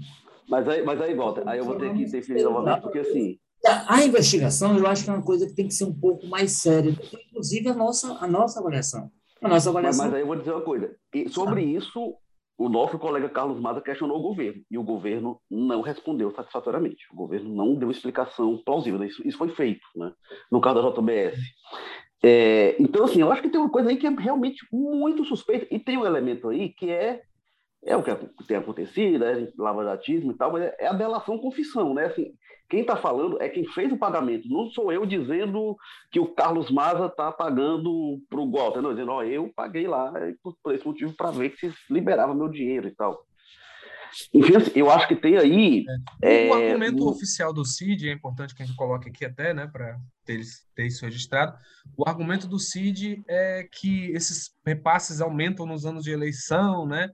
Mas 0.49 0.67
aí, 0.67 0.83
mas 0.83 0.99
aí 0.99 1.15
volta, 1.15 1.49
aí 1.49 1.59
eu 1.59 1.65
vou 1.65 1.77
ter 1.77 1.93
que 1.93 2.05
definir 2.05 2.43
novamente, 2.43 2.81
porque 2.81 2.99
assim... 2.99 3.39
A 3.87 4.03
investigação, 4.03 4.77
eu 4.77 4.85
acho 4.87 5.03
que 5.03 5.09
é 5.09 5.13
uma 5.13 5.23
coisa 5.23 5.47
que 5.47 5.53
tem 5.53 5.67
que 5.67 5.73
ser 5.73 5.85
um 5.85 5.93
pouco 5.93 6.27
mais 6.27 6.51
séria, 6.51 6.93
inclusive 7.29 7.69
a 7.69 7.73
nossa, 7.73 8.17
a 8.19 8.27
nossa 8.27 8.59
avaliação. 8.59 9.09
A 9.41 9.47
nossa 9.47 9.69
avaliação... 9.69 10.05
Mas, 10.05 10.11
mas 10.11 10.15
aí 10.15 10.21
eu 10.21 10.27
vou 10.27 10.35
dizer 10.35 10.51
uma 10.51 10.61
coisa, 10.61 10.93
e 11.15 11.29
sobre 11.29 11.61
ah. 11.61 11.77
isso, 11.77 12.15
o 12.61 12.69
nosso 12.69 12.99
colega 12.99 13.27
Carlos 13.27 13.59
Maza 13.59 13.81
questionou 13.81 14.19
o 14.19 14.21
governo 14.21 14.61
e 14.69 14.77
o 14.77 14.83
governo 14.83 15.41
não 15.49 15.81
respondeu 15.81 16.31
satisfatoriamente. 16.31 17.07
O 17.11 17.15
governo 17.15 17.49
não 17.49 17.73
deu 17.73 17.89
explicação 17.89 18.55
plausível. 18.63 19.03
Isso, 19.03 19.27
isso 19.27 19.37
foi 19.37 19.49
feito, 19.49 19.81
né? 19.95 20.13
No 20.51 20.61
caso 20.61 20.79
da 20.79 20.89
JBS. 20.91 21.39
É, 22.23 22.75
então, 22.79 23.05
assim, 23.05 23.21
eu 23.21 23.31
acho 23.31 23.41
que 23.41 23.49
tem 23.49 23.59
uma 23.59 23.71
coisa 23.71 23.89
aí 23.89 23.97
que 23.97 24.05
é 24.05 24.11
realmente 24.11 24.63
muito 24.71 25.25
suspeita 25.25 25.65
e 25.71 25.79
tem 25.79 25.97
um 25.97 26.05
elemento 26.05 26.49
aí 26.49 26.69
que 26.69 26.91
é 26.91 27.23
é 27.83 27.95
o 27.95 28.03
que 28.03 28.15
tem 28.47 28.57
acontecido, 28.57 29.19
né? 29.19 29.47
lava-jatismo 29.57 30.31
e 30.31 30.35
tal, 30.35 30.51
mas 30.51 30.71
é 30.79 30.87
a 30.87 30.93
delação 30.93 31.37
confissão, 31.39 31.93
né? 31.93 32.05
Assim, 32.05 32.33
quem 32.69 32.81
está 32.81 32.95
falando 32.95 33.41
é 33.41 33.49
quem 33.49 33.65
fez 33.65 33.91
o 33.91 33.97
pagamento, 33.97 34.47
não 34.47 34.69
sou 34.69 34.93
eu 34.93 35.05
dizendo 35.05 35.75
que 36.11 36.19
o 36.19 36.33
Carlos 36.33 36.71
Maza 36.71 37.07
está 37.07 37.31
pagando 37.31 38.21
para 38.29 38.39
o 38.39 38.49
Walter, 38.51 38.81
não, 38.81 38.91
dizendo, 38.91 39.11
ó, 39.11 39.23
eu 39.23 39.51
paguei 39.55 39.87
lá 39.87 40.13
por, 40.41 40.55
por 40.63 40.73
esse 40.73 40.85
motivo 40.85 41.13
para 41.13 41.31
ver 41.31 41.49
que 41.49 41.69
se 41.69 41.75
liberava 41.89 42.33
meu 42.33 42.47
dinheiro 42.47 42.87
e 42.87 42.91
tal. 42.91 43.25
Enfim, 44.33 44.55
assim, 44.55 44.71
eu 44.75 44.89
acho 44.89 45.07
que 45.07 45.15
tem 45.15 45.37
aí. 45.37 45.85
É. 46.21 46.49
O 46.49 46.55
é, 46.57 46.69
argumento 46.69 47.07
oficial 47.07 47.53
do 47.53 47.65
CID, 47.65 48.09
é 48.09 48.13
importante 48.13 48.53
que 48.53 48.61
a 48.61 48.65
gente 48.65 48.75
coloque 48.75 49.09
aqui 49.09 49.25
até, 49.25 49.53
né, 49.53 49.67
para 49.67 49.97
ter, 50.25 50.41
ter 50.75 50.85
isso 50.85 51.03
registrado. 51.05 51.57
O 51.97 52.07
argumento 52.07 52.47
do 52.47 52.59
CID 52.59 53.23
é 53.27 53.67
que 53.71 54.11
esses 54.11 54.51
repasses 54.65 55.21
aumentam 55.21 55.65
nos 55.65 55.85
anos 55.85 56.03
de 56.03 56.11
eleição, 56.11 56.85
né? 56.85 57.09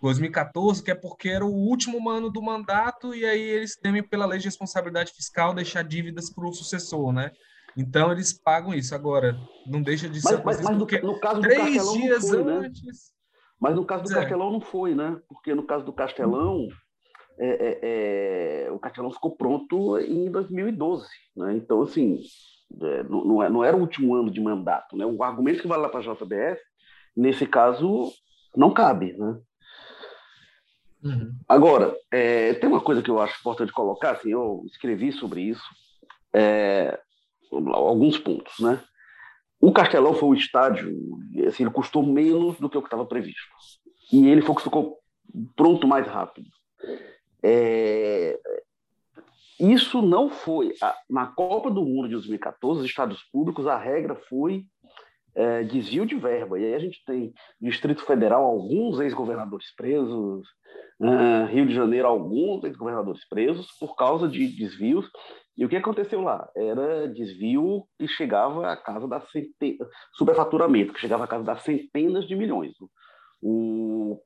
2014, 0.00 0.82
que 0.82 0.90
é 0.90 0.94
porque 0.94 1.28
era 1.28 1.44
o 1.44 1.52
último 1.52 2.08
ano 2.08 2.30
do 2.30 2.42
mandato 2.42 3.14
e 3.14 3.24
aí 3.24 3.40
eles 3.40 3.76
temem 3.76 4.02
pela 4.02 4.26
lei 4.26 4.38
de 4.38 4.46
responsabilidade 4.46 5.12
fiscal 5.12 5.54
deixar 5.54 5.82
dívidas 5.82 6.30
para 6.30 6.46
o 6.46 6.52
sucessor, 6.52 7.12
né? 7.12 7.30
Então 7.76 8.10
eles 8.10 8.32
pagam 8.32 8.74
isso. 8.74 8.94
Agora, 8.94 9.36
não 9.66 9.82
deixa 9.82 10.08
de 10.08 10.20
ser. 10.20 10.42
Mas, 10.44 10.60
mas, 10.60 10.60
mas 10.62 10.78
no, 10.78 10.86
no, 10.86 11.20
caso 11.20 11.40
do 11.40 11.42
três 11.42 11.58
Castelão 11.58 11.92
dias 11.94 12.28
foi, 12.28 12.44
né? 12.44 12.52
antes. 12.52 12.82
Né? 12.82 12.92
Mas 13.60 13.76
no 13.76 13.84
caso 13.84 14.04
do 14.04 14.12
é. 14.12 14.14
Castelão 14.14 14.52
não 14.52 14.60
foi, 14.60 14.94
né? 14.94 15.20
Porque 15.28 15.54
no 15.54 15.62
caso 15.62 15.84
do 15.84 15.92
Castelão, 15.92 16.66
é, 17.38 17.48
é, 17.48 18.66
é 18.66 18.70
o 18.70 18.78
Castelão 18.78 19.10
ficou 19.12 19.36
pronto 19.36 19.98
em 19.98 20.30
2012, 20.30 21.06
né? 21.36 21.54
Então, 21.54 21.82
assim, 21.82 22.20
é, 22.80 23.02
não, 23.04 23.24
não, 23.24 23.42
é, 23.42 23.50
não 23.50 23.64
era 23.64 23.76
o 23.76 23.80
último 23.80 24.14
ano 24.14 24.30
de 24.30 24.40
mandato, 24.40 24.96
né? 24.96 25.04
O 25.04 25.22
argumento 25.22 25.60
que 25.60 25.68
vai 25.68 25.78
lá 25.78 25.88
para 25.88 26.00
a 26.00 26.14
JBS, 26.14 26.58
nesse 27.16 27.46
caso, 27.46 28.10
não 28.56 28.72
cabe, 28.72 29.12
né? 29.12 29.38
Uhum. 31.02 31.34
Agora, 31.48 31.96
é, 32.10 32.54
tem 32.54 32.68
uma 32.68 32.80
coisa 32.80 33.02
que 33.02 33.10
eu 33.10 33.20
acho 33.20 33.38
importante 33.40 33.72
colocar, 33.72 34.12
assim, 34.12 34.30
eu 34.30 34.62
escrevi 34.66 35.12
sobre 35.12 35.42
isso, 35.42 35.64
é, 36.32 36.98
alguns 37.50 38.18
pontos, 38.18 38.58
né? 38.60 38.82
O 39.60 39.72
Castelão 39.72 40.14
foi 40.14 40.28
o 40.30 40.34
estádio, 40.34 40.96
assim, 41.46 41.64
ele 41.64 41.72
custou 41.72 42.02
menos 42.02 42.58
do 42.58 42.68
que 42.68 42.78
o 42.78 42.80
que 42.80 42.86
estava 42.86 43.04
previsto. 43.04 43.40
E 44.12 44.26
ele 44.28 44.42
foi 44.42 44.54
que 44.54 44.62
ficou 44.62 44.98
pronto 45.54 45.86
mais 45.86 46.06
rápido. 46.06 46.48
É, 47.42 48.38
isso 49.58 50.00
não 50.00 50.30
foi. 50.30 50.72
Na 51.08 51.26
Copa 51.26 51.70
do 51.70 51.84
Mundo 51.84 52.08
de 52.08 52.14
2014, 52.14 52.80
os 52.80 52.86
estádios 52.86 53.22
públicos, 53.30 53.66
a 53.66 53.76
regra 53.76 54.14
foi 54.14 54.64
é, 55.34 55.62
desvio 55.62 56.06
de 56.06 56.16
verba. 56.16 56.58
E 56.58 56.64
aí 56.64 56.74
a 56.74 56.78
gente 56.78 57.02
tem 57.04 57.32
Distrito 57.60 58.04
Federal, 58.04 58.44
alguns 58.44 59.00
ex-governadores 59.00 59.74
presos, 59.76 60.46
uh, 61.00 61.46
Rio 61.48 61.66
de 61.66 61.74
Janeiro, 61.74 62.08
alguns 62.08 62.64
ex-governadores 62.64 63.26
presos 63.28 63.66
por 63.78 63.94
causa 63.96 64.28
de 64.28 64.46
desvios. 64.48 65.06
E 65.56 65.64
o 65.64 65.68
que 65.68 65.76
aconteceu 65.76 66.20
lá? 66.20 66.48
Era 66.56 67.08
desvio 67.08 67.84
que 67.98 68.08
chegava 68.08 68.72
à 68.72 68.76
casa 68.76 69.06
da 69.06 69.20
centena, 69.20 69.86
superfaturamento, 70.14 70.92
que 70.92 71.00
chegava 71.00 71.24
à 71.24 71.28
casa 71.28 71.44
das 71.44 71.62
centenas 71.62 72.26
de 72.26 72.34
milhões. 72.34 72.72
O 73.42 74.20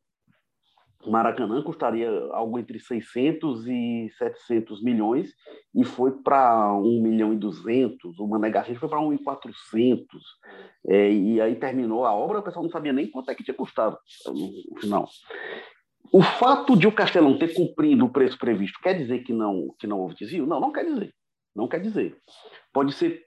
Maracanã 1.11 1.63
custaria 1.63 2.09
algo 2.33 2.59
entre 2.59 2.79
600 2.79 3.67
e 3.67 4.09
700 4.17 4.83
milhões 4.83 5.35
e 5.75 5.85
foi 5.85 6.13
para 6.13 6.73
1 6.75 7.03
milhão 7.03 7.33
e 7.33 7.37
200, 7.37 8.19
o 8.19 8.27
Mané 8.27 8.51
Garrincha 8.51 8.81
foi 8.81 8.89
para 8.89 9.01
1 9.01 9.13
e 9.15 9.19
400, 9.19 10.23
é, 10.89 11.11
e 11.13 11.41
aí 11.41 11.57
terminou 11.57 12.05
a 12.05 12.15
obra, 12.15 12.39
o 12.39 12.43
pessoal 12.43 12.63
não 12.63 12.71
sabia 12.71 12.93
nem 12.93 13.11
quanto 13.11 13.31
é 13.31 13.35
que 13.35 13.45
tinha 13.45 13.55
custado 13.55 13.97
no 14.27 14.81
final. 14.81 15.09
O 16.13 16.23
fato 16.23 16.77
de 16.77 16.87
o 16.87 16.93
Castelão 16.93 17.39
ter 17.39 17.55
cumprido 17.55 18.05
o 18.05 18.13
preço 18.13 18.39
previsto 18.39 18.79
quer 18.81 18.95
dizer 18.95 19.25
que 19.25 19.33
não, 19.33 19.75
que 19.79 19.87
não 19.87 20.01
houve 20.01 20.15
desvio? 20.15 20.47
Não, 20.47 20.61
não 20.61 20.71
quer 20.73 20.85
dizer. 20.85 21.13
Não 21.55 21.69
quer 21.69 21.81
dizer. 21.81 22.17
Pode 22.73 22.93
ser, 22.93 23.23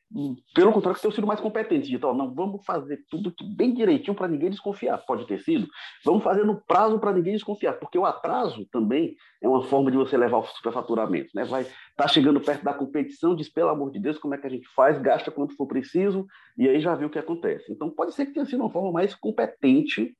pelo 0.54 0.74
contrário, 0.74 0.98
que 0.98 1.02
tenha 1.02 1.16
sido 1.16 1.26
mais 1.26 1.40
competente. 1.40 1.96
Então, 1.96 2.14
não, 2.14 2.34
vamos 2.34 2.66
fazer 2.66 3.00
tudo 3.10 3.34
bem 3.56 3.74
direitinho 3.74 4.14
para 4.14 4.28
ninguém 4.28 4.50
desconfiar. 4.50 4.98
Pode 4.98 5.26
ter 5.26 5.40
sido. 5.40 5.66
Vamos 6.04 6.22
fazer 6.22 6.44
no 6.44 6.60
prazo 6.60 7.00
para 7.00 7.14
ninguém 7.14 7.34
desconfiar, 7.34 7.74
porque 7.74 7.98
o 7.98 8.06
atraso 8.06 8.68
também 8.70 9.16
é 9.42 9.48
uma 9.48 9.64
forma 9.64 9.90
de 9.90 9.96
você 9.96 10.18
levar 10.18 10.40
o 10.40 10.46
superfaturamento. 10.46 11.30
Né? 11.34 11.46
Vai 11.46 11.66
tá 11.96 12.08
chegando 12.10 12.42
perto 12.42 12.66
da 12.66 12.74
competição, 12.74 13.34
diz, 13.34 13.48
pelo 13.48 13.70
amor 13.70 13.92
de 13.92 14.00
Deus, 14.00 14.18
como 14.18 14.36
é 14.36 14.38
que 14.38 14.46
a 14.46 14.50
gente 14.50 14.68
faz, 14.76 15.00
gasta 15.00 15.32
quanto 15.32 15.56
for 15.56 15.66
preciso, 15.66 16.28
e 16.58 16.68
aí 16.68 16.82
já 16.82 16.94
viu 16.94 17.08
o 17.08 17.12
que 17.12 17.18
acontece. 17.18 17.72
Então, 17.72 17.90
pode 17.90 18.14
ser 18.14 18.26
que 18.26 18.34
tenha 18.34 18.46
sido 18.46 18.60
uma 18.60 18.70
forma 18.70 18.92
mais 18.92 19.16
competente 19.16 20.14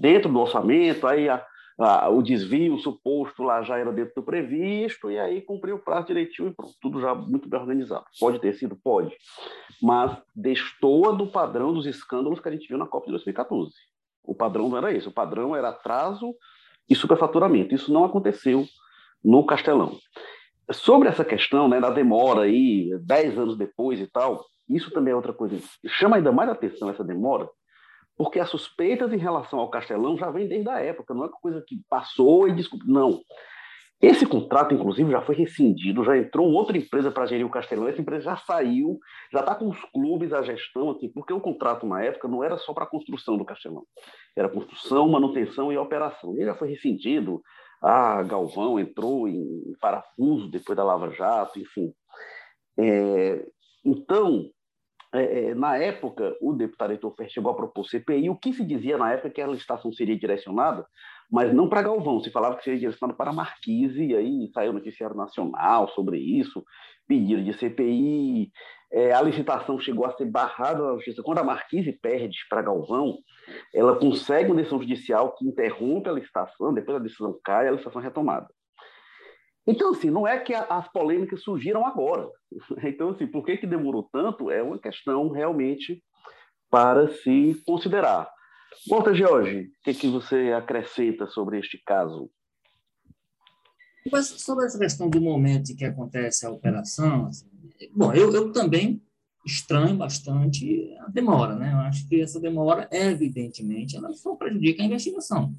dentro 0.00 0.30
do 0.30 0.38
orçamento, 0.38 1.06
aí 1.06 1.28
a, 1.28 1.44
ah, 1.78 2.08
o 2.08 2.22
desvio 2.22 2.78
suposto 2.78 3.42
lá 3.42 3.62
já 3.62 3.78
era 3.78 3.92
dentro 3.92 4.14
do 4.14 4.22
previsto, 4.22 5.10
e 5.10 5.18
aí 5.18 5.40
cumpriu 5.40 5.76
o 5.76 5.78
prazo 5.78 6.08
direitinho 6.08 6.48
e 6.48 6.54
pronto, 6.54 6.74
tudo 6.80 7.00
já 7.00 7.14
muito 7.14 7.48
bem 7.48 7.60
organizado. 7.60 8.04
Pode 8.20 8.38
ter 8.38 8.52
sido? 8.54 8.76
Pode. 8.76 9.16
Mas 9.80 10.16
destoa 10.34 11.12
do 11.12 11.26
padrão 11.26 11.72
dos 11.72 11.86
escândalos 11.86 12.40
que 12.40 12.48
a 12.48 12.52
gente 12.52 12.68
viu 12.68 12.78
na 12.78 12.86
Copa 12.86 13.06
de 13.06 13.12
2014. 13.12 13.72
O 14.24 14.34
padrão 14.34 14.68
não 14.68 14.78
era 14.78 14.92
esse, 14.92 15.08
o 15.08 15.12
padrão 15.12 15.56
era 15.56 15.70
atraso 15.70 16.34
e 16.88 16.94
superfaturamento. 16.94 17.74
Isso 17.74 17.92
não 17.92 18.04
aconteceu 18.04 18.64
no 19.24 19.44
Castelão. 19.44 19.96
Sobre 20.70 21.08
essa 21.08 21.24
questão 21.24 21.68
né, 21.68 21.80
da 21.80 21.90
demora 21.90 22.42
aí, 22.42 22.90
dez 23.02 23.36
anos 23.36 23.56
depois 23.56 24.00
e 24.00 24.06
tal, 24.06 24.44
isso 24.68 24.90
também 24.90 25.12
é 25.12 25.16
outra 25.16 25.32
coisa. 25.32 25.58
Chama 25.86 26.16
ainda 26.16 26.32
mais 26.32 26.48
atenção 26.48 26.88
essa 26.88 27.04
demora, 27.04 27.48
porque 28.16 28.38
as 28.38 28.50
suspeitas 28.50 29.12
em 29.12 29.18
relação 29.18 29.58
ao 29.58 29.70
Castelão 29.70 30.16
já 30.16 30.30
vem 30.30 30.48
desde 30.48 30.68
a 30.68 30.80
época, 30.80 31.14
não 31.14 31.24
é 31.24 31.28
coisa 31.28 31.62
que 31.66 31.80
passou 31.88 32.48
e 32.48 32.52
descobriu. 32.52 32.92
Não. 32.92 33.20
Esse 34.00 34.26
contrato, 34.26 34.74
inclusive, 34.74 35.12
já 35.12 35.22
foi 35.22 35.36
rescindido, 35.36 36.02
já 36.02 36.18
entrou 36.18 36.50
outra 36.50 36.76
empresa 36.76 37.12
para 37.12 37.24
gerir 37.24 37.46
o 37.46 37.50
Castelão, 37.50 37.86
essa 37.86 38.00
empresa 38.00 38.24
já 38.24 38.36
saiu, 38.36 38.98
já 39.32 39.38
está 39.38 39.54
com 39.54 39.68
os 39.68 39.78
clubes, 39.92 40.32
a 40.32 40.42
gestão, 40.42 40.90
assim, 40.90 41.08
porque 41.08 41.32
o 41.32 41.40
contrato 41.40 41.86
na 41.86 42.02
época 42.02 42.26
não 42.26 42.42
era 42.42 42.58
só 42.58 42.74
para 42.74 42.82
a 42.82 42.88
construção 42.88 43.38
do 43.38 43.44
Castelão, 43.44 43.84
era 44.36 44.48
construção, 44.48 45.08
manutenção 45.08 45.72
e 45.72 45.78
operação. 45.78 46.34
Ele 46.34 46.46
já 46.46 46.54
foi 46.56 46.70
rescindido, 46.70 47.40
a 47.80 48.24
Galvão 48.24 48.80
entrou 48.80 49.28
em 49.28 49.72
parafuso 49.80 50.50
depois 50.50 50.76
da 50.76 50.82
Lava 50.82 51.10
Jato, 51.10 51.60
enfim. 51.60 51.94
É, 52.76 53.46
então, 53.84 54.50
é, 55.14 55.50
é, 55.50 55.54
na 55.54 55.76
época, 55.76 56.34
o 56.40 56.54
deputado 56.54 56.92
Heitor 56.92 57.14
chegou 57.28 57.52
a 57.52 57.54
propor 57.54 57.84
CPI. 57.84 58.30
O 58.30 58.36
que 58.36 58.52
se 58.52 58.64
dizia 58.64 58.96
na 58.96 59.12
época 59.12 59.30
que 59.30 59.42
a 59.42 59.46
licitação 59.46 59.92
seria 59.92 60.18
direcionada, 60.18 60.86
mas 61.30 61.52
não 61.52 61.68
para 61.68 61.82
Galvão. 61.82 62.20
Se 62.20 62.30
falava 62.30 62.56
que 62.56 62.64
seria 62.64 62.80
direcionada 62.80 63.16
para 63.16 63.32
Marquise, 63.32 64.04
e 64.04 64.16
aí 64.16 64.50
saiu 64.54 64.70
o 64.70 64.74
noticiário 64.74 65.14
nacional 65.14 65.88
sobre 65.88 66.18
isso, 66.18 66.64
pedido 67.06 67.44
de 67.44 67.52
CPI. 67.52 68.50
É, 68.90 69.12
a 69.12 69.20
licitação 69.20 69.78
chegou 69.78 70.06
a 70.06 70.16
ser 70.16 70.24
barrada 70.24 70.82
na 70.82 70.94
justiça. 70.94 71.22
Quando 71.22 71.38
a 71.38 71.44
Marquise 71.44 71.92
perde 71.92 72.38
para 72.48 72.62
Galvão, 72.62 73.18
ela 73.74 73.98
consegue 73.98 74.50
uma 74.50 74.56
decisão 74.56 74.80
judicial 74.80 75.34
que 75.34 75.46
interrompe 75.46 76.08
a 76.08 76.12
licitação, 76.12 76.72
depois 76.72 76.96
a 76.96 77.02
decisão 77.02 77.38
cai, 77.44 77.68
a 77.68 77.72
licitação 77.72 78.00
é 78.00 78.04
retomada. 78.04 78.48
Então, 79.66 79.92
assim, 79.92 80.10
não 80.10 80.26
é 80.26 80.38
que 80.38 80.54
as 80.54 80.88
polêmicas 80.92 81.42
surgiram 81.42 81.86
agora. 81.86 82.28
Então, 82.84 83.10
assim, 83.10 83.26
por 83.26 83.44
que, 83.44 83.56
que 83.56 83.66
demorou 83.66 84.08
tanto 84.12 84.50
é 84.50 84.62
uma 84.62 84.78
questão 84.78 85.30
realmente 85.30 86.02
para 86.70 87.08
se 87.08 87.62
considerar. 87.66 88.28
Volta, 88.88 89.14
Jorge, 89.14 89.66
o 89.66 89.84
que, 89.84 89.94
que 89.94 90.08
você 90.08 90.52
acrescenta 90.52 91.26
sobre 91.26 91.58
este 91.58 91.78
caso? 91.84 92.30
Sobre 94.22 94.64
essa 94.64 94.78
questão 94.78 95.08
do 95.08 95.20
momento 95.20 95.70
em 95.70 95.76
que 95.76 95.84
acontece 95.84 96.44
a 96.44 96.50
operação, 96.50 97.26
assim, 97.26 97.46
bom, 97.94 98.12
eu, 98.12 98.32
eu 98.32 98.52
também 98.52 99.00
estranho 99.46 99.96
bastante 99.96 100.92
a 101.00 101.08
demora, 101.08 101.54
né? 101.54 101.72
Eu 101.72 101.78
acho 101.78 102.08
que 102.08 102.20
essa 102.20 102.40
demora, 102.40 102.88
evidentemente, 102.90 103.96
ela 103.96 104.12
só 104.14 104.34
prejudica 104.34 104.82
a 104.82 104.86
investigação, 104.86 105.54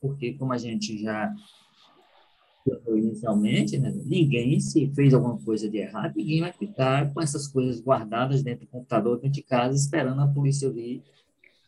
porque 0.00 0.34
como 0.34 0.52
a 0.52 0.58
gente 0.58 0.98
já 1.02 1.32
inicialmente, 2.96 3.78
né, 3.78 3.92
ninguém 4.04 4.60
se 4.60 4.88
fez 4.94 5.14
alguma 5.14 5.38
coisa 5.38 5.68
de 5.68 5.78
errado, 5.78 6.14
ninguém 6.16 6.40
vai 6.40 6.52
ficar 6.52 7.12
com 7.12 7.20
essas 7.20 7.46
coisas 7.46 7.80
guardadas 7.80 8.42
dentro 8.42 8.66
do 8.66 8.70
computador, 8.70 9.16
dentro 9.16 9.32
de 9.32 9.42
casa, 9.42 9.76
esperando 9.76 10.20
a 10.20 10.26
polícia 10.26 10.70
vir 10.70 11.02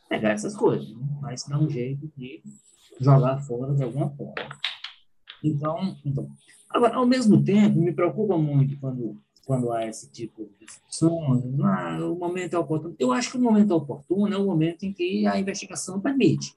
pegar 0.08 0.30
essas 0.30 0.54
coisas. 0.54 0.90
Né? 0.90 1.06
Mas 1.20 1.44
dá 1.44 1.58
um 1.58 1.68
jeito 1.68 2.10
de 2.16 2.42
jogar 3.00 3.38
fora 3.38 3.74
de 3.74 3.82
alguma 3.82 4.10
forma. 4.10 4.34
Então, 5.42 5.96
então, 6.04 6.28
agora, 6.68 6.96
ao 6.96 7.06
mesmo 7.06 7.42
tempo, 7.42 7.80
me 7.80 7.92
preocupa 7.92 8.36
muito 8.36 8.78
quando 8.78 9.16
quando 9.50 9.72
há 9.72 9.84
esse 9.84 10.08
tipo 10.12 10.44
de 10.44 10.64
discussões, 10.64 11.42
ah, 11.60 11.98
o 12.04 12.14
momento 12.14 12.54
é 12.54 12.58
oportuno. 12.58 12.94
Eu 13.00 13.12
acho 13.12 13.32
que 13.32 13.36
o 13.36 13.40
momento 13.40 13.72
oportuno 13.72 14.32
é 14.32 14.38
o 14.38 14.46
momento 14.46 14.84
em 14.84 14.92
que 14.92 15.26
a 15.26 15.40
investigação 15.40 16.00
permite, 16.00 16.54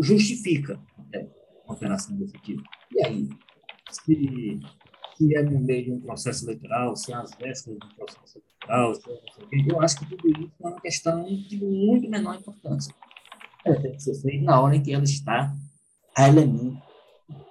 justifica 0.00 0.78
uma 0.96 1.26
operação 1.74 2.16
desse 2.16 2.38
tipo. 2.38 2.62
E 2.92 3.04
aí, 3.04 3.28
se, 3.90 4.60
se 5.16 5.36
é 5.36 5.42
no 5.42 5.60
meio 5.60 5.84
de 5.84 5.92
um 5.92 6.00
processo 6.00 6.44
eleitoral, 6.44 6.96
se 6.96 7.12
é 7.12 7.16
às 7.16 7.34
vésperas 7.34 7.78
de 7.78 7.86
um 7.86 7.96
processo 7.96 8.38
eleitoral, 8.38 8.94
se 8.94 9.10
é 9.10 9.72
eu 9.72 9.80
acho 9.80 9.98
que 9.98 10.06
tudo 10.06 10.28
isso 10.28 10.50
é 10.60 10.66
uma 10.66 10.80
questão 10.80 11.24
de 11.24 11.64
muito 11.64 12.08
menor 12.08 12.36
importância. 12.36 12.94
É, 13.64 13.74
tem 13.74 13.92
que 13.92 14.02
ser 14.02 14.14
feito 14.22 14.44
na 14.44 14.60
hora 14.60 14.76
em 14.76 14.82
que 14.82 14.92
ela 14.92 15.04
está 15.04 15.54
a 16.16 16.28
elemento. 16.28 16.80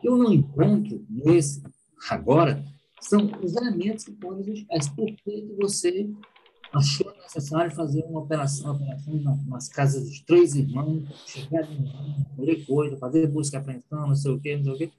Eu 0.03 0.17
não 0.17 0.31
encontro 0.31 1.05
nesse, 1.09 1.61
agora, 2.09 2.63
são 3.01 3.29
os 3.43 3.55
elementos 3.55 4.05
que 4.05 4.11
podem 4.13 4.43
justificar. 4.43 4.95
Por 4.95 5.07
que 5.07 5.55
você 5.59 6.09
achou 6.73 7.13
necessário 7.21 7.71
fazer 7.71 8.03
uma 8.05 8.19
operação, 8.21 8.75
operação 8.75 9.13
nas 9.47 9.67
casas 9.69 10.07
dos 10.07 10.19
três 10.21 10.55
irmãos, 10.55 11.03
chegar 11.25 11.67
colher 12.35 12.65
coisa, 12.65 12.97
fazer 12.97 13.27
busca 13.27 13.57
e 13.57 13.59
apreensão, 13.59 14.07
não 14.07 14.15
sei 14.15 14.31
o 14.31 14.39
quê, 14.39 14.57
não 14.57 14.63
sei 14.63 14.73
o 14.73 14.77
quê. 14.77 14.91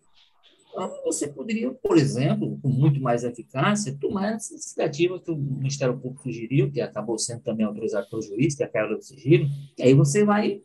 Então, 0.71 0.93
você 1.05 1.29
poderia, 1.29 1.71
por 1.73 1.97
exemplo, 1.97 2.59
com 2.61 2.69
muito 2.69 3.01
mais 3.01 3.25
eficácia, 3.25 3.97
tomar 3.99 4.35
essa 4.35 4.53
iniciativa 4.53 5.19
que 5.19 5.31
o 5.31 5.37
Ministério 5.37 5.99
Público 5.99 6.25
sugeriu, 6.25 6.71
que 6.71 6.83
acabou 6.83 7.19
sendo 7.19 7.41
também 7.43 7.65
autorizado 7.65 8.09
pelo 8.11 8.21
juiz, 8.21 8.55
que 8.55 8.63
é 8.63 8.67
a 8.67 8.69
quebra 8.69 8.95
do 8.95 9.03
sigilo, 9.03 9.49
e 9.79 9.83
aí 9.83 9.95
você 9.95 10.23
vai, 10.23 10.63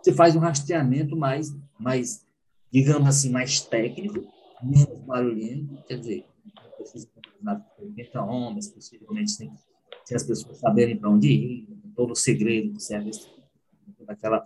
você 0.00 0.12
faz 0.12 0.36
um 0.36 0.38
rastreamento 0.38 1.16
mais, 1.16 1.52
mais 1.78 2.24
digamos 2.70 3.08
assim, 3.08 3.30
mais 3.30 3.60
técnico, 3.60 4.24
menos 4.62 5.00
barulhento, 5.00 5.82
quer 5.88 5.98
dizer, 5.98 6.26
precisa 6.76 7.08
de 7.08 7.84
80 7.84 8.22
homens, 8.22 8.68
possivelmente 8.68 9.32
sem 10.04 10.06
se 10.06 10.14
as 10.16 10.22
pessoas 10.24 10.58
saberem 10.58 10.96
para 10.96 11.10
onde 11.10 11.28
ir, 11.28 11.68
todo 11.96 12.12
o 12.12 12.16
segredo 12.16 12.74
que 12.74 12.82
serve 12.82 13.10
daquela 14.00 14.44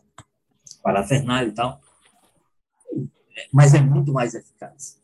parafernália 0.83 1.49
e 1.49 1.53
tal. 1.53 1.81
Mas 3.53 3.75
é 3.75 3.81
muito 3.81 4.13
mais 4.13 4.35
eficaz. 4.35 5.01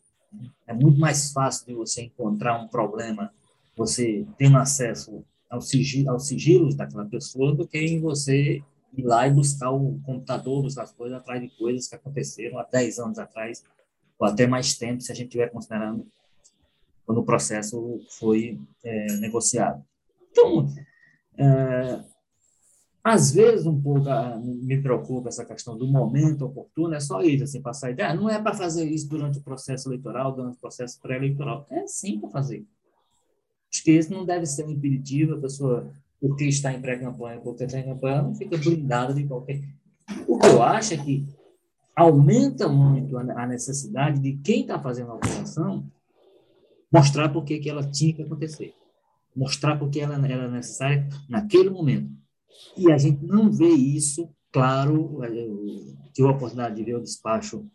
É 0.67 0.73
muito 0.73 0.99
mais 0.99 1.31
fácil 1.31 1.65
de 1.67 1.73
você 1.73 2.03
encontrar 2.03 2.59
um 2.59 2.67
problema, 2.67 3.33
você 3.75 4.25
tendo 4.37 4.57
acesso 4.57 5.23
aos 5.49 5.69
sigilos 5.69 6.75
daquela 6.75 7.05
pessoa, 7.05 7.55
do 7.55 7.67
que 7.67 7.77
em 7.77 8.01
você 8.01 8.61
ir 8.97 9.03
lá 9.03 9.27
e 9.27 9.33
buscar 9.33 9.71
o 9.71 9.99
computador, 10.03 10.61
buscar 10.61 10.83
as 10.83 10.91
coisas 10.91 11.17
atrás 11.17 11.41
de 11.41 11.49
coisas 11.57 11.87
que 11.87 11.95
aconteceram 11.95 12.57
há 12.59 12.63
10 12.63 12.99
anos 12.99 13.19
atrás, 13.19 13.63
ou 14.17 14.27
até 14.27 14.47
mais 14.47 14.77
tempo, 14.77 15.01
se 15.01 15.11
a 15.11 15.15
gente 15.15 15.27
estiver 15.27 15.49
considerando 15.51 16.07
quando 17.05 17.19
o 17.19 17.25
processo 17.25 18.01
foi 18.09 18.59
é, 18.83 19.05
negociado. 19.17 19.83
Então, 20.35 20.67
é, 21.37 22.03
às 23.01 23.31
vezes, 23.31 23.65
um 23.65 23.81
pouco 23.81 24.09
ah, 24.09 24.37
me 24.43 24.81
preocupa 24.81 25.29
essa 25.29 25.45
questão 25.45 25.77
do 25.77 25.87
momento 25.87 26.45
oportuno, 26.45 26.93
é 26.93 26.99
só 26.99 27.21
isso, 27.21 27.45
assim, 27.45 27.61
passar 27.61 27.87
a 27.87 27.91
ideia. 27.91 28.13
Não 28.13 28.29
é 28.29 28.41
para 28.41 28.53
fazer 28.53 28.83
isso 28.83 29.07
durante 29.07 29.39
o 29.39 29.41
processo 29.41 29.87
eleitoral, 29.87 30.33
durante 30.33 30.57
o 30.57 30.59
processo 30.59 30.99
pré-eleitoral. 31.01 31.65
É 31.69 31.87
sim 31.87 32.19
para 32.19 32.29
fazer. 32.29 32.65
Acho 33.73 33.83
que 33.83 33.91
isso 33.91 34.11
não 34.11 34.25
deve 34.25 34.45
ser 34.45 34.65
um 34.65 34.71
impeditivo, 34.71 35.35
a 35.35 35.39
pessoa, 35.39 35.89
porque 36.19 36.45
está 36.45 36.73
em 36.73 36.81
pré-campanha, 36.81 37.39
porque 37.39 37.63
está 37.63 37.79
em 37.79 37.85
campanha, 37.85 38.21
não 38.21 38.35
fica 38.35 38.57
blindada 38.57 39.13
de 39.13 39.25
qualquer. 39.25 39.61
O 40.27 40.37
que 40.37 40.47
eu 40.47 40.61
acho 40.61 40.93
é 40.93 40.97
que 40.97 41.25
aumenta 41.95 42.67
muito 42.67 43.17
a 43.17 43.47
necessidade 43.47 44.19
de 44.19 44.33
quem 44.37 44.61
está 44.61 44.79
fazendo 44.79 45.11
a 45.11 45.15
operação 45.15 45.89
mostrar 46.91 47.29
por 47.29 47.45
que 47.45 47.69
ela 47.69 47.83
tinha 47.89 48.13
que 48.13 48.21
acontecer 48.21 48.73
mostrar 49.35 49.77
porque 49.77 49.99
ela 49.99 50.15
era 50.15 50.49
necessária 50.49 51.07
naquele 51.27 51.69
momento. 51.69 52.09
E 52.77 52.91
a 52.91 52.97
gente 52.97 53.25
não 53.25 53.51
vê 53.51 53.69
isso, 53.69 54.29
claro, 54.51 55.23
eu 55.23 55.95
tive 56.13 56.27
a 56.27 56.31
oportunidade 56.31 56.75
de 56.75 56.83
ver 56.83 56.95
o 56.95 57.03
despacho 57.03 57.65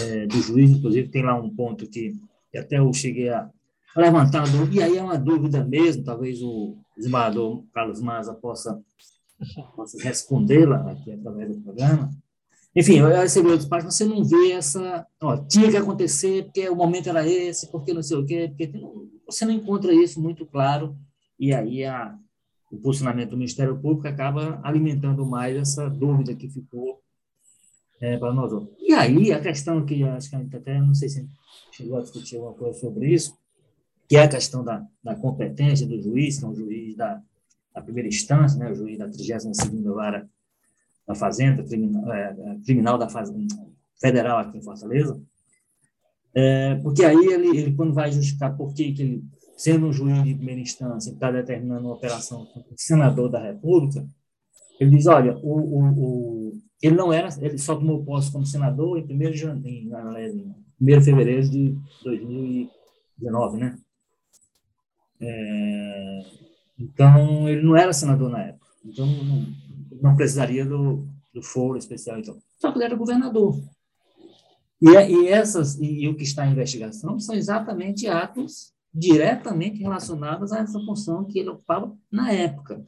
é, 0.00 0.26
do 0.26 0.40
juiz, 0.40 0.70
inclusive 0.70 1.08
tem 1.08 1.22
lá 1.22 1.34
um 1.40 1.54
ponto 1.54 1.86
que, 1.88 2.14
até 2.56 2.78
eu 2.78 2.92
cheguei 2.92 3.28
a 3.28 3.48
levantar, 3.96 4.44
e 4.72 4.82
aí 4.82 4.96
é 4.96 5.02
uma 5.02 5.18
dúvida 5.18 5.64
mesmo, 5.64 6.04
talvez 6.04 6.42
o 6.42 6.76
desembargador 6.96 7.62
Carlos 7.72 8.00
Maza 8.00 8.34
possa, 8.34 8.80
possa 9.76 10.02
respondê-la 10.02 10.90
aqui 10.90 11.12
através 11.12 11.56
do 11.56 11.62
programa. 11.62 12.10
Enfim, 12.76 12.98
eu 12.98 13.06
recebi 13.06 13.50
o 13.50 13.56
despacho, 13.56 13.88
você 13.88 14.04
não 14.04 14.24
vê 14.24 14.50
essa, 14.50 15.06
ó, 15.22 15.36
tinha 15.36 15.70
que 15.70 15.76
acontecer, 15.76 16.44
porque 16.44 16.68
o 16.68 16.74
momento 16.74 17.08
era 17.08 17.26
esse, 17.26 17.70
porque 17.70 17.94
não 17.94 18.02
sei 18.02 18.16
o 18.16 18.26
quê, 18.26 18.48
porque 18.48 18.72
você 19.26 19.44
não 19.44 19.52
encontra 19.52 19.92
isso 19.92 20.20
muito 20.20 20.44
claro, 20.46 20.96
e 21.38 21.54
aí 21.54 21.84
a, 21.84 22.16
o 22.70 22.76
posicionamento 22.78 23.30
do 23.30 23.36
Ministério 23.36 23.78
Público 23.78 24.08
acaba 24.08 24.60
alimentando 24.62 25.24
mais 25.24 25.56
essa 25.56 25.88
dúvida 25.88 26.34
que 26.34 26.48
ficou 26.48 27.00
é, 28.00 28.16
para 28.18 28.32
nós. 28.32 28.52
E 28.78 28.92
aí, 28.92 29.32
a 29.32 29.40
questão 29.40 29.84
que 29.84 30.02
acho 30.04 30.28
que 30.28 30.36
a 30.36 30.38
gente 30.38 30.56
até, 30.56 30.80
não 30.80 30.94
sei 30.94 31.08
se 31.08 31.28
chegou 31.72 31.98
a 31.98 32.02
discutir 32.02 32.36
alguma 32.36 32.54
coisa 32.54 32.78
sobre 32.78 33.12
isso, 33.12 33.36
que 34.08 34.16
é 34.16 34.22
a 34.22 34.28
questão 34.28 34.62
da, 34.62 34.84
da 35.02 35.14
competência 35.14 35.86
do 35.86 36.00
juiz, 36.00 36.38
que 36.38 36.44
é 36.44 36.48
um 36.48 36.54
juiz 36.54 36.96
da, 36.96 37.22
da 37.74 37.80
primeira 37.80 38.08
instância, 38.08 38.58
né, 38.58 38.70
o 38.70 38.74
juiz 38.74 38.98
da 38.98 39.08
32ª 39.08 39.94
Vara 39.94 40.28
da 41.06 41.14
Fazenda, 41.14 41.62
criminal, 41.62 42.12
é, 42.12 42.36
é, 42.38 42.58
criminal 42.64 42.98
da 42.98 43.08
Fazenda, 43.08 43.54
Federal 44.00 44.38
aqui 44.38 44.58
em 44.58 44.62
Fortaleza, 44.62 45.20
é, 46.34 46.74
porque 46.76 47.04
aí 47.04 47.26
ele, 47.26 47.56
ele, 47.56 47.74
quando 47.74 47.94
vai 47.94 48.10
justificar 48.10 48.56
por 48.56 48.74
que, 48.74 48.82
ele, 48.82 49.24
sendo 49.56 49.86
um 49.86 49.92
juiz 49.92 50.22
de 50.24 50.34
primeira 50.34 50.60
instância, 50.60 51.10
está 51.10 51.30
determinando 51.30 51.86
uma 51.86 51.94
operação 51.94 52.44
com 52.46 52.60
o 52.60 52.74
senador 52.76 53.30
da 53.30 53.40
República, 53.40 54.04
ele 54.80 54.90
diz, 54.90 55.06
olha, 55.06 55.36
o, 55.38 55.60
o, 55.60 55.84
o, 55.96 56.52
ele 56.82 56.96
não 56.96 57.12
era, 57.12 57.28
ele 57.40 57.56
só 57.58 57.76
tomou 57.76 58.04
posse 58.04 58.32
como 58.32 58.44
senador 58.44 58.98
em 58.98 59.04
1 59.04 59.06
de, 59.30 59.46
em, 59.46 59.88
em 59.88 60.54
1 60.80 60.98
de 60.98 61.04
fevereiro 61.04 61.48
de 61.48 61.76
2019, 62.02 63.58
né? 63.58 63.78
É, 65.20 66.20
então, 66.78 67.48
ele 67.48 67.62
não 67.62 67.76
era 67.76 67.92
senador 67.92 68.28
na 68.28 68.42
época. 68.42 68.66
Então, 68.84 69.06
não, 69.06 69.46
não 70.02 70.16
precisaria 70.16 70.66
do, 70.66 71.06
do 71.32 71.42
foro 71.42 71.78
especial. 71.78 72.18
Então. 72.18 72.36
Só 72.58 72.72
que 72.72 72.78
ele 72.78 72.84
era 72.84 72.96
governador. 72.96 73.62
E, 74.84 74.90
e 74.90 75.28
essas 75.28 75.76
e, 75.76 76.02
e, 76.02 76.08
o 76.08 76.14
que 76.14 76.24
está 76.24 76.46
em 76.46 76.52
investigação 76.52 77.18
são 77.18 77.34
exatamente 77.34 78.06
atos 78.06 78.74
diretamente 78.92 79.80
relacionados 79.80 80.52
a 80.52 80.58
essa 80.58 80.78
função 80.80 81.24
que 81.24 81.38
ele 81.38 81.48
ocupava 81.48 81.96
na 82.12 82.30
época. 82.30 82.86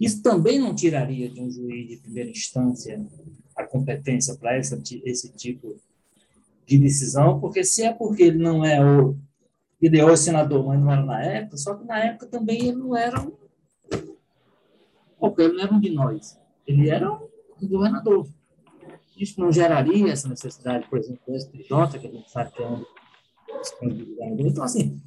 Isso 0.00 0.22
também 0.22 0.58
não 0.58 0.74
tiraria 0.74 1.28
de 1.28 1.38
um 1.40 1.50
juiz 1.50 1.88
de 1.88 1.98
primeira 1.98 2.30
instância 2.30 3.06
a 3.54 3.64
competência 3.64 4.36
para 4.36 4.58
esse 4.58 5.32
tipo 5.34 5.76
de 6.66 6.78
decisão, 6.78 7.40
porque 7.40 7.62
se 7.62 7.82
é 7.82 7.92
porque 7.92 8.24
ele 8.24 8.38
não 8.38 8.64
é 8.64 8.82
o 8.82 9.16
ele 9.80 10.00
é 10.00 10.16
senador, 10.16 10.66
mas 10.66 10.80
não 10.80 10.90
era 10.90 11.04
na 11.04 11.22
época, 11.22 11.58
só 11.58 11.74
que 11.74 11.84
na 11.84 11.98
época 11.98 12.26
também 12.26 12.68
ele 12.68 12.78
não 12.78 12.96
era 12.96 13.20
um, 13.20 13.32
ele 15.38 15.52
não 15.52 15.62
era 15.62 15.74
um 15.74 15.80
de 15.80 15.90
nós, 15.90 16.38
ele 16.66 16.88
era 16.88 17.12
um 17.12 17.68
governador. 17.68 18.26
Isso 19.16 19.40
não 19.40 19.50
geraria 19.50 20.12
essa 20.12 20.28
necessidade, 20.28 20.86
por 20.88 20.98
exemplo, 20.98 21.20
do 21.26 21.36
STJ, 21.36 21.98
que 21.98 22.06
a 22.06 22.10
gente 22.10 22.30
sabe 22.30 22.52
que 22.52 22.62
é 22.62 22.66
um 22.66 22.84
então, 24.38 24.64
assim, 24.64 25.00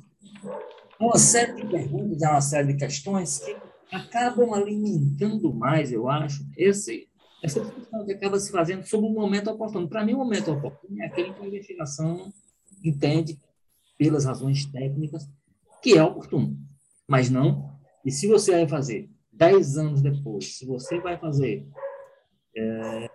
uma 0.99 1.17
série 1.17 1.53
de 1.53 1.67
perguntas, 1.67 2.21
uma 2.21 2.41
série 2.41 2.73
de 2.73 2.79
questões 2.79 3.39
que 3.39 3.55
acabam 3.91 4.53
alimentando 4.53 5.53
mais, 5.53 5.91
eu 5.91 6.09
acho, 6.09 6.45
esse, 6.57 7.07
essa 7.43 7.61
discussão 7.61 8.05
que 8.05 8.13
acaba 8.13 8.39
se 8.39 8.51
fazendo 8.51 8.83
sobre 8.83 9.07
o 9.07 9.13
momento 9.13 9.49
oportuno. 9.49 9.87
Para 9.87 10.03
mim, 10.03 10.13
o 10.13 10.17
momento 10.17 10.51
oportuno 10.51 11.01
é 11.01 11.05
aquele 11.05 11.33
que 11.33 11.41
a 11.41 11.47
investigação 11.47 12.31
entende, 12.83 13.39
pelas 13.97 14.25
razões 14.25 14.65
técnicas, 14.65 15.29
que 15.81 15.97
é 15.97 16.03
oportuno. 16.03 16.57
Mas 17.07 17.29
não, 17.29 17.77
e 18.05 18.11
se 18.11 18.27
você 18.27 18.51
vai 18.51 18.67
fazer 18.67 19.09
dez 19.31 19.77
anos 19.77 20.01
depois, 20.01 20.57
se 20.57 20.65
você 20.65 20.99
vai 20.99 21.17
fazer 21.17 21.67
é, 22.55 23.09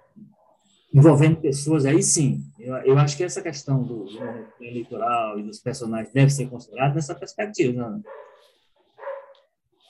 envolvendo 0.95 1.41
pessoas, 1.41 1.85
aí 1.85 2.01
sim, 2.01 2.45
eu, 2.57 2.73
eu, 2.77 2.99
acho 2.99 3.17
que 3.17 3.25
essa 3.25 3.43
questão 3.43 3.83
do, 3.83 4.05
do 4.05 4.65
eleitoral 4.65 5.41
e 5.41 5.43
dos 5.43 5.59
personagens 5.59 6.15
deve 6.15 6.31
ser 6.31 6.47
considerada 6.47 6.95
nessa 6.95 7.17
perspectiva. 7.17 7.91
Né? 7.91 8.01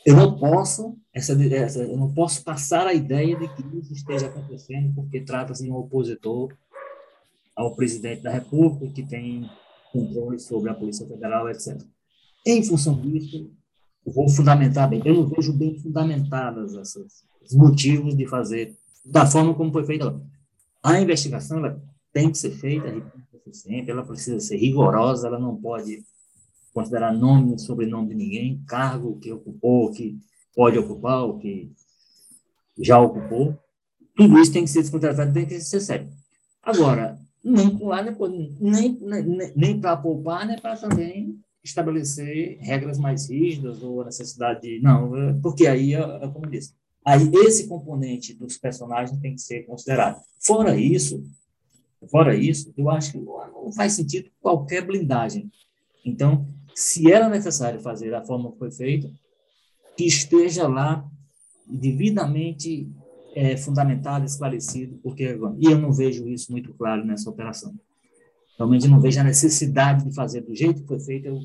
Eu 0.06 0.16
não 0.16 0.38
posso 0.38 0.96
essa, 1.12 1.34
essa, 1.54 1.80
eu 1.80 1.98
não 1.98 2.12
posso 2.12 2.42
passar 2.42 2.86
a 2.86 2.94
ideia 2.94 3.36
de 3.36 3.46
que 3.48 3.78
isso 3.78 3.92
esteja 3.92 4.26
acontecendo 4.26 4.94
porque 4.94 5.20
trata-se 5.20 5.62
de 5.62 5.70
um 5.70 5.76
opositor 5.76 6.54
ao 7.54 7.76
presidente 7.76 8.22
da 8.22 8.32
República 8.32 8.92
que 8.94 9.06
tem 9.06 9.48
controle 9.92 10.38
sobre 10.38 10.70
a 10.70 10.74
Polícia 10.74 11.06
Federal, 11.06 11.48
etc. 11.50 11.80
Em 12.46 12.64
função 12.64 13.00
disso, 13.00 13.52
vou 14.06 14.28
fundamentar 14.28 14.88
bem. 14.88 15.02
Eu 15.04 15.14
não 15.14 15.26
vejo 15.26 15.52
bem 15.52 15.78
fundamentadas 15.78 16.74
esses 16.74 17.24
motivos 17.52 18.16
de 18.16 18.26
fazer 18.26 18.74
da 19.04 19.26
forma 19.26 19.54
como 19.54 19.70
foi 19.70 19.84
feita. 19.84 20.18
A 20.84 21.00
investigação 21.00 21.58
ela 21.58 21.82
tem 22.12 22.30
que 22.30 22.36
ser 22.36 22.50
feita, 22.50 22.86
sempre, 23.50 23.90
ela 23.90 24.04
precisa 24.04 24.38
ser 24.38 24.58
rigorosa, 24.58 25.26
ela 25.28 25.38
não 25.38 25.56
pode 25.56 26.04
considerar 26.74 27.12
nome 27.12 27.54
e 27.54 27.58
sobrenome 27.58 28.08
de 28.08 28.14
ninguém, 28.14 28.62
cargo 28.66 29.18
que 29.18 29.32
ocupou, 29.32 29.90
que 29.92 30.18
pode 30.54 30.78
ocupar, 30.78 31.24
o 31.24 31.38
que 31.38 31.72
já 32.78 33.00
ocupou. 33.00 33.58
Tudo 34.14 34.38
isso 34.38 34.52
tem 34.52 34.64
que 34.64 34.70
ser 34.70 34.82
descontratado, 34.82 35.32
tem 35.32 35.46
que 35.46 35.58
ser 35.60 35.80
sério. 35.80 36.08
Agora, 36.62 37.18
nem 37.42 37.76
pular, 37.78 38.04
nem, 38.60 38.98
nem, 39.00 39.52
nem, 39.56 39.80
para 39.80 39.96
poupar, 39.96 40.46
nem 40.46 40.60
para 40.60 40.76
também 40.76 41.38
estabelecer 41.62 42.58
regras 42.60 42.98
mais 42.98 43.30
rígidas 43.30 43.82
ou 43.82 44.02
a 44.02 44.06
necessidade 44.06 44.60
de. 44.60 44.80
Não, 44.80 45.40
porque 45.40 45.66
aí, 45.66 45.94
é, 45.94 46.00
é 46.00 46.28
como 46.28 46.44
eu 46.46 46.50
disse, 46.50 46.74
aí 47.04 47.30
esse 47.46 47.66
componente 47.66 48.34
dos 48.34 48.56
personagens 48.56 49.18
tem 49.20 49.34
que 49.34 49.40
ser 49.40 49.64
considerado. 49.64 50.22
Fora 50.40 50.76
isso, 50.76 51.22
fora 52.10 52.34
isso, 52.34 52.72
eu 52.76 52.90
acho 52.90 53.12
que 53.12 53.18
não 53.18 53.72
faz 53.72 53.92
sentido 53.92 54.30
qualquer 54.40 54.86
blindagem. 54.86 55.50
Então, 56.04 56.46
se 56.74 57.10
era 57.10 57.28
necessário 57.28 57.80
fazer 57.80 58.10
da 58.10 58.24
forma 58.24 58.52
que 58.52 58.58
foi 58.58 58.70
feito, 58.70 59.12
que 59.96 60.04
esteja 60.04 60.66
lá 60.66 61.08
devidamente 61.66 62.90
é, 63.34 63.56
fundamentado, 63.56 64.24
esclarecido, 64.24 64.98
porque 65.02 65.36
e 65.58 65.66
eu 65.66 65.78
não 65.78 65.92
vejo 65.92 66.28
isso 66.28 66.52
muito 66.52 66.72
claro 66.74 67.04
nessa 67.04 67.30
operação. 67.30 67.74
Realmente 68.56 68.86
não 68.86 69.00
vejo 69.00 69.20
a 69.20 69.24
necessidade 69.24 70.04
de 70.04 70.14
fazer 70.14 70.42
do 70.42 70.54
jeito 70.54 70.82
que 70.82 70.86
foi 70.86 71.00
feito. 71.00 71.26
Eu, 71.26 71.40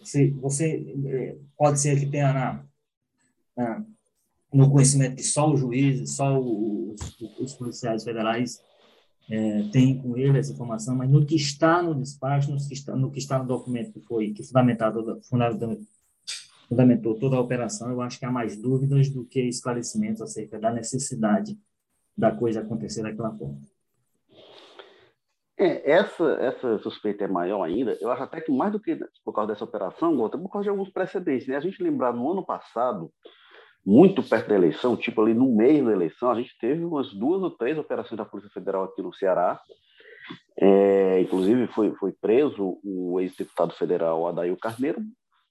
você, 0.00 0.30
você 0.32 0.96
é, 1.06 1.36
pode 1.56 1.80
ser 1.80 1.98
que 1.98 2.06
tenha 2.06 2.32
na, 2.32 2.64
na, 3.56 3.84
no 4.54 4.70
conhecimento 4.70 5.16
que 5.16 5.22
só 5.22 5.50
o 5.50 5.56
juiz, 5.56 6.14
só 6.14 6.38
os, 6.38 6.96
os 7.40 7.54
policiais 7.54 8.04
federais 8.04 8.60
é, 9.28 9.62
têm 9.72 10.00
com 10.00 10.16
ele 10.16 10.38
essa 10.38 10.52
informação, 10.52 10.94
mas 10.94 11.10
no 11.10 11.26
que 11.26 11.34
está 11.34 11.82
no 11.82 11.94
despacho, 11.94 12.52
no 12.52 12.56
que 12.56 12.74
está 12.74 12.94
no, 12.94 13.10
que 13.10 13.18
está 13.18 13.38
no 13.38 13.46
documento 13.46 13.92
que 13.92 14.00
foi 14.00 14.32
que 14.32 14.44
fundamentado, 14.44 15.20
fundamentou, 15.28 15.78
fundamentou 16.68 17.14
toda 17.18 17.36
a 17.36 17.40
operação, 17.40 17.90
eu 17.90 18.00
acho 18.00 18.18
que 18.18 18.24
há 18.24 18.30
mais 18.30 18.56
dúvidas 18.56 19.08
do 19.08 19.24
que 19.24 19.40
esclarecimentos 19.40 20.22
acerca 20.22 20.58
da 20.58 20.70
necessidade 20.70 21.58
da 22.16 22.30
coisa 22.30 22.60
acontecer 22.60 23.02
daquela 23.02 23.36
forma. 23.36 23.60
É, 25.56 25.92
essa, 25.92 26.24
essa 26.40 26.78
suspeita 26.78 27.24
é 27.24 27.28
maior 27.28 27.62
ainda. 27.62 27.96
Eu 28.00 28.10
acho 28.10 28.22
até 28.24 28.40
que 28.40 28.52
mais 28.52 28.72
do 28.72 28.80
que 28.80 28.98
por 29.24 29.32
causa 29.32 29.52
dessa 29.52 29.64
operação, 29.64 30.16
Gota, 30.16 30.36
por 30.36 30.50
causa 30.50 30.64
de 30.64 30.70
alguns 30.70 30.90
precedentes. 30.90 31.46
Né? 31.46 31.56
A 31.56 31.60
gente 31.60 31.82
lembrar 31.82 32.12
no 32.12 32.30
ano 32.30 32.44
passado, 32.44 33.12
muito 33.84 34.22
perto 34.22 34.48
da 34.48 34.54
eleição, 34.54 34.96
tipo 34.96 35.20
ali 35.20 35.34
no 35.34 35.54
meio 35.54 35.84
da 35.84 35.92
eleição, 35.92 36.30
a 36.30 36.34
gente 36.34 36.56
teve 36.58 36.84
umas 36.84 37.12
duas 37.12 37.42
ou 37.42 37.50
três 37.50 37.76
operações 37.78 38.16
da 38.16 38.24
Polícia 38.24 38.50
Federal 38.50 38.84
aqui 38.84 39.02
no 39.02 39.12
Ceará. 39.12 39.60
É, 40.58 41.20
inclusive 41.20 41.66
foi, 41.68 41.92
foi 41.96 42.12
preso 42.12 42.78
o 42.82 43.20
ex-deputado 43.20 43.74
federal 43.74 44.26
Adail 44.26 44.56
Carneiro, 44.56 45.02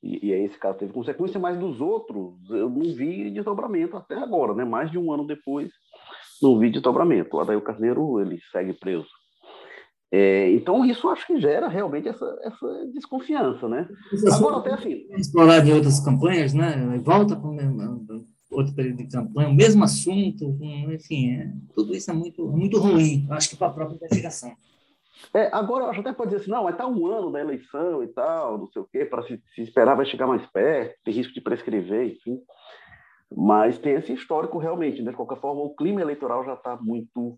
e, 0.02 0.28
e 0.28 0.34
aí 0.34 0.44
esse 0.44 0.58
caso 0.58 0.80
teve 0.80 0.92
consequência, 0.92 1.40
mas 1.40 1.60
dos 1.60 1.80
outros 1.80 2.34
eu 2.50 2.70
não 2.70 2.94
vi 2.96 3.30
desdobramento 3.30 3.96
até 3.96 4.16
agora, 4.16 4.54
né? 4.54 4.66
mais 4.66 4.90
de 4.90 4.98
um 4.98 5.12
ano 5.12 5.26
depois, 5.26 5.72
não 6.42 6.58
vi 6.58 6.72
desdobramento. 6.72 7.38
O 7.38 7.40
Adail 7.40 7.62
Carneiro 7.62 8.20
ele 8.20 8.40
segue 8.52 8.74
preso. 8.74 9.08
É, 10.16 10.52
então, 10.52 10.86
isso 10.86 11.10
acho 11.10 11.26
que 11.26 11.42
gera 11.42 11.68
realmente 11.68 12.08
essa, 12.08 12.40
essa 12.44 12.86
desconfiança, 12.94 13.68
né? 13.68 13.90
Agora, 14.32 14.58
até 14.58 14.74
assim... 14.74 15.08
Explorar 15.18 15.62
de 15.62 15.72
outras 15.72 16.00
campanhas, 16.00 16.54
né? 16.54 17.02
Volta 17.04 17.36
com 17.36 17.58
outro 18.52 18.76
período 18.76 18.98
de 18.98 19.08
campanha, 19.08 19.50
o 19.50 19.56
mesmo 19.56 19.84
assunto, 19.84 20.56
enfim, 20.92 21.32
é, 21.32 21.52
tudo 21.74 21.96
isso 21.96 22.12
é 22.12 22.14
muito, 22.14 22.46
muito 22.48 22.78
ruim, 22.78 23.26
acho 23.32 23.50
que 23.50 23.56
para 23.56 23.70
a 23.70 23.74
própria 23.74 23.96
investigação. 23.96 24.54
É, 25.34 25.50
agora, 25.52 25.86
acho 25.86 26.02
até 26.02 26.14
pode 26.14 26.30
dizer 26.30 26.44
assim, 26.44 26.52
não, 26.52 26.66
vai 26.66 26.74
estar 26.74 26.86
um 26.86 27.08
ano 27.08 27.32
da 27.32 27.40
eleição 27.40 28.04
e 28.04 28.08
tal, 28.10 28.60
não 28.60 28.68
sei 28.68 28.84
o 28.84 28.86
quê, 28.86 29.06
para 29.06 29.24
se, 29.24 29.42
se, 29.56 29.62
esperar 29.64 29.96
vai 29.96 30.06
chegar 30.06 30.28
mais 30.28 30.46
perto, 30.46 30.96
tem 31.04 31.14
risco 31.14 31.34
de 31.34 31.42
prescrever, 31.42 32.12
enfim. 32.12 32.40
Mas 33.36 33.80
tem 33.80 33.94
esse 33.94 34.14
histórico 34.14 34.60
realmente, 34.60 35.02
né? 35.02 35.10
De 35.10 35.18
qualquer 35.18 35.40
forma, 35.40 35.62
o 35.62 35.76
clima 35.76 36.02
eleitoral 36.02 36.46
já 36.46 36.54
está 36.54 36.78
muito 36.80 37.36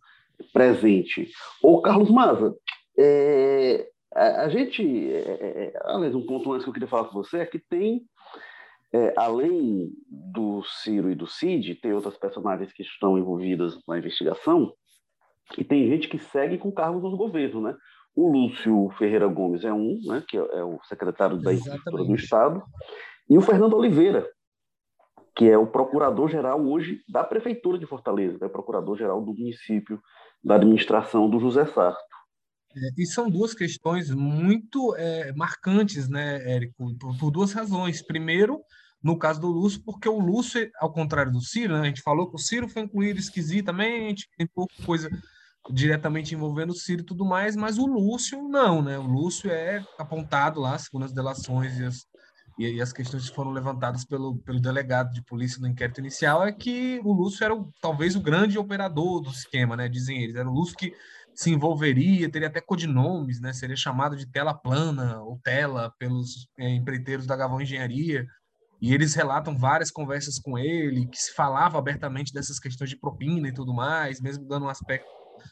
presente. 0.54 1.30
O 1.62 1.82
Carlos 1.82 2.10
Maza, 2.10 2.56
é, 2.98 3.88
a, 4.14 4.44
a, 4.44 4.50
gente, 4.50 4.84
é, 5.12 5.74
é, 5.74 5.82
aliás, 5.86 6.16
um 6.16 6.26
ponto 6.26 6.52
antes 6.52 6.64
que 6.64 6.70
eu 6.70 6.74
queria 6.74 6.88
falar 6.88 7.06
com 7.06 7.14
você 7.22 7.40
é 7.40 7.46
que 7.46 7.60
tem, 7.60 8.04
é, 8.94 9.14
além 9.18 9.92
do 10.10 10.64
Ciro 10.64 11.12
e 11.12 11.16
do 11.16 11.28
Cid, 11.28 11.76
tem 11.76 11.94
outras 11.94 12.18
personagens 12.18 12.72
que 12.72 12.84
estão 12.84 13.18
envolvidas 13.18 13.78
na 13.88 13.98
investigação, 13.98 14.74
e 15.58 15.64
tem 15.64 15.88
gente 15.90 16.08
que 16.08 16.18
segue 16.18 16.58
com 16.58 16.72
cargos 16.72 17.04
nos 17.04 17.16
governos, 17.16 17.62
né? 17.62 17.76
O 18.16 18.32
Lúcio 18.32 18.90
Ferreira 18.98 19.28
Gomes 19.28 19.64
é 19.64 19.74
um, 19.74 20.00
né, 20.06 20.24
que 20.28 20.38
é 20.38 20.64
o 20.64 20.80
secretário 20.86 21.38
da 21.38 21.54
Infraestrutura 21.54 22.04
do 22.06 22.16
Estado, 22.16 22.64
e 23.30 23.38
o 23.38 23.42
Fernando 23.42 23.76
Oliveira, 23.76 24.26
que 25.36 25.50
é 25.50 25.58
o 25.58 25.68
procurador-geral 25.68 26.66
hoje 26.66 27.02
da 27.10 27.24
Prefeitura 27.24 27.78
de 27.78 27.86
Fortaleza, 27.86 28.38
é 28.42 28.46
o 28.46 28.50
procurador-geral 28.50 29.22
do 29.22 29.34
município 29.34 30.00
da 30.44 30.56
administração 30.56 31.30
do 31.30 31.40
José 31.40 31.66
Sarto. 31.66 32.04
É, 32.76 32.90
e 32.98 33.06
são 33.06 33.30
duas 33.30 33.54
questões 33.54 34.10
muito 34.12 34.96
é, 34.98 35.32
marcantes, 35.34 36.10
né, 36.10 36.42
Érico, 36.50 36.94
por, 36.98 37.18
por, 37.18 37.32
duas 37.32 37.54
razões. 37.54 38.02
Primeiro, 38.02 38.62
no 39.02 39.18
caso 39.18 39.40
do 39.40 39.48
Lúcio, 39.48 39.82
porque 39.86 40.10
o 40.10 40.20
Lúcio, 40.20 40.70
ao 40.80 40.92
contrário 40.92 41.32
do 41.32 41.42
Ciro, 41.42 41.74
né, 41.74 41.82
a 41.82 41.86
gente 41.86 42.02
falou 42.02 42.30
que 42.30 42.36
o 42.36 42.40
Ciro 42.40 42.68
foi 42.68 42.82
incluído 42.82 43.20
esquisitamente, 43.20 44.28
tem 44.38 44.48
pouca 44.48 44.76
coisa 44.86 45.10
diretamente 45.72 46.36
envolvendo 46.36 46.72
o 46.72 46.76
Ciro 46.76 47.02
e 47.02 47.06
tudo 47.06 47.26
mais, 47.26 47.56
mas 47.56 47.78
o 47.78 47.86
Lúcio 47.86 48.44
não, 48.44 48.82
né? 48.82 49.00
O 49.00 49.08
Lúcio 49.08 49.50
é 49.50 49.84
apontado 49.98 50.60
lá, 50.60 50.78
segundo 50.78 51.06
as 51.06 51.14
delações 51.14 51.80
e 51.80 51.86
as, 51.86 52.06
e, 52.58 52.82
as 52.82 52.94
questões 52.94 53.30
que 53.30 53.36
foram 53.36 53.52
levantadas 53.52 54.06
pelo, 54.06 54.38
pelo 54.38 54.62
delegado 54.62 55.12
de 55.12 55.22
polícia 55.24 55.60
no 55.60 55.68
inquérito 55.68 56.00
inicial, 56.00 56.46
é 56.46 56.54
que 56.54 57.02
o 57.04 57.12
Lúcio 57.12 57.44
era 57.44 57.54
o, 57.54 57.70
talvez 57.82 58.16
o 58.16 58.22
grande 58.22 58.58
operador 58.58 59.22
do 59.22 59.30
esquema, 59.30 59.76
né? 59.76 59.90
Dizem 59.90 60.24
eles. 60.24 60.36
Era 60.36 60.50
o 60.50 60.54
Lúcio 60.54 60.78
que 60.78 60.94
se 61.34 61.52
envolveria, 61.52 62.32
teria 62.32 62.48
até 62.48 62.62
codinomes, 62.62 63.42
né? 63.42 63.52
Seria 63.52 63.76
chamado 63.76 64.16
de 64.16 64.26
tela 64.26 64.54
plana 64.54 65.22
ou 65.22 65.38
tela 65.44 65.94
pelos 66.00 66.48
é, 66.58 66.70
empreiteiros 66.70 67.28
da 67.28 67.36
Gavão 67.36 67.62
Engenharia. 67.62 68.26
E 68.82 68.94
eles 68.94 69.14
relatam 69.14 69.58
várias 69.58 69.92
conversas 69.92 70.40
com 70.40 70.58
ele, 70.58 71.08
que 71.08 71.18
se 71.18 71.34
falava 71.34 71.78
abertamente 71.78 72.34
dessas 72.34 72.60
questões 72.60 72.90
de 72.90 73.00
propina 73.00 73.50
e 73.50 73.54
tudo 73.54 73.74
mais, 73.74 74.22
mesmo 74.22 74.48
dando 74.48 74.66
um 74.66 74.70
aspecto 74.70 75.10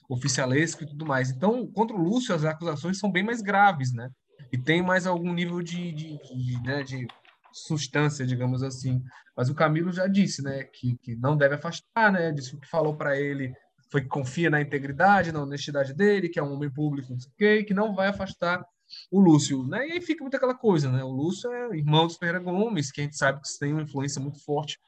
oficialesco 0.10 0.84
e 0.84 0.88
tudo 0.88 1.06
mais. 1.06 1.32
Então, 1.32 1.68
contra 1.74 1.96
o 1.96 2.02
Lúcio, 2.02 2.34
as 2.34 2.46
acusações 2.46 2.98
são 2.98 3.12
bem 3.12 3.24
mais 3.24 3.42
graves, 3.42 3.94
né? 3.94 4.10
E 4.52 4.58
tem 4.58 4.82
mais 4.82 5.08
algum 5.08 5.34
nível 5.34 5.62
de, 5.62 5.92
de, 5.92 6.18
de, 6.18 6.64
né, 6.64 6.84
de 6.84 7.08
substância, 7.52 8.26
digamos 8.26 8.64
assim. 8.64 9.04
Mas 9.36 9.50
o 9.50 9.56
Camilo 9.56 9.92
já 9.92 10.08
disse, 10.08 10.42
né, 10.42 10.64
que, 10.64 10.98
que 10.98 11.16
não 11.16 11.36
deve 11.36 11.56
afastar, 11.56 12.12
né? 12.12 12.32
Disse 12.32 12.56
o 12.56 12.60
que 12.60 12.68
falou 12.68 12.96
para 12.96 13.20
ele 13.20 13.54
foi 13.94 14.02
que 14.02 14.08
confia 14.08 14.50
na 14.50 14.60
integridade, 14.60 15.32
na 15.32 15.44
honestidade 15.44 15.94
dele, 15.94 16.28
que 16.28 16.40
é 16.40 16.44
um 16.44 16.54
homem 16.54 16.68
público, 16.68 17.14
não 17.14 17.20
sei 17.20 17.32
o 17.32 17.36
quê, 17.38 17.64
que 17.64 17.76
não 17.76 17.94
vai 17.94 18.08
afastar 18.08 18.66
o 19.12 19.20
Lúcio, 19.20 19.64
né? 19.68 19.88
E 19.88 19.92
aí 19.92 20.02
fica 20.02 20.24
muito 20.24 20.36
aquela 20.36 20.56
coisa, 20.56 20.92
né? 20.92 21.04
O 21.04 21.12
Lúcio 21.12 21.52
é 21.52 21.78
irmão 21.78 22.08
dos 22.08 22.18
Ferreira 22.18 22.40
Gomes, 22.40 22.92
que 22.92 23.02
a 23.02 23.04
gente 23.04 23.16
sabe 23.16 23.40
que 23.40 23.60
tem 23.60 23.72
uma 23.72 23.84
influência 23.84 24.20
muito 24.20 24.44
forte 24.44 24.80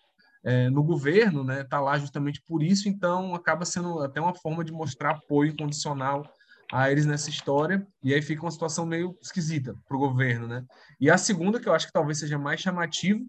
é, 0.43 0.71
no 0.71 0.83
governo, 0.83 1.43
né? 1.43 1.61
Está 1.61 1.79
lá 1.79 1.99
justamente 1.99 2.41
por 2.47 2.63
isso, 2.63 2.89
então 2.89 3.35
acaba 3.35 3.63
sendo 3.63 3.99
até 3.99 4.19
uma 4.19 4.33
forma 4.33 4.65
de 4.65 4.71
mostrar 4.71 5.11
apoio 5.11 5.51
incondicional 5.51 6.27
a 6.71 6.91
eles 6.91 7.05
nessa 7.05 7.29
história, 7.29 7.85
e 8.03 8.13
aí 8.13 8.21
fica 8.21 8.41
uma 8.41 8.51
situação 8.51 8.85
meio 8.85 9.17
esquisita 9.21 9.75
para 9.87 9.97
o 9.97 9.99
governo, 9.99 10.47
né? 10.47 10.63
E 10.99 11.09
a 11.09 11.17
segunda, 11.17 11.59
que 11.59 11.69
eu 11.69 11.73
acho 11.73 11.87
que 11.87 11.93
talvez 11.93 12.19
seja 12.19 12.37
mais 12.37 12.59
chamativo, 12.59 13.25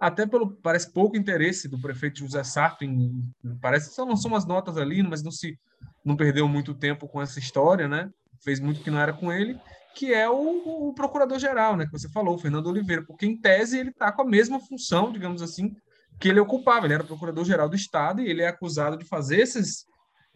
até 0.00 0.26
pelo 0.26 0.52
parece 0.62 0.92
pouco 0.92 1.16
interesse 1.16 1.68
do 1.68 1.80
prefeito 1.80 2.20
José 2.20 2.42
Sarto 2.44 2.84
em, 2.84 3.22
parece 3.60 3.88
que 3.88 3.94
só 3.94 4.04
lançou 4.04 4.30
umas 4.30 4.46
notas 4.46 4.76
ali, 4.78 5.02
mas 5.02 5.22
não 5.22 5.30
se 5.30 5.58
não 6.04 6.16
perdeu 6.16 6.48
muito 6.48 6.74
tempo 6.74 7.08
com 7.08 7.20
essa 7.20 7.38
história, 7.38 7.88
né? 7.88 8.08
Fez 8.42 8.60
muito 8.60 8.80
que 8.80 8.90
não 8.90 9.00
era 9.00 9.12
com 9.12 9.32
ele, 9.32 9.58
que 9.94 10.14
é 10.14 10.28
o, 10.28 10.88
o 10.88 10.94
procurador-geral, 10.94 11.76
né? 11.76 11.84
Que 11.84 11.92
você 11.92 12.08
falou, 12.08 12.36
o 12.36 12.38
Fernando 12.38 12.68
Oliveira, 12.68 13.04
porque 13.04 13.26
em 13.26 13.36
tese 13.36 13.78
ele 13.78 13.90
está 13.90 14.12
com 14.12 14.22
a 14.22 14.24
mesma 14.24 14.60
função, 14.60 15.12
digamos 15.12 15.42
assim, 15.42 15.74
que 16.18 16.28
ele 16.28 16.40
ocupava. 16.40 16.86
Ele 16.86 16.94
era 16.94 17.04
procurador-geral 17.04 17.68
do 17.68 17.76
Estado 17.76 18.22
e 18.22 18.28
ele 18.28 18.42
é 18.42 18.48
acusado 18.48 18.96
de 18.96 19.04
fazer 19.04 19.40
esses, 19.40 19.84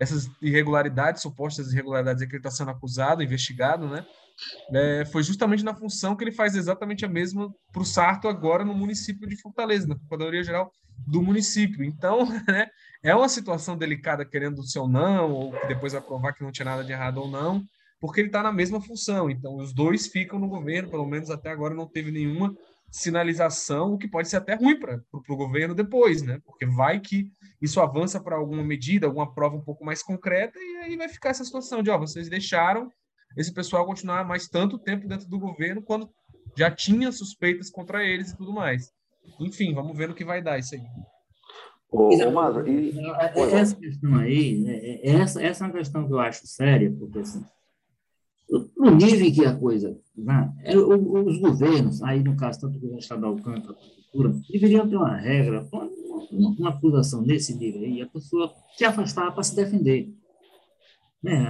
essas 0.03 0.28
irregularidades, 0.40 1.22
supostas 1.22 1.72
irregularidades 1.72 2.24
que 2.24 2.30
ele 2.32 2.38
está 2.38 2.50
sendo 2.50 2.72
acusado, 2.72 3.22
investigado, 3.22 3.86
né? 3.86 4.05
É, 4.74 5.05
foi 5.05 5.22
justamente 5.22 5.62
na 5.62 5.74
função 5.74 6.16
que 6.16 6.24
ele 6.24 6.32
faz 6.32 6.57
exatamente 6.57 7.05
a 7.05 7.09
mesma 7.09 7.48
para 7.72 7.82
o 7.82 7.84
Sarto 7.84 8.26
agora 8.26 8.64
no 8.64 8.74
município 8.74 9.28
de 9.28 9.40
Fortaleza, 9.40 9.86
na 9.86 9.94
Procuradoria-Geral 9.94 10.72
do 11.07 11.22
município. 11.22 11.84
Então, 11.84 12.26
né, 12.48 12.66
é 13.05 13.14
uma 13.14 13.28
situação 13.28 13.76
delicada, 13.76 14.24
querendo 14.24 14.59
o 14.59 14.66
seu 14.66 14.88
não, 14.88 15.30
ou 15.30 15.53
que 15.53 15.68
depois 15.68 15.92
vai 15.92 16.03
provar 16.03 16.32
que 16.32 16.42
não 16.42 16.50
tinha 16.50 16.64
nada 16.64 16.82
de 16.82 16.90
errado 16.90 17.18
ou 17.18 17.30
não, 17.30 17.62
porque 18.00 18.20
ele 18.20 18.28
está 18.28 18.42
na 18.42 18.53
mesma 18.53 18.80
função. 18.80 19.30
Então, 19.30 19.55
os 19.57 19.72
dois 19.72 20.09
ficam 20.09 20.40
no 20.40 20.48
governo, 20.48 20.90
pelo 20.90 21.07
menos 21.07 21.30
até 21.30 21.50
agora 21.50 21.74
não 21.74 21.86
teve 21.86 22.11
nenhuma 22.11 22.53
sinalização, 22.93 23.95
o 23.95 23.99
que 23.99 24.07
pode 24.07 24.28
ser 24.28 24.36
até 24.36 24.55
ruim 24.55 24.78
para 24.78 25.01
o 25.11 25.36
governo 25.36 25.74
depois, 25.74 26.20
né? 26.20 26.38
Porque 26.45 26.66
vai 26.66 27.01
que 27.01 27.26
isso 27.61 27.80
avança 27.80 28.20
para 28.20 28.36
alguma 28.36 28.62
medida, 28.62 29.07
alguma 29.07 29.32
prova 29.32 29.57
um 29.57 29.62
pouco 29.62 29.82
mais 29.82 30.03
concreta, 30.03 30.59
e 30.59 30.76
aí 30.84 30.97
vai 30.97 31.09
ficar 31.09 31.30
essa 31.30 31.43
situação 31.43 31.82
de, 31.82 31.90
ó, 31.90 31.99
vocês 31.99 32.28
deixaram 32.28 32.93
esse 33.34 33.53
pessoal 33.55 33.86
continuar 33.86 34.26
mais 34.26 34.47
tanto 34.47 34.78
tempo 34.78 35.09
dentro 35.09 35.26
do 35.26 35.38
governo 35.38 35.82
quando 35.82 36.11
já 36.55 36.70
tinha 36.70 37.11
suspeitas 37.11 37.70
contra 37.70 38.05
eles 38.05 38.30
e 38.30 38.36
tudo 38.36 38.53
mais. 38.53 38.93
Enfim, 39.40 39.72
vamos 39.72 39.97
ver 39.97 40.09
no 40.09 40.14
que 40.14 40.24
vai 40.24 40.43
dar 40.43 40.59
isso 40.59 40.74
aí. 40.74 40.82
Ô, 41.90 42.09
ô, 42.09 42.66
e... 42.66 42.90
É, 42.99 43.32
é, 43.38 43.55
essa 43.55 43.76
questão 43.76 44.16
aí, 44.16 44.59
né, 44.59 45.01
essa, 45.03 45.43
essa 45.43 45.64
é 45.64 45.66
uma 45.66 45.72
questão 45.72 46.07
que 46.07 46.12
eu 46.12 46.18
acho 46.18 46.47
séria, 46.47 46.95
porque 46.99 47.20
assim, 47.20 47.43
no 48.83 48.97
nível 48.97 49.33
que 49.33 49.47
a 49.47 49.55
coisa 49.55 49.97
né, 50.16 50.53
é, 50.64 50.76
os 50.76 51.39
governos, 51.39 52.03
aí 52.03 52.20
no 52.20 52.37
caso 52.37 52.61
tanto 52.61 52.76
o 52.76 52.80
governo 52.80 52.99
estadual 52.99 53.37
quanto 53.39 53.70
a 53.70 53.74
prefeitura, 53.74 54.35
deveriam 54.51 54.89
ter 54.89 54.97
uma 54.97 55.16
regra, 55.16 55.68
uma, 55.72 56.51
uma 56.51 56.70
acusação 56.70 57.22
nesse 57.22 57.57
nível 57.57 57.83
aí, 57.83 58.03
a 58.03 58.09
pessoa 58.09 58.53
se 58.76 58.85
afastar 58.85 59.30
para 59.33 59.43
se 59.45 59.55
defender. 59.55 60.12
Né? 61.22 61.47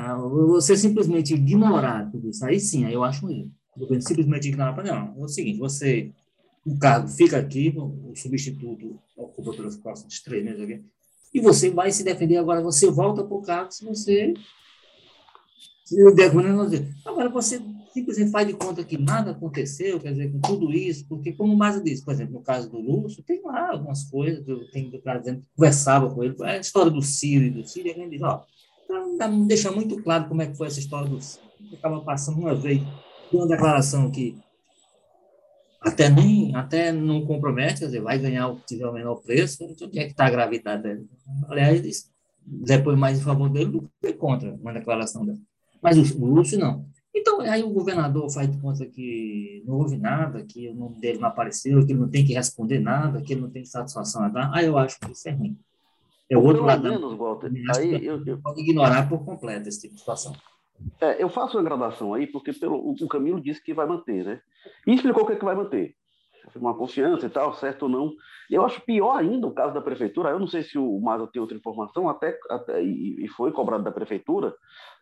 Você 0.49 0.77
simplesmente 0.77 1.33
ignorar 1.33 2.11
tudo 2.11 2.29
isso, 2.29 2.45
aí 2.45 2.61
sim, 2.61 2.85
aí 2.85 2.93
eu 2.93 3.03
acho 3.03 3.27
um 3.27 3.31
erro. 3.31 3.51
O 3.75 3.81
governo 3.81 4.03
simplesmente 4.03 4.49
ignorar, 4.49 4.75
para 4.75 4.85
não, 4.85 5.23
é 5.23 5.25
o 5.25 5.29
seguinte, 5.29 5.59
você, 5.59 6.13
o 6.67 6.79
cargo 6.79 7.09
fica 7.09 7.39
aqui, 7.39 7.73
o 7.75 8.13
substituto 8.15 9.01
ocupa 9.17 9.53
pelos 9.53 9.79
próximos 9.79 10.21
três 10.21 10.45
meses 10.45 10.61
aqui, 10.61 10.85
e 11.33 11.41
você 11.41 11.71
vai 11.71 11.91
se 11.91 12.05
defender 12.05 12.37
agora, 12.37 12.61
você 12.61 12.91
volta 12.91 13.25
para 13.25 13.35
o 13.35 13.41
cargo 13.41 13.73
se 13.73 13.83
você 13.83 14.35
Agora, 17.05 17.29
você 17.29 17.61
simplesmente 17.93 18.31
faz 18.31 18.47
de 18.47 18.55
conta 18.55 18.85
que 18.85 18.97
nada 18.97 19.33
aconteceu, 19.33 20.01
quer 20.01 20.13
dizer, 20.13 20.33
com 20.33 20.41
tudo 20.41 20.73
isso, 20.73 21.07
porque, 21.07 21.33
como 21.33 21.53
o 21.53 21.57
Maza 21.57 21.83
disse, 21.83 22.05
por 22.05 22.15
exemplo, 22.15 22.35
no 22.35 22.43
caso 22.43 22.71
do 22.71 22.79
Lúcio, 22.79 23.23
tem 23.23 23.43
lá 23.43 23.71
algumas 23.71 24.05
coisas, 24.05 24.47
eu 24.49 24.71
tenho 24.71 24.91
que 24.91 25.03
dizendo, 25.19 25.45
conversava 25.55 26.13
com 26.13 26.25
ele, 26.25 26.35
a 26.43 26.57
história 26.59 26.91
do 26.91 27.03
Ciro 27.03 27.45
e 27.45 27.51
do 27.51 27.67
Ciro, 27.67 27.89
e 27.89 27.91
ele 27.91 28.09
diz, 28.09 28.23
ó, 28.23 28.45
não 28.89 29.47
deixa 29.47 29.71
muito 29.71 30.03
claro 30.03 30.29
como 30.29 30.43
é 30.43 30.47
que 30.47 30.57
foi 30.57 30.67
essa 30.67 30.81
história 30.81 31.09
do 31.09 31.21
Ciro. 31.21 31.45
Acaba 31.75 32.01
passando 32.01 32.39
uma 32.39 32.55
vez, 32.55 32.83
uma 33.33 33.47
declaração 33.47 34.11
que 34.11 34.37
até 35.81 36.09
nem 36.09 36.55
até 36.55 36.93
não 36.93 37.27
compromete, 37.27 37.81
quer 37.81 37.87
dizer, 37.87 38.01
vai 38.01 38.19
ganhar 38.19 38.49
o 38.49 38.57
que 38.57 38.67
tiver 38.67 38.87
o 38.87 38.93
menor 38.93 39.17
preço, 39.17 39.65
onde 39.65 39.99
é 39.99 40.05
que 40.05 40.13
está 40.13 40.27
a 40.27 40.31
gravidade 40.31 40.83
dele? 40.83 41.07
Aliás, 41.49 42.11
depois 42.45 42.99
mais 42.99 43.19
em 43.19 43.23
favor 43.23 43.49
dele 43.49 43.71
do 43.71 43.91
que 44.01 44.13
contra 44.13 44.55
uma 44.55 44.73
declaração 44.73 45.25
dela. 45.27 45.39
Mas 45.83 45.99
o, 45.99 46.25
Lúcio 46.25 46.59
não. 46.59 46.87
Então, 47.15 47.41
aí 47.41 47.63
o 47.63 47.71
governador 47.71 48.31
faz 48.31 48.51
de 48.51 48.59
conta 48.59 48.87
que 48.87 49.63
não 49.67 49.75
houve 49.75 49.99
nada, 49.99 50.43
que 50.43 50.69
o 50.69 50.75
nome 50.75 50.99
dele 50.99 51.19
não 51.19 51.29
apareceu, 51.29 51.85
que 51.85 51.93
ele 51.93 52.01
não 52.01 52.09
tem 52.09 52.25
que 52.25 52.33
responder 52.33 52.79
nada, 52.79 53.21
que 53.21 53.35
ele 53.35 53.43
não 53.43 53.51
tem 53.51 53.65
satisfação 53.65 54.23
a 54.25 54.29
dar. 54.29 54.51
Aí 54.55 54.67
eu 54.67 54.79
acho 54.79 54.99
que 54.99 55.13
isso 55.13 55.29
é 55.29 55.33
ruim. 55.33 55.59
É 56.31 56.39
o 56.39 56.43
outro 56.43 56.65
lado. 56.65 56.89
Menos, 56.89 57.15
Walter, 57.19 57.53
aí 57.77 58.07
eu, 58.07 58.25
eu, 58.25 58.41
pode 58.41 58.63
ignorar 58.63 59.07
por 59.09 59.23
completo 59.25 59.69
esse 59.69 59.83
tipo 59.83 59.95
de 59.95 60.01
situação. 60.01 60.33
É, 61.01 61.23
eu 61.23 61.29
faço 61.29 61.59
uma 61.59 61.63
gradação 61.63 62.15
aí, 62.15 62.27
porque 62.27 62.53
pelo, 62.53 62.77
o 62.77 63.09
Camilo 63.09 63.41
disse 63.41 63.63
que 63.63 63.75
vai 63.75 63.87
manter, 63.87 64.25
né? 64.25 64.41
E 64.87 64.95
explicou 64.95 65.25
o 65.25 65.27
que, 65.27 65.35
é 65.35 65.37
que 65.37 65.45
vai 65.45 65.55
manter 65.55 65.95
uma 66.57 66.77
confiança 66.77 67.27
e 67.27 67.31
tal, 67.31 67.55
certo 67.55 67.85
ou 67.85 67.89
não. 67.89 68.15
Eu 68.51 68.65
acho 68.65 68.81
pior 68.83 69.17
ainda 69.17 69.47
o 69.47 69.55
caso 69.55 69.73
da 69.73 69.81
prefeitura. 69.81 70.31
Eu 70.31 70.39
não 70.39 70.47
sei 70.47 70.63
se 70.63 70.79
o 70.79 71.01
Maza 71.01 71.27
tem 71.27 71.41
outra 71.41 71.57
informação, 71.57 72.09
até, 72.09 72.39
até 72.51 72.83
e, 72.83 73.27
foi 73.29 73.53
cobrado 73.53 73.85
da 73.85 73.93
prefeitura. 73.93 74.55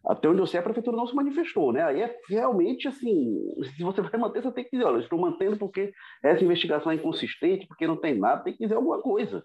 Até 0.05 0.28
onde 0.28 0.41
eu 0.41 0.47
sei, 0.47 0.61
a 0.61 0.62
prefeitura 0.62 0.97
não 0.97 1.07
se 1.07 1.14
manifestou, 1.14 1.72
né? 1.72 1.82
Aí 1.82 2.03
é 2.03 2.16
realmente 2.28 2.88
assim: 2.88 3.36
se 3.76 3.82
você 3.82 4.01
vai 4.01 4.20
manter, 4.20 4.43
você 4.43 4.53
tem 4.53 4.64
que 4.64 4.70
dizer, 4.72 4.84
olha, 4.84 5.01
estou 5.01 5.18
mantendo 5.18 5.57
porque 5.57 5.93
essa 6.22 6.45
investigação 6.45 6.93
é 6.93 6.95
inconsistente, 6.95 7.66
porque 7.66 7.86
não 7.86 7.97
tem 7.97 8.18
nada, 8.18 8.43
tem 8.43 8.53
que 8.53 8.62
dizer 8.62 8.74
alguma 8.74 9.01
coisa. 9.01 9.45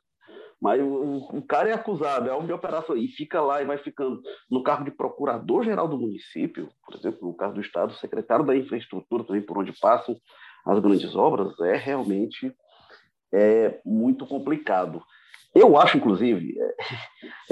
Mas 0.62 0.82
o, 0.82 1.38
o 1.38 1.41
cara 1.41 1.70
é 1.70 1.74
acusado, 1.74 2.28
é 2.28 2.32
alvo 2.32 2.48
de 2.48 2.54
operação, 2.54 2.96
e 2.96 3.08
fica 3.08 3.41
lá 3.41 3.62
e 3.62 3.66
vai 3.66 3.78
ficando 3.78 4.22
no 4.50 4.64
cargo 4.64 4.86
de 4.86 4.91
procurador-geral 4.91 5.88
do 5.88 5.98
município, 5.98 6.70
por 6.86 6.96
exemplo, 6.96 7.28
no 7.28 7.36
caso 7.36 7.56
do 7.56 7.62
Estado, 7.62 7.93
secretário 7.93 8.46
da 8.46 8.56
infraestrutura, 8.56 9.24
também 9.24 9.41
por 9.41 9.58
onde 9.58 9.78
passam 9.80 10.16
as 10.66 10.80
grandes 10.80 11.16
obras, 11.16 11.57
é 11.59 11.76
realmente 11.76 12.53
é, 13.34 13.80
muito 13.86 14.26
complicado. 14.26 15.01
Eu 15.53 15.78
acho, 15.78 15.97
inclusive, 15.97 16.55
é, 16.59 16.76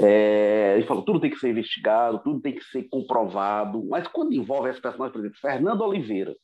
é, 0.00 0.74
ele 0.76 0.86
falou, 0.86 1.04
tudo 1.04 1.20
tem 1.20 1.30
que 1.30 1.38
ser 1.38 1.50
investigado, 1.50 2.20
tudo 2.22 2.40
tem 2.40 2.54
que 2.54 2.64
ser 2.64 2.82
comprovado, 2.84 3.84
mas 3.88 4.06
quando 4.08 4.34
envolve 4.34 4.68
esse 4.68 4.80
personagem, 4.80 5.12
por 5.12 5.20
exemplo, 5.20 5.38
Fernando 5.40 5.82
Oliveira, 5.82 6.34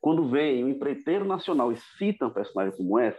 quando 0.00 0.28
vem 0.28 0.64
o 0.64 0.68
empreiteiro 0.68 1.24
nacional 1.24 1.72
e 1.72 1.76
cita 1.98 2.26
um 2.26 2.30
personagem 2.30 2.76
como 2.76 2.98
essa, 2.98 3.18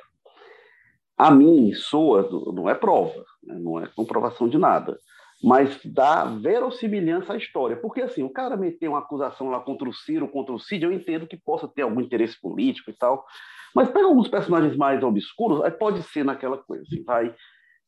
a 1.17 1.29
mim 1.29 1.73
soa, 1.73 2.29
não 2.53 2.69
é 2.69 2.75
prova, 2.75 3.25
né, 3.43 3.55
não 3.59 3.79
é 3.79 3.87
comprovação 3.87 4.47
de 4.47 4.57
nada 4.57 4.97
mas 5.41 5.79
dá 5.85 6.25
verossimilhança 6.25 7.33
à 7.33 7.37
história. 7.37 7.77
Porque, 7.77 8.01
assim, 8.01 8.23
o 8.23 8.29
cara 8.29 8.57
meter 8.57 8.89
uma 8.89 8.99
acusação 8.99 9.49
lá 9.49 9.59
contra 9.59 9.87
o 9.87 9.93
Ciro, 9.93 10.27
contra 10.27 10.53
o 10.53 10.59
Cid, 10.59 10.83
eu 10.83 10.91
entendo 10.91 11.27
que 11.27 11.37
possa 11.37 11.67
ter 11.67 11.83
algum 11.83 12.01
interesse 12.01 12.39
político 12.39 12.89
e 12.89 12.93
tal, 12.93 13.25
mas 13.73 13.89
pega 13.89 14.05
alguns 14.05 14.27
personagens 14.27 14.75
mais 14.75 15.01
obscuros, 15.03 15.63
aí 15.63 15.71
pode 15.71 16.03
ser 16.03 16.25
naquela 16.25 16.57
coisa, 16.57 16.83
assim, 16.83 17.03
vai... 17.03 17.33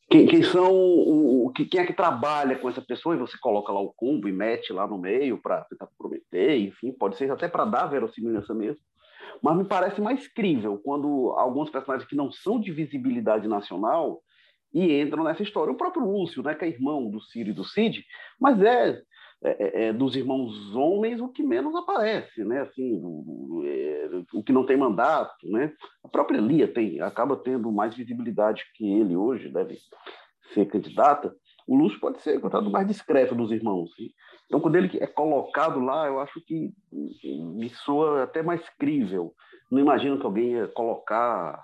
Quem, 0.10 0.28
quem 0.28 0.44
são 0.44 0.74
o, 0.74 1.54
quem 1.54 1.80
é 1.80 1.86
que 1.86 1.94
trabalha 1.94 2.58
com 2.58 2.68
essa 2.68 2.82
pessoa 2.82 3.16
e 3.16 3.18
você 3.18 3.38
coloca 3.40 3.72
lá 3.72 3.80
o 3.80 3.94
combo 3.94 4.28
e 4.28 4.32
mete 4.34 4.74
lá 4.74 4.86
no 4.86 4.98
meio 4.98 5.42
para 5.42 5.62
tentar 5.62 5.88
comprometer, 5.88 6.60
enfim, 6.60 6.92
pode 6.92 7.16
ser 7.16 7.32
até 7.32 7.48
para 7.48 7.64
dar 7.64 7.86
verossimilhança 7.86 8.54
mesmo. 8.54 8.82
Mas 9.42 9.58
me 9.58 9.64
parece 9.64 10.02
mais 10.02 10.28
crível 10.28 10.78
quando 10.84 11.34
alguns 11.38 11.70
personagens 11.70 12.08
que 12.10 12.16
não 12.16 12.30
são 12.30 12.60
de 12.60 12.74
visibilidade 12.74 13.48
nacional 13.48 14.22
e 14.74 15.02
entram 15.02 15.24
nessa 15.24 15.44
história. 15.44 15.72
O 15.72 15.78
próprio 15.78 16.06
Lúcio, 16.06 16.42
né, 16.44 16.54
que 16.56 16.66
é 16.66 16.70
irmão 16.70 17.10
do 17.10 17.22
Ciro 17.22 17.50
e 17.50 17.54
do 17.54 17.64
Cid, 17.64 18.06
mas 18.40 18.62
é, 18.62 19.02
é, 19.44 19.86
é 19.88 19.94
dos 19.94 20.16
irmãos 20.16 20.76
homens 20.76 21.20
o 21.20 21.30
que 21.30 21.44
menos 21.44 21.76
aparece, 21.76 22.44
né? 22.44 22.62
Assim, 22.62 23.00
o, 23.02 23.64
é, 23.66 24.10
o, 24.34 24.44
que 24.44 24.54
não 24.54 24.66
tem 24.66 24.78
mandato, 24.78 25.50
né? 25.50 25.74
A 26.04 26.08
própria 26.08 26.40
Lia 26.40 26.68
tem, 26.68 27.02
acaba 27.02 27.36
tendo 27.36 27.72
mais 27.72 27.96
visibilidade 27.96 28.64
que 28.76 28.86
ele 28.86 29.16
hoje, 29.16 29.50
deve 29.50 29.78
ser 30.54 30.66
candidata. 30.66 31.34
O 31.68 31.76
Lúcio 31.76 32.00
pode 32.00 32.22
ser 32.22 32.40
contado 32.40 32.70
mais 32.70 32.88
discreto 32.88 33.36
dos 33.36 33.52
irmãos. 33.52 33.90
Então, 34.46 34.60
quando 34.60 34.76
ele 34.76 34.98
é 35.00 35.08
colocado 35.08 35.80
lá, 35.80 36.08
eu 36.08 36.20
acho 36.20 36.42
que 36.42 36.74
me 36.92 37.70
soa 37.70 38.24
até 38.24 38.44
mais 38.44 38.62
crível. 38.78 39.34
Não 39.72 39.80
imagino 39.80 40.20
que 40.20 40.26
alguém 40.26 40.52
ia 40.52 40.68
colocar 40.68 41.64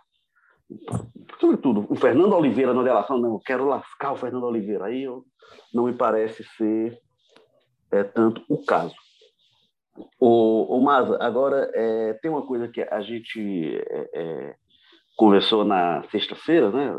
sobretudo, 1.40 1.86
o 1.90 1.96
Fernando 1.96 2.34
Oliveira 2.34 2.74
na 2.74 2.84
delação, 2.84 3.18
não, 3.18 3.34
eu 3.34 3.40
quero 3.40 3.66
lascar 3.66 4.14
o 4.14 4.18
Fernando 4.18 4.46
Oliveira. 4.46 4.86
Aí 4.86 5.04
eu, 5.04 5.26
não 5.74 5.86
me 5.86 5.94
parece 5.94 6.44
ser 6.58 7.00
é 7.92 8.04
tanto 8.04 8.44
o 8.50 8.64
caso. 8.64 8.96
O, 10.20 10.78
o 10.78 10.82
Maza, 10.82 11.18
agora 11.22 11.72
é, 11.74 12.14
tem 12.22 12.30
uma 12.30 12.46
coisa 12.46 12.68
que 12.68 12.82
a 12.82 13.02
gente 13.02 13.78
é, 13.90 14.10
é 14.14 14.56
conversou 15.16 15.66
na 15.66 16.04
sexta-feira, 16.12 16.70
né, 16.70 16.96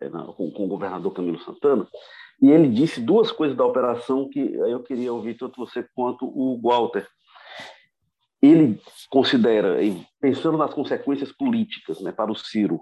é, 0.00 0.08
com, 0.08 0.50
com, 0.50 0.64
o 0.64 0.68
governador 0.68 1.12
Camilo 1.12 1.38
Santana, 1.40 1.86
e 2.40 2.50
ele 2.50 2.68
disse 2.68 3.02
duas 3.02 3.30
coisas 3.30 3.54
da 3.54 3.66
operação 3.66 4.30
que 4.30 4.40
eu 4.40 4.82
queria 4.82 5.12
ouvir 5.12 5.34
tanto 5.34 5.58
você 5.58 5.86
quanto 5.94 6.24
o 6.24 6.58
Walter. 6.62 7.06
Ele 8.40 8.80
considera, 9.10 9.76
pensando 10.18 10.56
nas 10.56 10.72
consequências 10.72 11.30
políticas 11.30 12.00
né, 12.00 12.10
para 12.10 12.32
o 12.32 12.34
Ciro, 12.34 12.80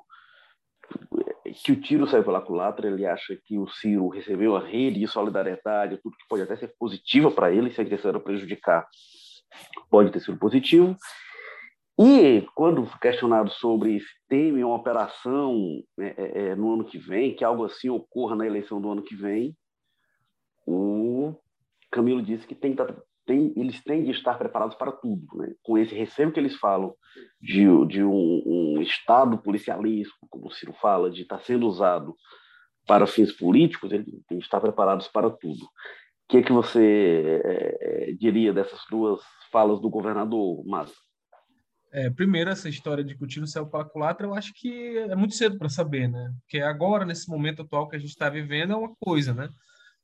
que 1.62 1.72
o 1.72 1.80
tiro 1.80 2.06
saiu 2.06 2.24
pela 2.24 2.40
culatra, 2.40 2.88
ele 2.88 3.06
acha 3.06 3.36
que 3.44 3.58
o 3.58 3.68
Ciro 3.68 4.08
recebeu 4.08 4.56
a 4.56 4.60
rede 4.60 5.00
de 5.00 5.06
solidariedade, 5.06 5.98
tudo 6.02 6.16
que 6.16 6.28
pode 6.28 6.42
até 6.42 6.56
ser 6.56 6.74
positiva 6.78 7.30
para 7.30 7.52
ele, 7.52 7.72
se 7.72 7.80
a 7.80 7.84
intenção 7.84 8.10
era 8.10 8.20
prejudicar, 8.20 8.86
pode 9.90 10.10
ter 10.10 10.20
sido 10.20 10.38
positivo. 10.38 10.96
E 12.00 12.46
quando 12.54 12.88
questionado 13.00 13.50
sobre 13.50 13.98
se 13.98 14.06
tem 14.28 14.52
uma 14.62 14.76
operação 14.76 15.82
né, 15.96 16.14
é, 16.16 16.48
é, 16.50 16.54
no 16.54 16.74
ano 16.74 16.84
que 16.84 16.96
vem, 16.96 17.34
que 17.34 17.44
algo 17.44 17.64
assim 17.64 17.88
ocorra 17.88 18.36
na 18.36 18.46
eleição 18.46 18.80
do 18.80 18.90
ano 18.90 19.02
que 19.02 19.16
vem, 19.16 19.56
o 20.64 21.34
Camilo 21.90 22.22
disse 22.22 22.46
que 22.46 22.54
tem, 22.54 22.76
tem, 23.26 23.52
eles 23.56 23.82
têm 23.82 24.04
de 24.04 24.12
estar 24.12 24.38
preparados 24.38 24.76
para 24.76 24.92
tudo. 24.92 25.26
Né? 25.38 25.54
Com 25.62 25.76
esse 25.76 25.92
receio 25.94 26.30
que 26.30 26.38
eles 26.38 26.54
falam 26.56 26.94
de, 27.40 27.64
de 27.86 28.02
um, 28.02 28.42
um 28.46 28.82
Estado 28.82 29.38
policialístico, 29.38 30.26
como 30.28 30.48
o 30.48 30.50
Ciro 30.52 30.72
fala, 30.74 31.10
de 31.10 31.22
estar 31.22 31.38
sendo 31.40 31.66
usado 31.66 32.16
para 32.86 33.06
fins 33.06 33.32
políticos, 33.32 33.92
eles 33.92 34.06
têm 34.26 34.38
de 34.38 34.44
estar 34.44 34.60
preparados 34.60 35.08
para 35.08 35.30
tudo. 35.30 35.64
O 35.64 36.30
que, 36.30 36.38
é 36.38 36.42
que 36.42 36.52
você 36.52 37.40
é, 37.44 38.08
é 38.10 38.12
diria 38.12 38.52
dessas 38.52 38.80
duas 38.90 39.20
falas 39.50 39.80
do 39.80 39.88
governador, 39.88 40.64
Massa? 40.66 40.94
É, 41.90 42.10
primeiro, 42.10 42.50
essa 42.50 42.68
história 42.68 43.02
de 43.02 43.16
que 43.16 43.24
o 43.24 43.26
tiro 43.26 43.46
saiu 43.46 43.66
pela 43.66 43.84
culatra, 43.84 44.26
eu 44.26 44.34
acho 44.34 44.52
que 44.54 44.98
é 44.98 45.16
muito 45.16 45.34
cedo 45.34 45.56
para 45.58 45.70
saber, 45.70 46.06
né? 46.08 46.32
Porque 46.40 46.60
agora, 46.60 47.04
nesse 47.04 47.28
momento 47.30 47.62
atual 47.62 47.88
que 47.88 47.96
a 47.96 47.98
gente 47.98 48.10
está 48.10 48.28
vivendo, 48.28 48.74
é 48.74 48.76
uma 48.76 48.94
coisa, 49.00 49.32
né? 49.32 49.48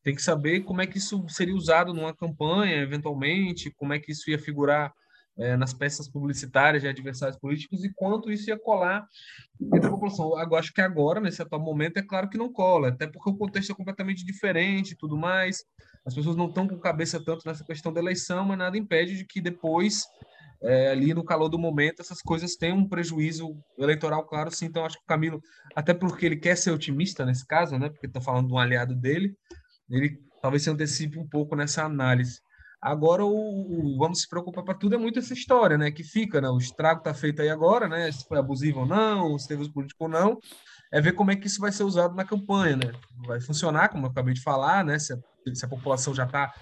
Tem 0.03 0.15
que 0.15 0.23
saber 0.23 0.61
como 0.61 0.81
é 0.81 0.87
que 0.87 0.97
isso 0.97 1.27
seria 1.29 1.55
usado 1.55 1.93
numa 1.93 2.15
campanha, 2.15 2.77
eventualmente, 2.77 3.71
como 3.77 3.93
é 3.93 3.99
que 3.99 4.13
isso 4.13 4.31
ia 4.31 4.39
figurar 4.39 4.93
é, 5.37 5.57
nas 5.57 5.73
peças 5.73 6.09
publicitárias 6.09 6.83
de 6.83 6.89
adversários 6.89 7.39
políticos 7.39 7.85
e 7.85 7.93
quanto 7.93 8.31
isso 8.31 8.49
ia 8.49 8.59
colar 8.59 9.07
entre 9.61 9.87
a 9.87 9.91
população. 9.91 10.39
Eu 10.41 10.57
acho 10.57 10.73
que 10.73 10.81
agora, 10.81 11.21
nesse 11.21 11.43
atual 11.43 11.61
momento, 11.61 11.97
é 11.97 12.03
claro 12.03 12.29
que 12.29 12.39
não 12.39 12.53
cola, 12.53 12.89
até 12.89 13.07
porque 13.07 13.31
o 13.31 13.37
contexto 13.37 13.73
é 13.73 13.75
completamente 13.75 14.25
diferente 14.25 14.93
e 14.93 14.97
tudo 14.97 15.17
mais. 15.17 15.65
As 16.05 16.15
pessoas 16.15 16.37
não 16.37 16.47
estão 16.47 16.69
com 16.69 16.79
cabeça 16.79 17.23
tanto 17.23 17.47
nessa 17.47 17.65
questão 17.65 17.93
da 17.93 18.01
eleição, 18.01 18.45
mas 18.45 18.59
nada 18.59 18.77
impede 18.77 19.17
de 19.17 19.25
que 19.25 19.41
depois 19.41 20.05
é, 20.63 20.91
ali 20.91 21.13
no 21.13 21.25
calor 21.25 21.49
do 21.49 21.59
momento, 21.59 22.01
essas 22.01 22.23
coisas 22.23 22.57
têm 22.57 22.73
um 22.73 22.89
prejuízo 22.89 23.57
eleitoral, 23.79 24.25
claro, 24.25 24.51
sim. 24.51 24.67
Então, 24.67 24.85
acho 24.85 24.97
que 24.97 25.03
o 25.03 25.07
Camilo, 25.07 25.43
até 25.77 25.93
porque 25.93 26.25
ele 26.25 26.37
quer 26.37 26.57
ser 26.57 26.71
otimista 26.71 27.25
nesse 27.27 27.47
caso, 27.47 27.79
né? 27.79 27.91
Porque 27.91 28.07
está 28.07 28.21
falando 28.21 28.49
de 28.49 28.55
um 28.55 28.59
aliado 28.59 28.95
dele, 28.95 29.37
ele 29.91 30.19
talvez 30.41 30.63
se 30.63 30.71
antecipe 30.71 31.19
um 31.19 31.29
pouco 31.29 31.55
nessa 31.55 31.85
análise. 31.85 32.41
Agora, 32.85 33.25
o, 33.25 33.95
o 33.95 33.97
vamos 33.97 34.21
se 34.21 34.29
preocupar 34.29 34.63
para 34.63 34.75
tudo 34.75 34.95
é 34.95 34.99
muito 34.99 35.19
essa 35.19 35.33
história, 35.33 35.79
né? 35.79 35.91
Que 35.91 36.05
fica, 36.05 36.39
né? 36.39 36.51
O 36.51 36.59
estrago 36.59 36.99
está 36.99 37.15
feito 37.15 37.41
aí 37.41 37.49
agora, 37.49 37.89
né? 37.89 38.13
Se 38.13 38.29
foi 38.29 38.39
abusivo 38.39 38.81
ou 38.81 38.87
não, 38.87 39.39
se 39.39 39.49
teve 39.49 39.63
os 39.63 39.71
políticos 39.71 40.05
ou 40.05 40.09
não. 40.13 40.39
É 40.93 41.01
ver 41.01 41.13
como 41.13 41.31
é 41.31 41.37
que 41.37 41.47
isso 41.47 41.63
vai 41.63 41.73
ser 41.73 41.83
usado 41.83 42.15
na 42.15 42.27
campanha, 42.27 42.77
né? 42.77 42.93
Vai 43.27 43.41
funcionar, 43.41 43.89
como 43.89 44.05
eu 44.05 44.11
acabei 44.11 44.35
de 44.35 44.43
falar, 44.43 44.85
né? 44.85 44.99
Se 44.99 45.15
a, 45.15 45.17
se 45.55 45.65
a 45.65 45.69
população 45.69 46.15
já 46.15 46.25
está 46.25 46.53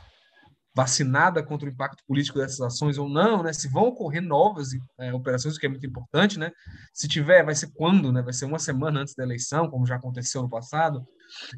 vacinada 0.73 1.43
contra 1.43 1.69
o 1.69 1.73
impacto 1.73 2.05
político 2.07 2.39
dessas 2.39 2.61
ações 2.61 2.99
ou 2.99 3.09
não, 3.09 3.43
né? 3.43 3.53
Se 3.53 3.69
vão 3.69 3.89
ocorrer 3.89 4.23
novas 4.23 4.69
é, 5.01 5.13
operações, 5.13 5.57
o 5.57 5.59
que 5.59 5.67
é 5.67 5.69
muito 5.69 5.85
importante, 5.85 6.39
né? 6.39 6.53
Se 6.95 7.09
tiver, 7.09 7.45
vai 7.45 7.57
ser 7.57 7.73
quando, 7.75 8.13
né? 8.13 8.23
Vai 8.23 8.33
ser 8.33 8.45
uma 8.45 8.61
semana 8.61 9.01
antes 9.01 9.17
da 9.17 9.25
eleição, 9.25 9.69
como 9.69 9.85
já 9.85 9.97
aconteceu 9.97 10.41
no 10.41 10.49
passado. 10.49 11.05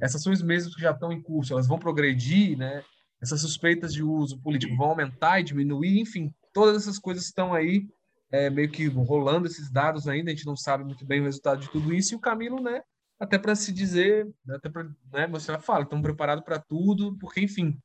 Essas 0.01 0.23
ações 0.23 0.41
mesmo 0.41 0.73
que 0.73 0.81
já 0.81 0.93
estão 0.93 1.12
em 1.12 1.21
curso, 1.23 1.53
elas 1.53 1.67
vão 1.67 1.79
progredir, 1.79 2.57
né? 2.57 2.83
Essas 3.23 3.41
suspeitas 3.41 3.93
de 3.93 4.03
uso 4.03 4.41
político 4.41 4.77
vão 4.77 4.89
aumentar 4.89 5.41
e 5.41 5.45
diminuir, 5.45 6.01
enfim, 6.01 6.33
todas 6.53 6.83
essas 6.83 6.99
coisas 6.99 7.25
estão 7.25 7.55
aí 7.55 7.89
é, 8.31 8.51
meio 8.51 8.71
que 8.71 8.87
rolando 8.87 9.47
esses 9.47 9.71
dados 9.71 10.09
ainda, 10.09 10.31
a 10.31 10.35
gente 10.35 10.47
não 10.47 10.57
sabe 10.57 10.85
muito 10.85 11.05
bem 11.07 11.21
o 11.21 11.25
resultado 11.25 11.61
de 11.61 11.71
tudo 11.71 11.95
isso, 11.95 12.15
e 12.15 12.17
o 12.17 12.21
Camilo, 12.21 12.61
né? 12.61 12.83
Até 13.19 13.39
para 13.39 13.55
se 13.55 13.73
dizer, 13.73 14.29
até 14.51 14.69
para 14.69 14.85
né, 15.12 15.27
mostrar, 15.27 15.61
fala, 15.61 15.85
estão 15.85 16.03
preparados 16.03 16.45
para 16.45 16.59
tudo, 16.59 17.17
porque, 17.19 17.41
enfim, 17.41 17.79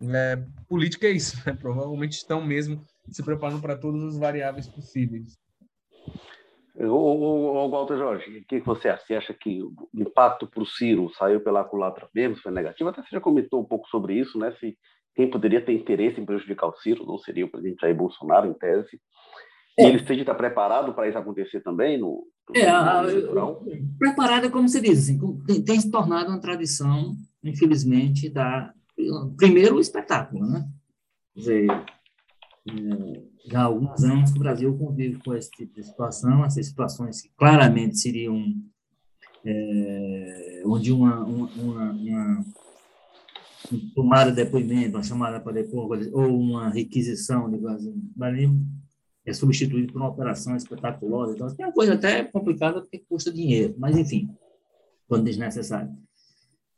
é, 0.00 0.36
política 0.68 1.06
é 1.06 1.10
isso, 1.10 1.36
né? 1.44 1.52
provavelmente 1.54 2.12
estão 2.12 2.44
mesmo 2.44 2.84
se 3.10 3.22
preparando 3.22 3.60
para 3.60 3.76
todas 3.76 4.02
as 4.04 4.16
variáveis 4.16 4.68
possíveis. 4.68 5.36
O, 6.78 7.68
Walter 7.70 7.96
Jorge, 7.96 8.38
o 8.38 8.44
que 8.44 8.60
você 8.60 8.88
acha? 8.88 9.04
Você 9.06 9.14
acha 9.14 9.34
que 9.34 9.62
o 9.62 9.72
impacto 9.94 10.46
para 10.46 10.62
o 10.62 10.66
Ciro 10.66 11.10
saiu 11.16 11.40
pela 11.40 11.64
culatra 11.64 12.08
mesmo, 12.14 12.36
foi 12.36 12.52
negativo? 12.52 12.90
Até 12.90 13.02
você 13.02 13.08
já 13.12 13.20
comentou 13.20 13.60
um 13.60 13.64
pouco 13.64 13.88
sobre 13.88 14.14
isso, 14.14 14.38
né? 14.38 14.52
Se 14.60 14.76
quem 15.14 15.30
poderia 15.30 15.64
ter 15.64 15.72
interesse 15.72 16.20
em 16.20 16.26
prejudicar 16.26 16.68
o 16.68 16.76
Ciro 16.76 17.06
não 17.06 17.18
seria 17.18 17.46
o 17.46 17.50
presidente 17.50 17.80
Jair 17.80 17.96
Bolsonaro, 17.96 18.48
em 18.48 18.52
tese. 18.52 19.00
E 19.78 19.82
é. 19.82 19.88
eles 19.88 20.04
têm 20.04 20.16
de 20.16 20.22
estar 20.22 20.34
preparados 20.34 20.94
para 20.94 21.08
isso 21.08 21.18
acontecer 21.18 21.60
também 21.60 21.98
no, 21.98 22.26
no 22.48 22.56
é, 22.56 22.68
a, 22.68 23.02
preparado, 23.98 24.50
como 24.50 24.68
você 24.68 24.80
diz, 24.80 24.98
assim, 24.98 25.18
tem, 25.46 25.62
tem 25.62 25.80
se 25.80 25.90
tornado 25.90 26.30
uma 26.30 26.40
tradição, 26.40 27.14
infelizmente, 27.42 28.28
da, 28.28 28.72
primeiro 29.36 29.76
o 29.76 29.80
espetáculo, 29.80 30.46
né? 30.46 30.66
Quer 31.34 31.40
dizer, 31.40 31.70
é, 31.70 33.22
já 33.46 33.60
há 33.60 33.64
alguns 33.64 34.02
anos 34.02 34.30
que 34.30 34.38
o 34.38 34.40
Brasil 34.40 34.76
convive 34.76 35.18
com 35.22 35.34
esse 35.34 35.50
tipo 35.50 35.74
de 35.74 35.84
situação, 35.84 36.44
essas 36.44 36.66
situações 36.66 37.22
que 37.22 37.30
claramente 37.36 37.98
seriam 37.98 38.54
é, 39.44 40.62
onde 40.66 40.92
uma, 40.92 41.24
uma, 41.24 41.46
uma, 41.52 41.92
uma 41.92 42.44
tomada 43.94 44.30
de 44.30 44.36
depoimento, 44.36 44.96
uma 44.96 45.02
chamada 45.02 45.40
para 45.40 45.52
depor, 45.52 45.98
ou 46.12 46.38
uma 46.38 46.68
requisição, 46.68 47.50
digamos 47.50 47.86
assim, 47.86 48.66
é 49.24 49.32
substituído 49.32 49.92
por 49.92 50.00
uma 50.00 50.10
operação 50.10 50.56
espetaculosa. 50.56 51.34
Então, 51.34 51.48
é 51.58 51.66
uma 51.66 51.72
coisa 51.72 51.94
até 51.94 52.24
complicada 52.24 52.80
porque 52.80 53.04
custa 53.08 53.32
dinheiro, 53.32 53.74
mas 53.78 53.96
enfim, 53.96 54.30
quando 55.08 55.24
desnecessário. 55.24 55.92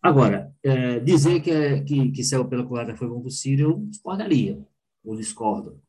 Agora, 0.01 0.53
é, 0.62 1.01
dizer 1.01 1.41
que, 1.41 1.51
é, 1.51 1.81
que, 1.83 2.11
que 2.12 2.25
saiu 2.25 2.45
pela 2.47 2.64
culatra 2.64 2.97
foi 2.97 3.09
Ciro, 3.31 3.71
eu 3.71 3.79
discordaria, 3.87 4.64
ou 5.05 5.16
discordo. 5.16 5.81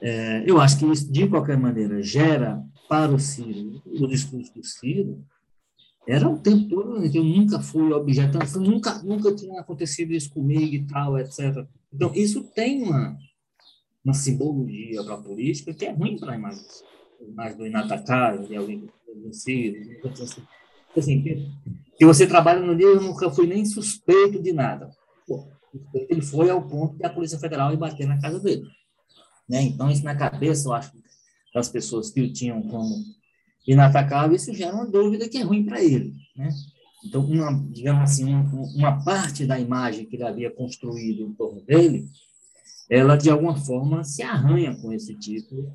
É, 0.00 0.44
eu 0.46 0.60
acho 0.60 0.78
que 0.78 0.86
isso, 0.86 1.10
de 1.10 1.26
qualquer 1.28 1.56
maneira, 1.56 2.02
gera 2.02 2.62
para 2.88 3.12
o 3.12 3.18
Ciro, 3.18 3.82
o 3.84 4.06
discurso 4.06 4.54
do 4.54 4.64
Ciro, 4.64 5.24
era 6.06 6.28
o 6.28 6.38
tempo 6.38 6.68
todo, 6.68 7.00
né, 7.00 7.08
que 7.08 7.18
eu 7.18 7.24
nunca 7.24 7.60
fui 7.60 7.92
objeto, 7.92 8.38
nunca, 8.60 9.02
nunca 9.02 9.34
tinha 9.34 9.60
acontecido 9.60 10.12
isso 10.12 10.30
comigo 10.32 10.74
e 10.74 10.86
tal, 10.86 11.18
etc. 11.18 11.66
Então, 11.92 12.12
isso 12.14 12.44
tem 12.54 12.82
uma, 12.82 13.16
uma 14.02 14.14
simbologia 14.14 15.04
para 15.04 15.14
a 15.14 15.22
política 15.22 15.74
que 15.74 15.84
é 15.84 15.92
ruim 15.92 16.16
para 16.18 16.32
a 16.32 16.36
imagem, 16.36 16.64
imagem 17.20 17.58
do 17.58 17.66
inatacável, 17.66 18.46
de 18.46 18.56
alguém 18.56 18.88
do 19.22 19.34
Ciro, 19.34 19.76
assim, 20.22 20.42
assim 20.96 21.22
que 21.98 22.06
você 22.06 22.26
trabalha 22.26 22.60
no 22.60 22.76
dia, 22.76 22.86
eu 22.86 23.02
nunca 23.02 23.28
fui 23.30 23.46
nem 23.46 23.64
suspeito 23.64 24.40
de 24.40 24.52
nada. 24.52 24.88
Pô, 25.26 25.48
ele 26.08 26.22
foi 26.22 26.48
ao 26.48 26.66
ponto 26.66 26.96
que 26.96 27.04
a 27.04 27.10
Polícia 27.10 27.38
Federal 27.38 27.72
ia 27.72 27.76
bater 27.76 28.06
na 28.06 28.20
casa 28.20 28.38
dele. 28.38 28.62
Né? 29.48 29.62
Então, 29.62 29.90
isso 29.90 30.04
na 30.04 30.14
cabeça, 30.14 30.68
eu 30.68 30.72
acho, 30.72 30.92
das 31.54 31.68
pessoas 31.68 32.10
que 32.10 32.20
o 32.20 32.32
tinham 32.32 32.62
como 32.62 32.94
inatacável, 33.66 34.36
isso 34.36 34.52
gera 34.54 34.74
uma 34.74 34.86
dúvida 34.86 35.28
que 35.28 35.38
é 35.38 35.42
ruim 35.42 35.64
para 35.64 35.82
ele. 35.82 36.14
Né? 36.36 36.48
Então, 37.04 37.24
uma, 37.24 37.52
digamos 37.70 38.02
assim, 38.02 38.24
uma, 38.24 38.42
uma 38.74 39.04
parte 39.04 39.46
da 39.46 39.58
imagem 39.58 40.04
que 40.06 40.16
ele 40.16 40.24
havia 40.24 40.50
construído 40.50 41.22
em 41.22 41.32
torno 41.32 41.60
dele, 41.62 42.08
ela, 42.90 43.16
de 43.16 43.30
alguma 43.30 43.56
forma, 43.56 44.02
se 44.02 44.22
arranha 44.22 44.74
com 44.76 44.92
esse 44.92 45.14
tipo 45.14 45.70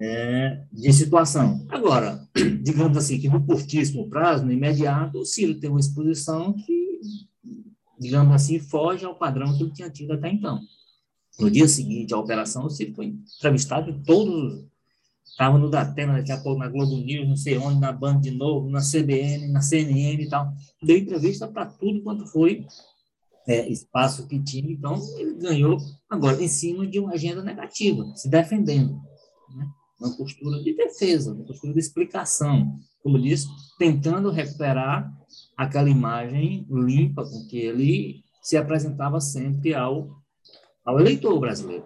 é, 0.00 0.62
de 0.72 0.92
situação. 0.92 1.66
Agora, 1.68 2.26
digamos 2.62 2.96
assim, 2.96 3.18
que 3.18 3.28
no 3.28 3.44
curtíssimo 3.44 4.08
prazo, 4.08 4.44
no 4.44 4.52
imediato, 4.52 5.18
o 5.18 5.24
Ciro 5.24 5.58
tem 5.58 5.70
uma 5.70 5.80
exposição 5.80 6.52
que, 6.52 7.00
digamos 7.98 8.34
assim, 8.34 8.58
foge 8.58 9.04
ao 9.04 9.18
padrão 9.18 9.56
que 9.56 9.62
ele 9.62 9.72
tinha 9.72 9.90
tido 9.90 10.12
até 10.12 10.28
então. 10.30 10.60
No 11.38 11.50
dia 11.50 11.68
seguinte 11.68 12.12
à 12.12 12.18
operação, 12.18 12.66
o 12.66 12.70
Ciro 12.70 12.94
foi 12.94 13.06
entrevistado 13.36 14.02
todos. 14.04 14.66
Estava 15.24 15.56
no 15.56 15.70
Datena, 15.70 16.14
daqui 16.14 16.32
a 16.32 16.38
pouco 16.38 16.58
na 16.58 16.68
Globo 16.68 16.96
News, 16.96 17.28
não 17.28 17.36
sei 17.36 17.56
onde, 17.58 17.78
na 17.78 17.92
Band 17.92 18.20
de 18.20 18.32
novo, 18.32 18.68
na 18.68 18.80
CBN, 18.80 19.48
na 19.52 19.60
CNN 19.60 20.20
e 20.20 20.28
tal. 20.28 20.52
Deu 20.82 20.96
entrevista 20.96 21.46
para 21.46 21.66
tudo 21.66 22.02
quanto 22.02 22.26
foi 22.26 22.66
é, 23.46 23.68
espaço 23.68 24.26
que 24.26 24.42
tinha. 24.42 24.72
Então, 24.72 25.00
ele 25.16 25.34
ganhou, 25.34 25.78
agora, 26.10 26.42
em 26.42 26.48
cima 26.48 26.86
de 26.86 26.98
uma 26.98 27.12
agenda 27.12 27.42
negativa, 27.42 28.04
se 28.16 28.28
defendendo. 28.28 29.00
Né? 29.54 29.68
Uma 30.00 30.16
postura 30.16 30.60
de 30.62 30.74
defesa, 30.74 31.32
uma 31.32 31.44
postura 31.44 31.72
de 31.72 31.78
explicação. 31.78 32.76
Como 33.00 33.20
disse, 33.20 33.46
tentando 33.78 34.30
recuperar 34.30 35.08
aquela 35.56 35.88
imagem 35.88 36.66
limpa 36.68 37.24
com 37.24 37.46
que 37.46 37.58
ele 37.58 38.24
se 38.42 38.56
apresentava 38.56 39.20
sempre 39.20 39.74
ao 39.74 40.18
ao 40.88 40.98
eleitor 40.98 41.38
brasileiro. 41.38 41.84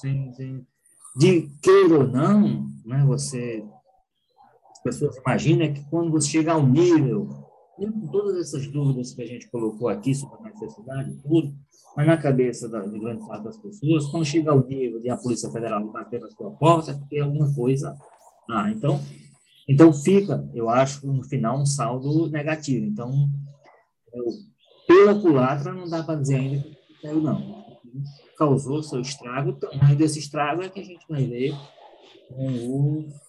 Sim, 0.00 0.32
sim. 0.32 0.66
De 1.16 1.48
queira 1.62 2.00
ou 2.00 2.06
não, 2.08 2.66
né, 2.84 3.04
você, 3.06 3.64
as 4.70 4.82
pessoas 4.82 5.16
imaginam 5.16 5.72
que 5.72 5.84
quando 5.88 6.10
você 6.10 6.28
chegar 6.28 6.54
ao 6.54 6.66
nível, 6.66 7.28
com 7.76 8.08
todas 8.08 8.36
essas 8.36 8.66
dúvidas 8.66 9.14
que 9.14 9.22
a 9.22 9.26
gente 9.26 9.48
colocou 9.48 9.88
aqui 9.88 10.12
sobre 10.12 10.38
a 10.38 10.50
necessidade, 10.50 11.16
tudo, 11.22 11.54
mas 11.96 12.06
na 12.06 12.16
cabeça 12.16 12.68
da, 12.68 12.80
de 12.80 12.98
grande 12.98 13.26
parte 13.26 13.44
das 13.44 13.56
pessoas, 13.56 14.06
quando 14.06 14.24
chega 14.24 14.50
ao 14.50 14.66
nível 14.66 15.00
de 15.00 15.08
a 15.08 15.16
Polícia 15.16 15.50
Federal 15.50 15.84
bater 15.92 16.20
na 16.20 16.30
sua 16.30 16.50
porta, 16.50 16.90
é 16.90 16.94
porque 16.94 17.18
alguma 17.18 17.52
coisa. 17.54 17.96
Ah, 18.50 18.70
então, 18.70 19.00
então 19.68 19.92
fica, 19.92 20.48
eu 20.52 20.68
acho, 20.68 21.06
no 21.06 21.22
final, 21.22 21.60
um 21.60 21.66
saldo 21.66 22.28
negativo. 22.28 22.86
Então, 22.86 23.28
eu, 24.12 24.24
pela 24.86 25.20
culatra, 25.20 25.72
não 25.72 25.88
dá 25.88 26.02
para 26.02 26.20
dizer 26.20 26.36
ainda 26.36 26.58
que 26.58 27.02
caiu, 27.02 27.20
não. 27.20 27.59
Causou 28.36 28.82
seu 28.82 29.00
estrago, 29.00 29.50
o 29.50 29.56
tamanho 29.56 29.96
desse 29.96 30.18
estrago 30.18 30.62
é 30.62 30.68
que 30.68 30.80
a 30.80 30.84
gente 30.84 31.06
vai 31.08 31.24
ver. 31.24 31.54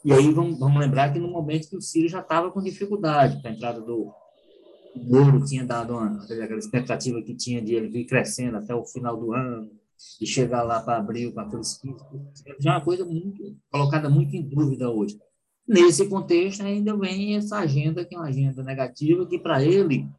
E 0.05 0.13
aí 0.13 0.31
vamos, 0.31 0.59
vamos 0.59 0.79
lembrar 0.79 1.11
que 1.11 1.19
no 1.19 1.29
momento 1.29 1.69
que 1.69 1.75
o 1.75 1.81
Ciro 1.81 2.07
já 2.07 2.19
estava 2.19 2.51
com 2.51 2.61
dificuldade 2.61 3.41
para 3.41 3.51
a 3.51 3.53
entrada 3.53 3.81
do, 3.81 4.13
Moro 4.95 5.43
tinha 5.45 5.65
dado 5.65 5.93
uma, 5.93 6.21
aquela 6.23 6.57
expectativa 6.57 7.21
que 7.21 7.33
tinha 7.33 7.61
de 7.61 7.73
ele 7.75 7.87
vir 7.87 8.05
crescendo 8.05 8.57
até 8.57 8.75
o 8.75 8.85
final 8.85 9.17
do 9.17 9.33
ano 9.33 9.69
e 10.19 10.25
chegar 10.25 10.63
lá 10.63 10.79
para 10.79 10.97
abril, 10.97 11.31
para 11.31 11.43
aqueles 11.43 11.77
15, 11.77 11.95
já 12.59 12.71
é 12.71 12.73
uma 12.73 12.83
coisa 12.83 13.05
muito 13.05 13.55
colocada 13.71 14.09
muito 14.09 14.35
em 14.35 14.41
dúvida 14.41 14.89
hoje. 14.89 15.17
Nesse 15.67 16.09
contexto, 16.09 16.63
ainda 16.63 16.97
vem 16.97 17.35
essa 17.35 17.59
agenda, 17.59 18.03
que 18.03 18.15
é 18.15 18.17
uma 18.17 18.27
agenda 18.27 18.63
negativa, 18.63 19.25
que 19.27 19.39
para 19.39 19.63
ele 19.63 20.09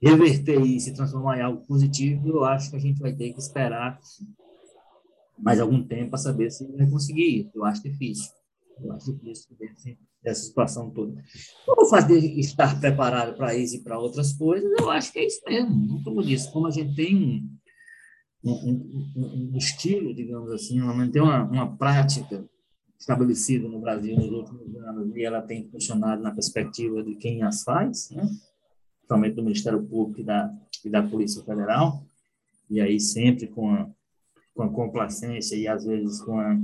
reverter 0.00 0.60
e 0.60 0.78
se 0.80 0.94
transformar 0.94 1.38
em 1.38 1.42
algo 1.42 1.66
positivo, 1.66 2.28
eu 2.28 2.44
acho 2.44 2.70
que 2.70 2.76
a 2.76 2.80
gente 2.80 3.00
vai 3.00 3.14
ter 3.14 3.32
que 3.32 3.38
esperar 3.38 3.98
mais 5.38 5.60
algum 5.60 5.82
tempo 5.82 6.10
para 6.10 6.18
saber 6.18 6.50
se 6.50 6.66
vai 6.72 6.88
conseguir. 6.88 7.50
Eu 7.54 7.64
acho 7.64 7.82
difícil. 7.82 8.32
Eu 8.82 8.92
acho 8.92 9.12
difícil 9.12 9.56
dessa 10.22 10.42
situação 10.42 10.90
toda. 10.90 11.22
O 11.66 11.86
fato 11.86 12.08
de 12.08 12.40
estar 12.40 12.78
preparado 12.80 13.36
para 13.36 13.54
isso 13.54 13.76
e 13.76 13.82
para 13.82 13.98
outras 13.98 14.32
coisas, 14.32 14.70
eu 14.78 14.90
acho 14.90 15.12
que 15.12 15.20
é 15.20 15.26
isso 15.26 15.40
mesmo. 15.46 16.02
Como 16.02 16.22
disse, 16.22 16.52
como 16.52 16.66
a 16.66 16.70
gente 16.70 16.94
tem 16.94 17.48
um, 18.44 18.52
um, 18.52 19.52
um, 19.52 19.56
estilo, 19.56 20.14
digamos 20.14 20.50
assim, 20.52 20.80
tem 21.10 21.22
uma, 21.22 21.42
uma 21.44 21.76
prática 21.76 22.44
estabelecida 22.98 23.68
no 23.68 23.80
Brasil 23.80 24.16
nos 24.16 24.30
últimos 24.30 24.74
anos 24.76 25.14
e 25.14 25.22
ela 25.22 25.42
tem 25.42 25.68
funcionado 25.70 26.22
na 26.22 26.32
perspectiva 26.32 27.02
de 27.02 27.14
quem 27.16 27.42
as 27.42 27.62
faz, 27.62 28.10
né? 28.10 28.28
Principalmente 29.06 29.36
do 29.36 29.42
Ministério 29.42 29.82
Público 29.84 30.20
e 30.20 30.24
da, 30.24 30.52
e 30.84 30.90
da 30.90 31.02
Polícia 31.02 31.42
Federal, 31.44 32.04
e 32.68 32.80
aí 32.80 32.98
sempre 32.98 33.46
com 33.46 33.70
a, 33.70 33.88
com 34.52 34.62
a 34.64 34.68
complacência 34.68 35.54
e 35.54 35.68
às 35.68 35.84
vezes 35.84 36.20
com 36.20 36.38
a, 36.40 36.58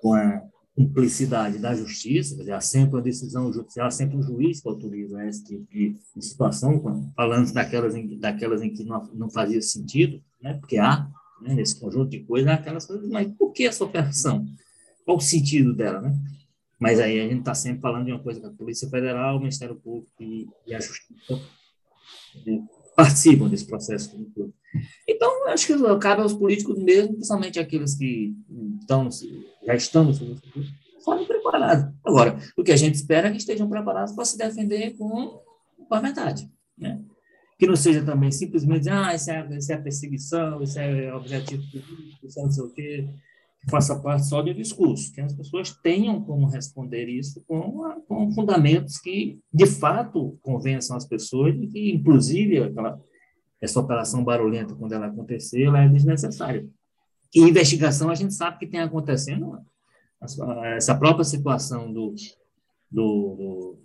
com 0.00 0.14
a 0.14 0.42
cumplicidade 0.74 1.58
da 1.58 1.74
justiça, 1.74 2.34
quer 2.34 2.40
dizer, 2.40 2.52
há 2.52 2.60
sempre 2.60 2.96
uma 2.96 3.02
decisão 3.02 3.52
judicial, 3.52 3.86
há 3.86 3.90
sempre 3.90 4.16
um 4.16 4.22
juiz 4.22 4.60
que 4.60 4.68
autoriza 4.68 5.24
esse 5.26 5.44
tipo 5.44 5.70
de, 5.70 5.96
situação, 6.20 7.12
falando 7.14 7.52
daquelas 7.52 7.94
em, 7.94 8.18
daquelas 8.18 8.62
em 8.62 8.72
que 8.72 8.82
não, 8.82 9.06
não 9.14 9.30
fazia 9.30 9.60
sentido, 9.60 10.22
né, 10.40 10.54
porque 10.54 10.78
há 10.78 11.06
né, 11.42 11.62
conjunto 11.78 12.10
de 12.10 12.20
coisas, 12.20 12.50
aquelas 12.50 12.86
coisas, 12.86 13.08
mas 13.10 13.30
por 13.34 13.52
que 13.52 13.66
essa 13.66 13.84
operação? 13.84 14.46
Qual 15.04 15.18
o 15.18 15.20
sentido 15.20 15.74
dela, 15.74 16.00
né? 16.00 16.18
Mas 16.78 17.00
aí 17.00 17.20
a 17.20 17.24
gente 17.24 17.38
está 17.38 17.54
sempre 17.54 17.80
falando 17.80 18.04
de 18.04 18.12
uma 18.12 18.22
coisa 18.22 18.40
que 18.40 18.46
a 18.46 18.50
Polícia 18.50 18.88
Federal, 18.88 19.36
o 19.36 19.40
Ministério 19.40 19.76
Público 19.76 20.10
e, 20.20 20.46
e 20.66 20.74
a 20.74 20.80
Justiça 20.80 21.40
né, 22.46 22.62
participam 22.94 23.48
desse 23.48 23.66
processo. 23.66 24.14
Então, 25.08 25.48
acho 25.48 25.66
que 25.66 25.98
cabe 25.98 26.22
aos 26.22 26.34
políticos 26.34 26.78
mesmo, 26.78 27.14
principalmente 27.14 27.58
aqueles 27.58 27.94
que 27.94 28.34
estão, 28.80 29.08
já 29.64 29.74
estão 29.74 30.12
forem 31.04 31.24
preparados. 31.24 31.94
Agora, 32.04 32.36
o 32.56 32.64
que 32.64 32.72
a 32.72 32.76
gente 32.76 32.96
espera 32.96 33.28
é 33.28 33.30
que 33.30 33.38
estejam 33.38 33.68
preparados 33.68 34.12
para 34.12 34.24
se 34.24 34.36
defender 34.36 34.96
com, 34.98 35.40
com 35.88 35.94
a 35.94 36.00
verdade. 36.00 36.50
Né? 36.76 37.00
Que 37.58 37.66
não 37.66 37.76
seja 37.76 38.04
também 38.04 38.30
simplesmente, 38.32 38.88
ah, 38.90 39.14
isso 39.14 39.30
é, 39.30 39.48
é 39.70 39.76
perseguição, 39.78 40.62
isso 40.62 40.78
é 40.78 41.14
objetivo 41.14 41.62
político, 41.70 42.26
isso 42.26 42.40
é 42.40 42.42
não 42.42 42.50
sei 42.50 42.64
o 42.64 42.70
quê, 42.70 43.08
faça 43.68 43.98
parte 44.00 44.26
só 44.26 44.42
do 44.42 44.54
discurso. 44.54 45.12
Que 45.12 45.20
as 45.20 45.34
pessoas 45.34 45.72
tenham 45.82 46.20
como 46.22 46.46
responder 46.46 47.08
isso 47.08 47.42
com, 47.46 48.00
com 48.06 48.30
fundamentos 48.32 48.98
que, 48.98 49.38
de 49.52 49.66
fato, 49.66 50.38
convençam 50.42 50.96
as 50.96 51.06
pessoas 51.06 51.54
e 51.56 51.66
que, 51.66 51.92
inclusive, 51.92 52.62
aquela 52.62 53.00
essa 53.60 53.80
operação 53.80 54.22
barulhenta, 54.22 54.74
quando 54.74 54.92
ela 54.92 55.06
acontecer, 55.06 55.62
ela 55.62 55.82
é 55.82 55.88
desnecessária. 55.88 56.68
E 57.34 57.40
investigação, 57.40 58.10
a 58.10 58.14
gente 58.14 58.34
sabe 58.34 58.58
que 58.58 58.66
tem 58.66 58.80
acontecendo 58.80 59.58
essa 60.76 60.94
própria 60.94 61.24
situação 61.24 61.92
do, 61.92 62.14
do, 62.90 63.76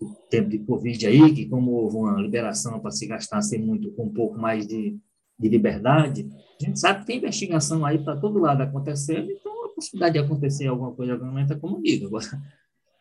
do 0.00 0.14
tempo 0.30 0.48
de 0.48 0.58
Covid 0.58 1.06
aí, 1.06 1.34
que 1.34 1.48
como 1.48 1.72
houve 1.72 1.96
uma 1.96 2.20
liberação 2.20 2.80
para 2.80 2.90
se 2.90 3.06
gastar 3.06 3.42
sem 3.42 3.60
muito, 3.60 3.90
com 3.92 4.04
um 4.04 4.12
pouco 4.12 4.38
mais 4.38 4.66
de, 4.66 4.96
de 5.38 5.48
liberdade, 5.48 6.28
a 6.60 6.64
gente 6.64 6.78
sabe 6.78 7.00
que 7.00 7.06
tem 7.06 7.18
investigação 7.18 7.84
aí 7.84 7.98
para 7.98 8.16
todo 8.16 8.38
lado 8.38 8.62
acontecendo, 8.62 9.30
então 9.30 9.66
a 9.66 9.68
possibilidade 9.68 10.14
de 10.14 10.18
acontecer 10.20 10.66
alguma 10.66 10.92
coisa 10.92 11.14
aumenta 11.14 11.56
como 11.56 11.82
digo. 11.82 12.06
Agora, 12.06 12.26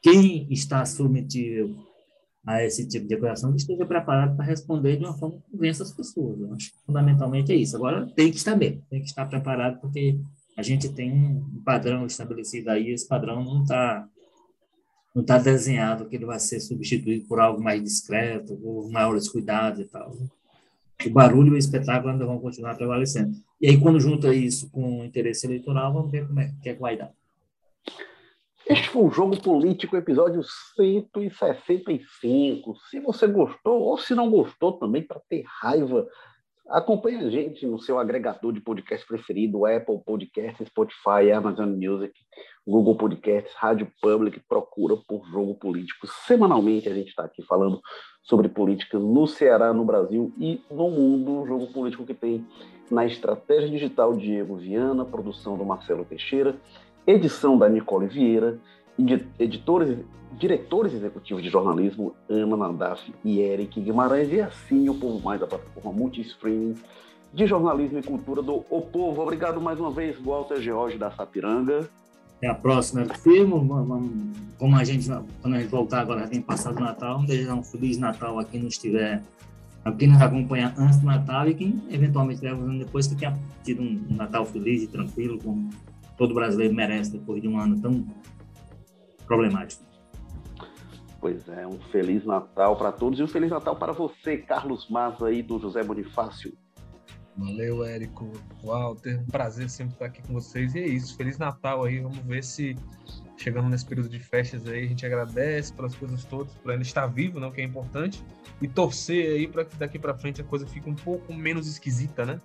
quem 0.02 0.52
está 0.52 0.86
submetido 0.86 1.76
a 2.46 2.64
esse 2.64 2.88
tipo 2.88 3.08
de 3.08 3.18
que 3.18 3.56
esteja 3.56 3.86
preparado 3.86 4.36
para 4.36 4.46
responder 4.46 4.98
de 4.98 5.04
uma 5.04 5.18
forma 5.18 5.38
que 5.38 5.52
convença 5.52 5.82
as 5.82 5.92
pessoas. 5.92 6.40
Eu 6.40 6.54
acho 6.54 6.72
que 6.72 6.86
fundamentalmente 6.86 7.52
é 7.52 7.56
isso. 7.56 7.76
Agora, 7.76 8.06
tem 8.16 8.30
que 8.30 8.38
estar 8.38 8.56
bem, 8.56 8.84
tem 8.88 9.02
que 9.02 9.08
estar 9.08 9.26
preparado, 9.26 9.82
porque 9.82 10.20
a 10.56 10.62
gente 10.62 10.94
tem 10.94 11.12
um 11.12 11.62
padrão 11.66 12.06
estabelecido 12.06 12.70
aí, 12.70 12.92
esse 12.92 13.08
padrão 13.08 13.44
não 13.44 13.64
está 13.64 14.08
não 15.14 15.22
está 15.22 15.38
desenhado 15.38 16.10
que 16.10 16.18
ele 16.18 16.26
vai 16.26 16.38
ser 16.38 16.60
substituído 16.60 17.26
por 17.26 17.40
algo 17.40 17.64
mais 17.64 17.82
discreto, 17.82 18.54
por 18.58 18.92
maiores 18.92 19.30
cuidados 19.30 19.80
e 19.80 19.86
tal. 19.86 20.14
O 21.04 21.10
barulho 21.10 21.54
e 21.54 21.56
o 21.56 21.58
espetáculo 21.58 22.12
ainda 22.12 22.26
vão 22.26 22.40
continuar 22.40 22.76
prevalecendo. 22.76 23.36
E 23.60 23.68
aí, 23.68 23.80
quando 23.80 24.00
junta 24.00 24.34
isso 24.34 24.70
com 24.72 25.02
o 25.02 25.06
interesse 25.06 25.48
eleitoral, 25.48 25.94
vamos 25.94 26.12
ver 26.12 26.28
como 26.28 26.40
é 26.40 26.54
que, 26.62 26.70
é 26.70 26.74
que 26.74 26.82
vai 26.82 26.96
dar. 26.96 27.12
Este 28.68 28.90
foi 28.90 29.04
o 29.04 29.12
Jogo 29.12 29.40
Político, 29.40 29.96
episódio 29.96 30.42
165. 30.76 32.76
Se 32.90 33.00
você 33.00 33.28
gostou, 33.28 33.80
ou 33.80 33.96
se 33.98 34.16
não 34.16 34.32
gostou 34.32 34.74
também, 34.74 35.04
para 35.04 35.22
ter 35.30 35.44
raiva, 35.46 36.08
acompanhe 36.70 37.18
a 37.18 37.30
gente 37.30 37.66
no 37.66 37.80
seu 37.80 38.00
agregador 38.00 38.52
de 38.52 38.60
podcast 38.60 39.06
preferido, 39.06 39.66
Apple 39.66 40.00
Podcasts, 40.06 40.68
Spotify, 40.68 41.32
Amazon 41.34 41.70
Music, 41.70 42.14
Google 42.66 42.96
Podcasts, 42.96 43.54
Rádio 43.56 43.92
Public, 44.02 44.40
procura 44.48 44.96
por 45.08 45.26
Jogo 45.28 45.56
Político. 45.56 46.08
Semanalmente 46.26 46.90
a 46.90 46.94
gente 46.94 47.10
está 47.10 47.24
aqui 47.24 47.44
falando 47.44 47.80
sobre 48.24 48.50
política 48.50 48.98
no 48.98 49.28
Ceará, 49.28 49.72
no 49.72 49.86
Brasil 49.86 50.34
e 50.40 50.60
no 50.72 50.90
mundo. 50.90 51.46
Jogo 51.46 51.68
Político 51.72 52.06
que 52.06 52.14
tem 52.14 52.46
na 52.90 53.06
estratégia 53.06 53.70
digital 53.70 54.14
Diego 54.14 54.56
Viana, 54.56 55.06
produção 55.06 55.58
do 55.58 55.66
Marcelo 55.66 56.06
Teixeira, 56.06 56.56
edição 57.06 57.58
da 57.58 57.70
Nicole 57.70 58.08
Vieira, 58.08 58.60
editores, 59.40 60.00
diretores 60.38 60.94
executivos 60.94 61.44
de 61.44 61.50
jornalismo 61.50 62.16
Ana 62.30 62.56
Nadaf 62.56 63.14
e 63.24 63.40
Eric 63.40 63.80
Guimarães, 63.80 64.32
e 64.32 64.42
assim 64.42 64.90
o 64.90 64.96
Povo 64.96 65.24
Mais, 65.24 65.42
a 65.42 65.48
plataforma 65.48 65.92
multi-streaming 65.92 66.76
de 67.34 67.46
jornalismo 67.46 68.00
e 68.00 68.04
cultura 68.04 68.42
do 68.42 68.64
O 68.70 68.82
Povo. 68.82 69.22
Obrigado 69.22 69.60
mais 69.60 69.78
uma 69.80 69.92
vez, 69.92 70.18
Walter 70.20 70.62
George 70.62 70.98
da 70.98 71.12
Sapiranga. 71.12 71.90
Até 72.38 72.48
a 72.48 72.56
próxima, 72.56 73.06
firmo. 73.16 73.60
Como 74.58 74.76
a 74.78 74.84
gente, 74.84 75.08
quando 75.42 75.56
a 75.56 75.60
gente 75.60 75.70
voltar 75.70 76.02
agora, 76.02 76.28
tem 76.28 76.42
passado 76.42 76.78
o 76.78 76.80
Natal, 76.80 77.16
vamos 77.16 77.28
desejar 77.28 77.56
um 77.56 77.64
Feliz 77.64 77.98
Natal 77.98 78.40
a 78.40 78.46
quem 78.46 78.62
não 78.62 78.70
estiver, 78.70 79.22
a 79.84 79.92
quem 79.92 80.08
nos 80.08 80.22
acompanha 80.22 80.74
antes 80.78 80.98
do 81.00 81.06
Natal 81.06 81.48
e 81.50 81.54
quem 81.54 81.84
eventualmente 81.90 82.46
estiver 82.46 82.56
depois 82.78 83.08
que 83.08 83.16
tenha 83.16 83.38
tido 83.64 83.82
um 83.82 84.16
Natal 84.16 84.46
feliz 84.46 84.84
e 84.84 84.88
tranquilo, 84.88 85.38
como 85.44 85.70
todo 86.18 86.34
brasileiro 86.34 86.74
merece 86.74 87.12
depois 87.12 87.42
de 87.42 87.48
um 87.48 87.60
ano 87.60 87.80
tão 87.82 88.06
problemático. 89.26 89.84
Pois 91.20 91.48
é, 91.50 91.66
um 91.66 91.80
Feliz 91.92 92.24
Natal 92.26 92.76
para 92.76 92.92
todos 92.92 93.20
e 93.20 93.24
um 93.24 93.28
Feliz 93.28 93.50
Natal 93.50 93.76
para 93.76 93.92
você, 93.92 94.38
Carlos 94.38 94.90
Maza 94.90 95.28
aí 95.28 95.42
do 95.42 95.60
José 95.60 95.84
Bonifácio. 95.84 96.54
Valeu, 97.38 97.84
Érico, 97.84 98.32
Walter, 98.64 99.20
um 99.20 99.26
prazer 99.26 99.70
sempre 99.70 99.94
estar 99.94 100.06
aqui 100.06 100.22
com 100.22 100.34
vocês. 100.34 100.74
E 100.74 100.80
é 100.80 100.88
isso, 100.88 101.18
Feliz 101.18 101.38
Natal 101.38 101.84
aí, 101.84 102.00
vamos 102.00 102.20
ver 102.20 102.44
se 102.44 102.76
chegando 103.38 103.70
nesse 103.70 103.86
período 103.86 104.10
de 104.10 104.20
festas 104.20 104.66
aí, 104.68 104.86
a 104.86 104.88
gente 104.88 105.06
agradece 105.06 105.74
pelas 105.74 105.94
coisas 105.96 106.24
todas, 106.24 106.54
por 106.56 106.72
ainda 106.72 106.84
estar 106.84 107.06
vivo, 107.08 107.40
não, 107.40 107.52
que 107.52 107.62
é 107.62 107.64
importante, 107.64 108.24
e 108.62 108.68
torcer 108.68 109.34
aí 109.34 109.48
para 109.48 109.66
que 109.66 109.76
daqui 109.76 110.00
para 110.00 110.14
frente 110.14 110.42
a 110.42 110.44
coisa 110.44 110.66
fique 110.66 110.90
um 110.90 110.96
pouco 110.96 111.34
menos 111.34 111.68
esquisita, 111.68 112.26
né? 112.26 112.40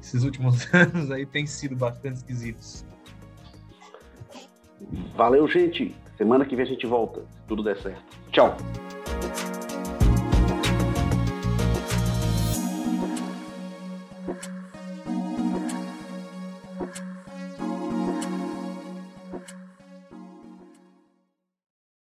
Esses 0.00 0.22
últimos 0.22 0.68
anos 0.72 1.10
aí 1.10 1.26
têm 1.26 1.46
sido 1.46 1.74
bastante 1.74 2.16
esquisitos. 2.16 2.84
Valeu, 5.16 5.48
gente. 5.48 5.94
Semana 6.18 6.44
que 6.44 6.56
vem 6.56 6.66
a 6.66 6.68
gente 6.68 6.84
volta. 6.84 7.22
Tudo 7.46 7.62
der 7.62 7.76
certo. 7.76 8.02
Tchau. 8.32 8.56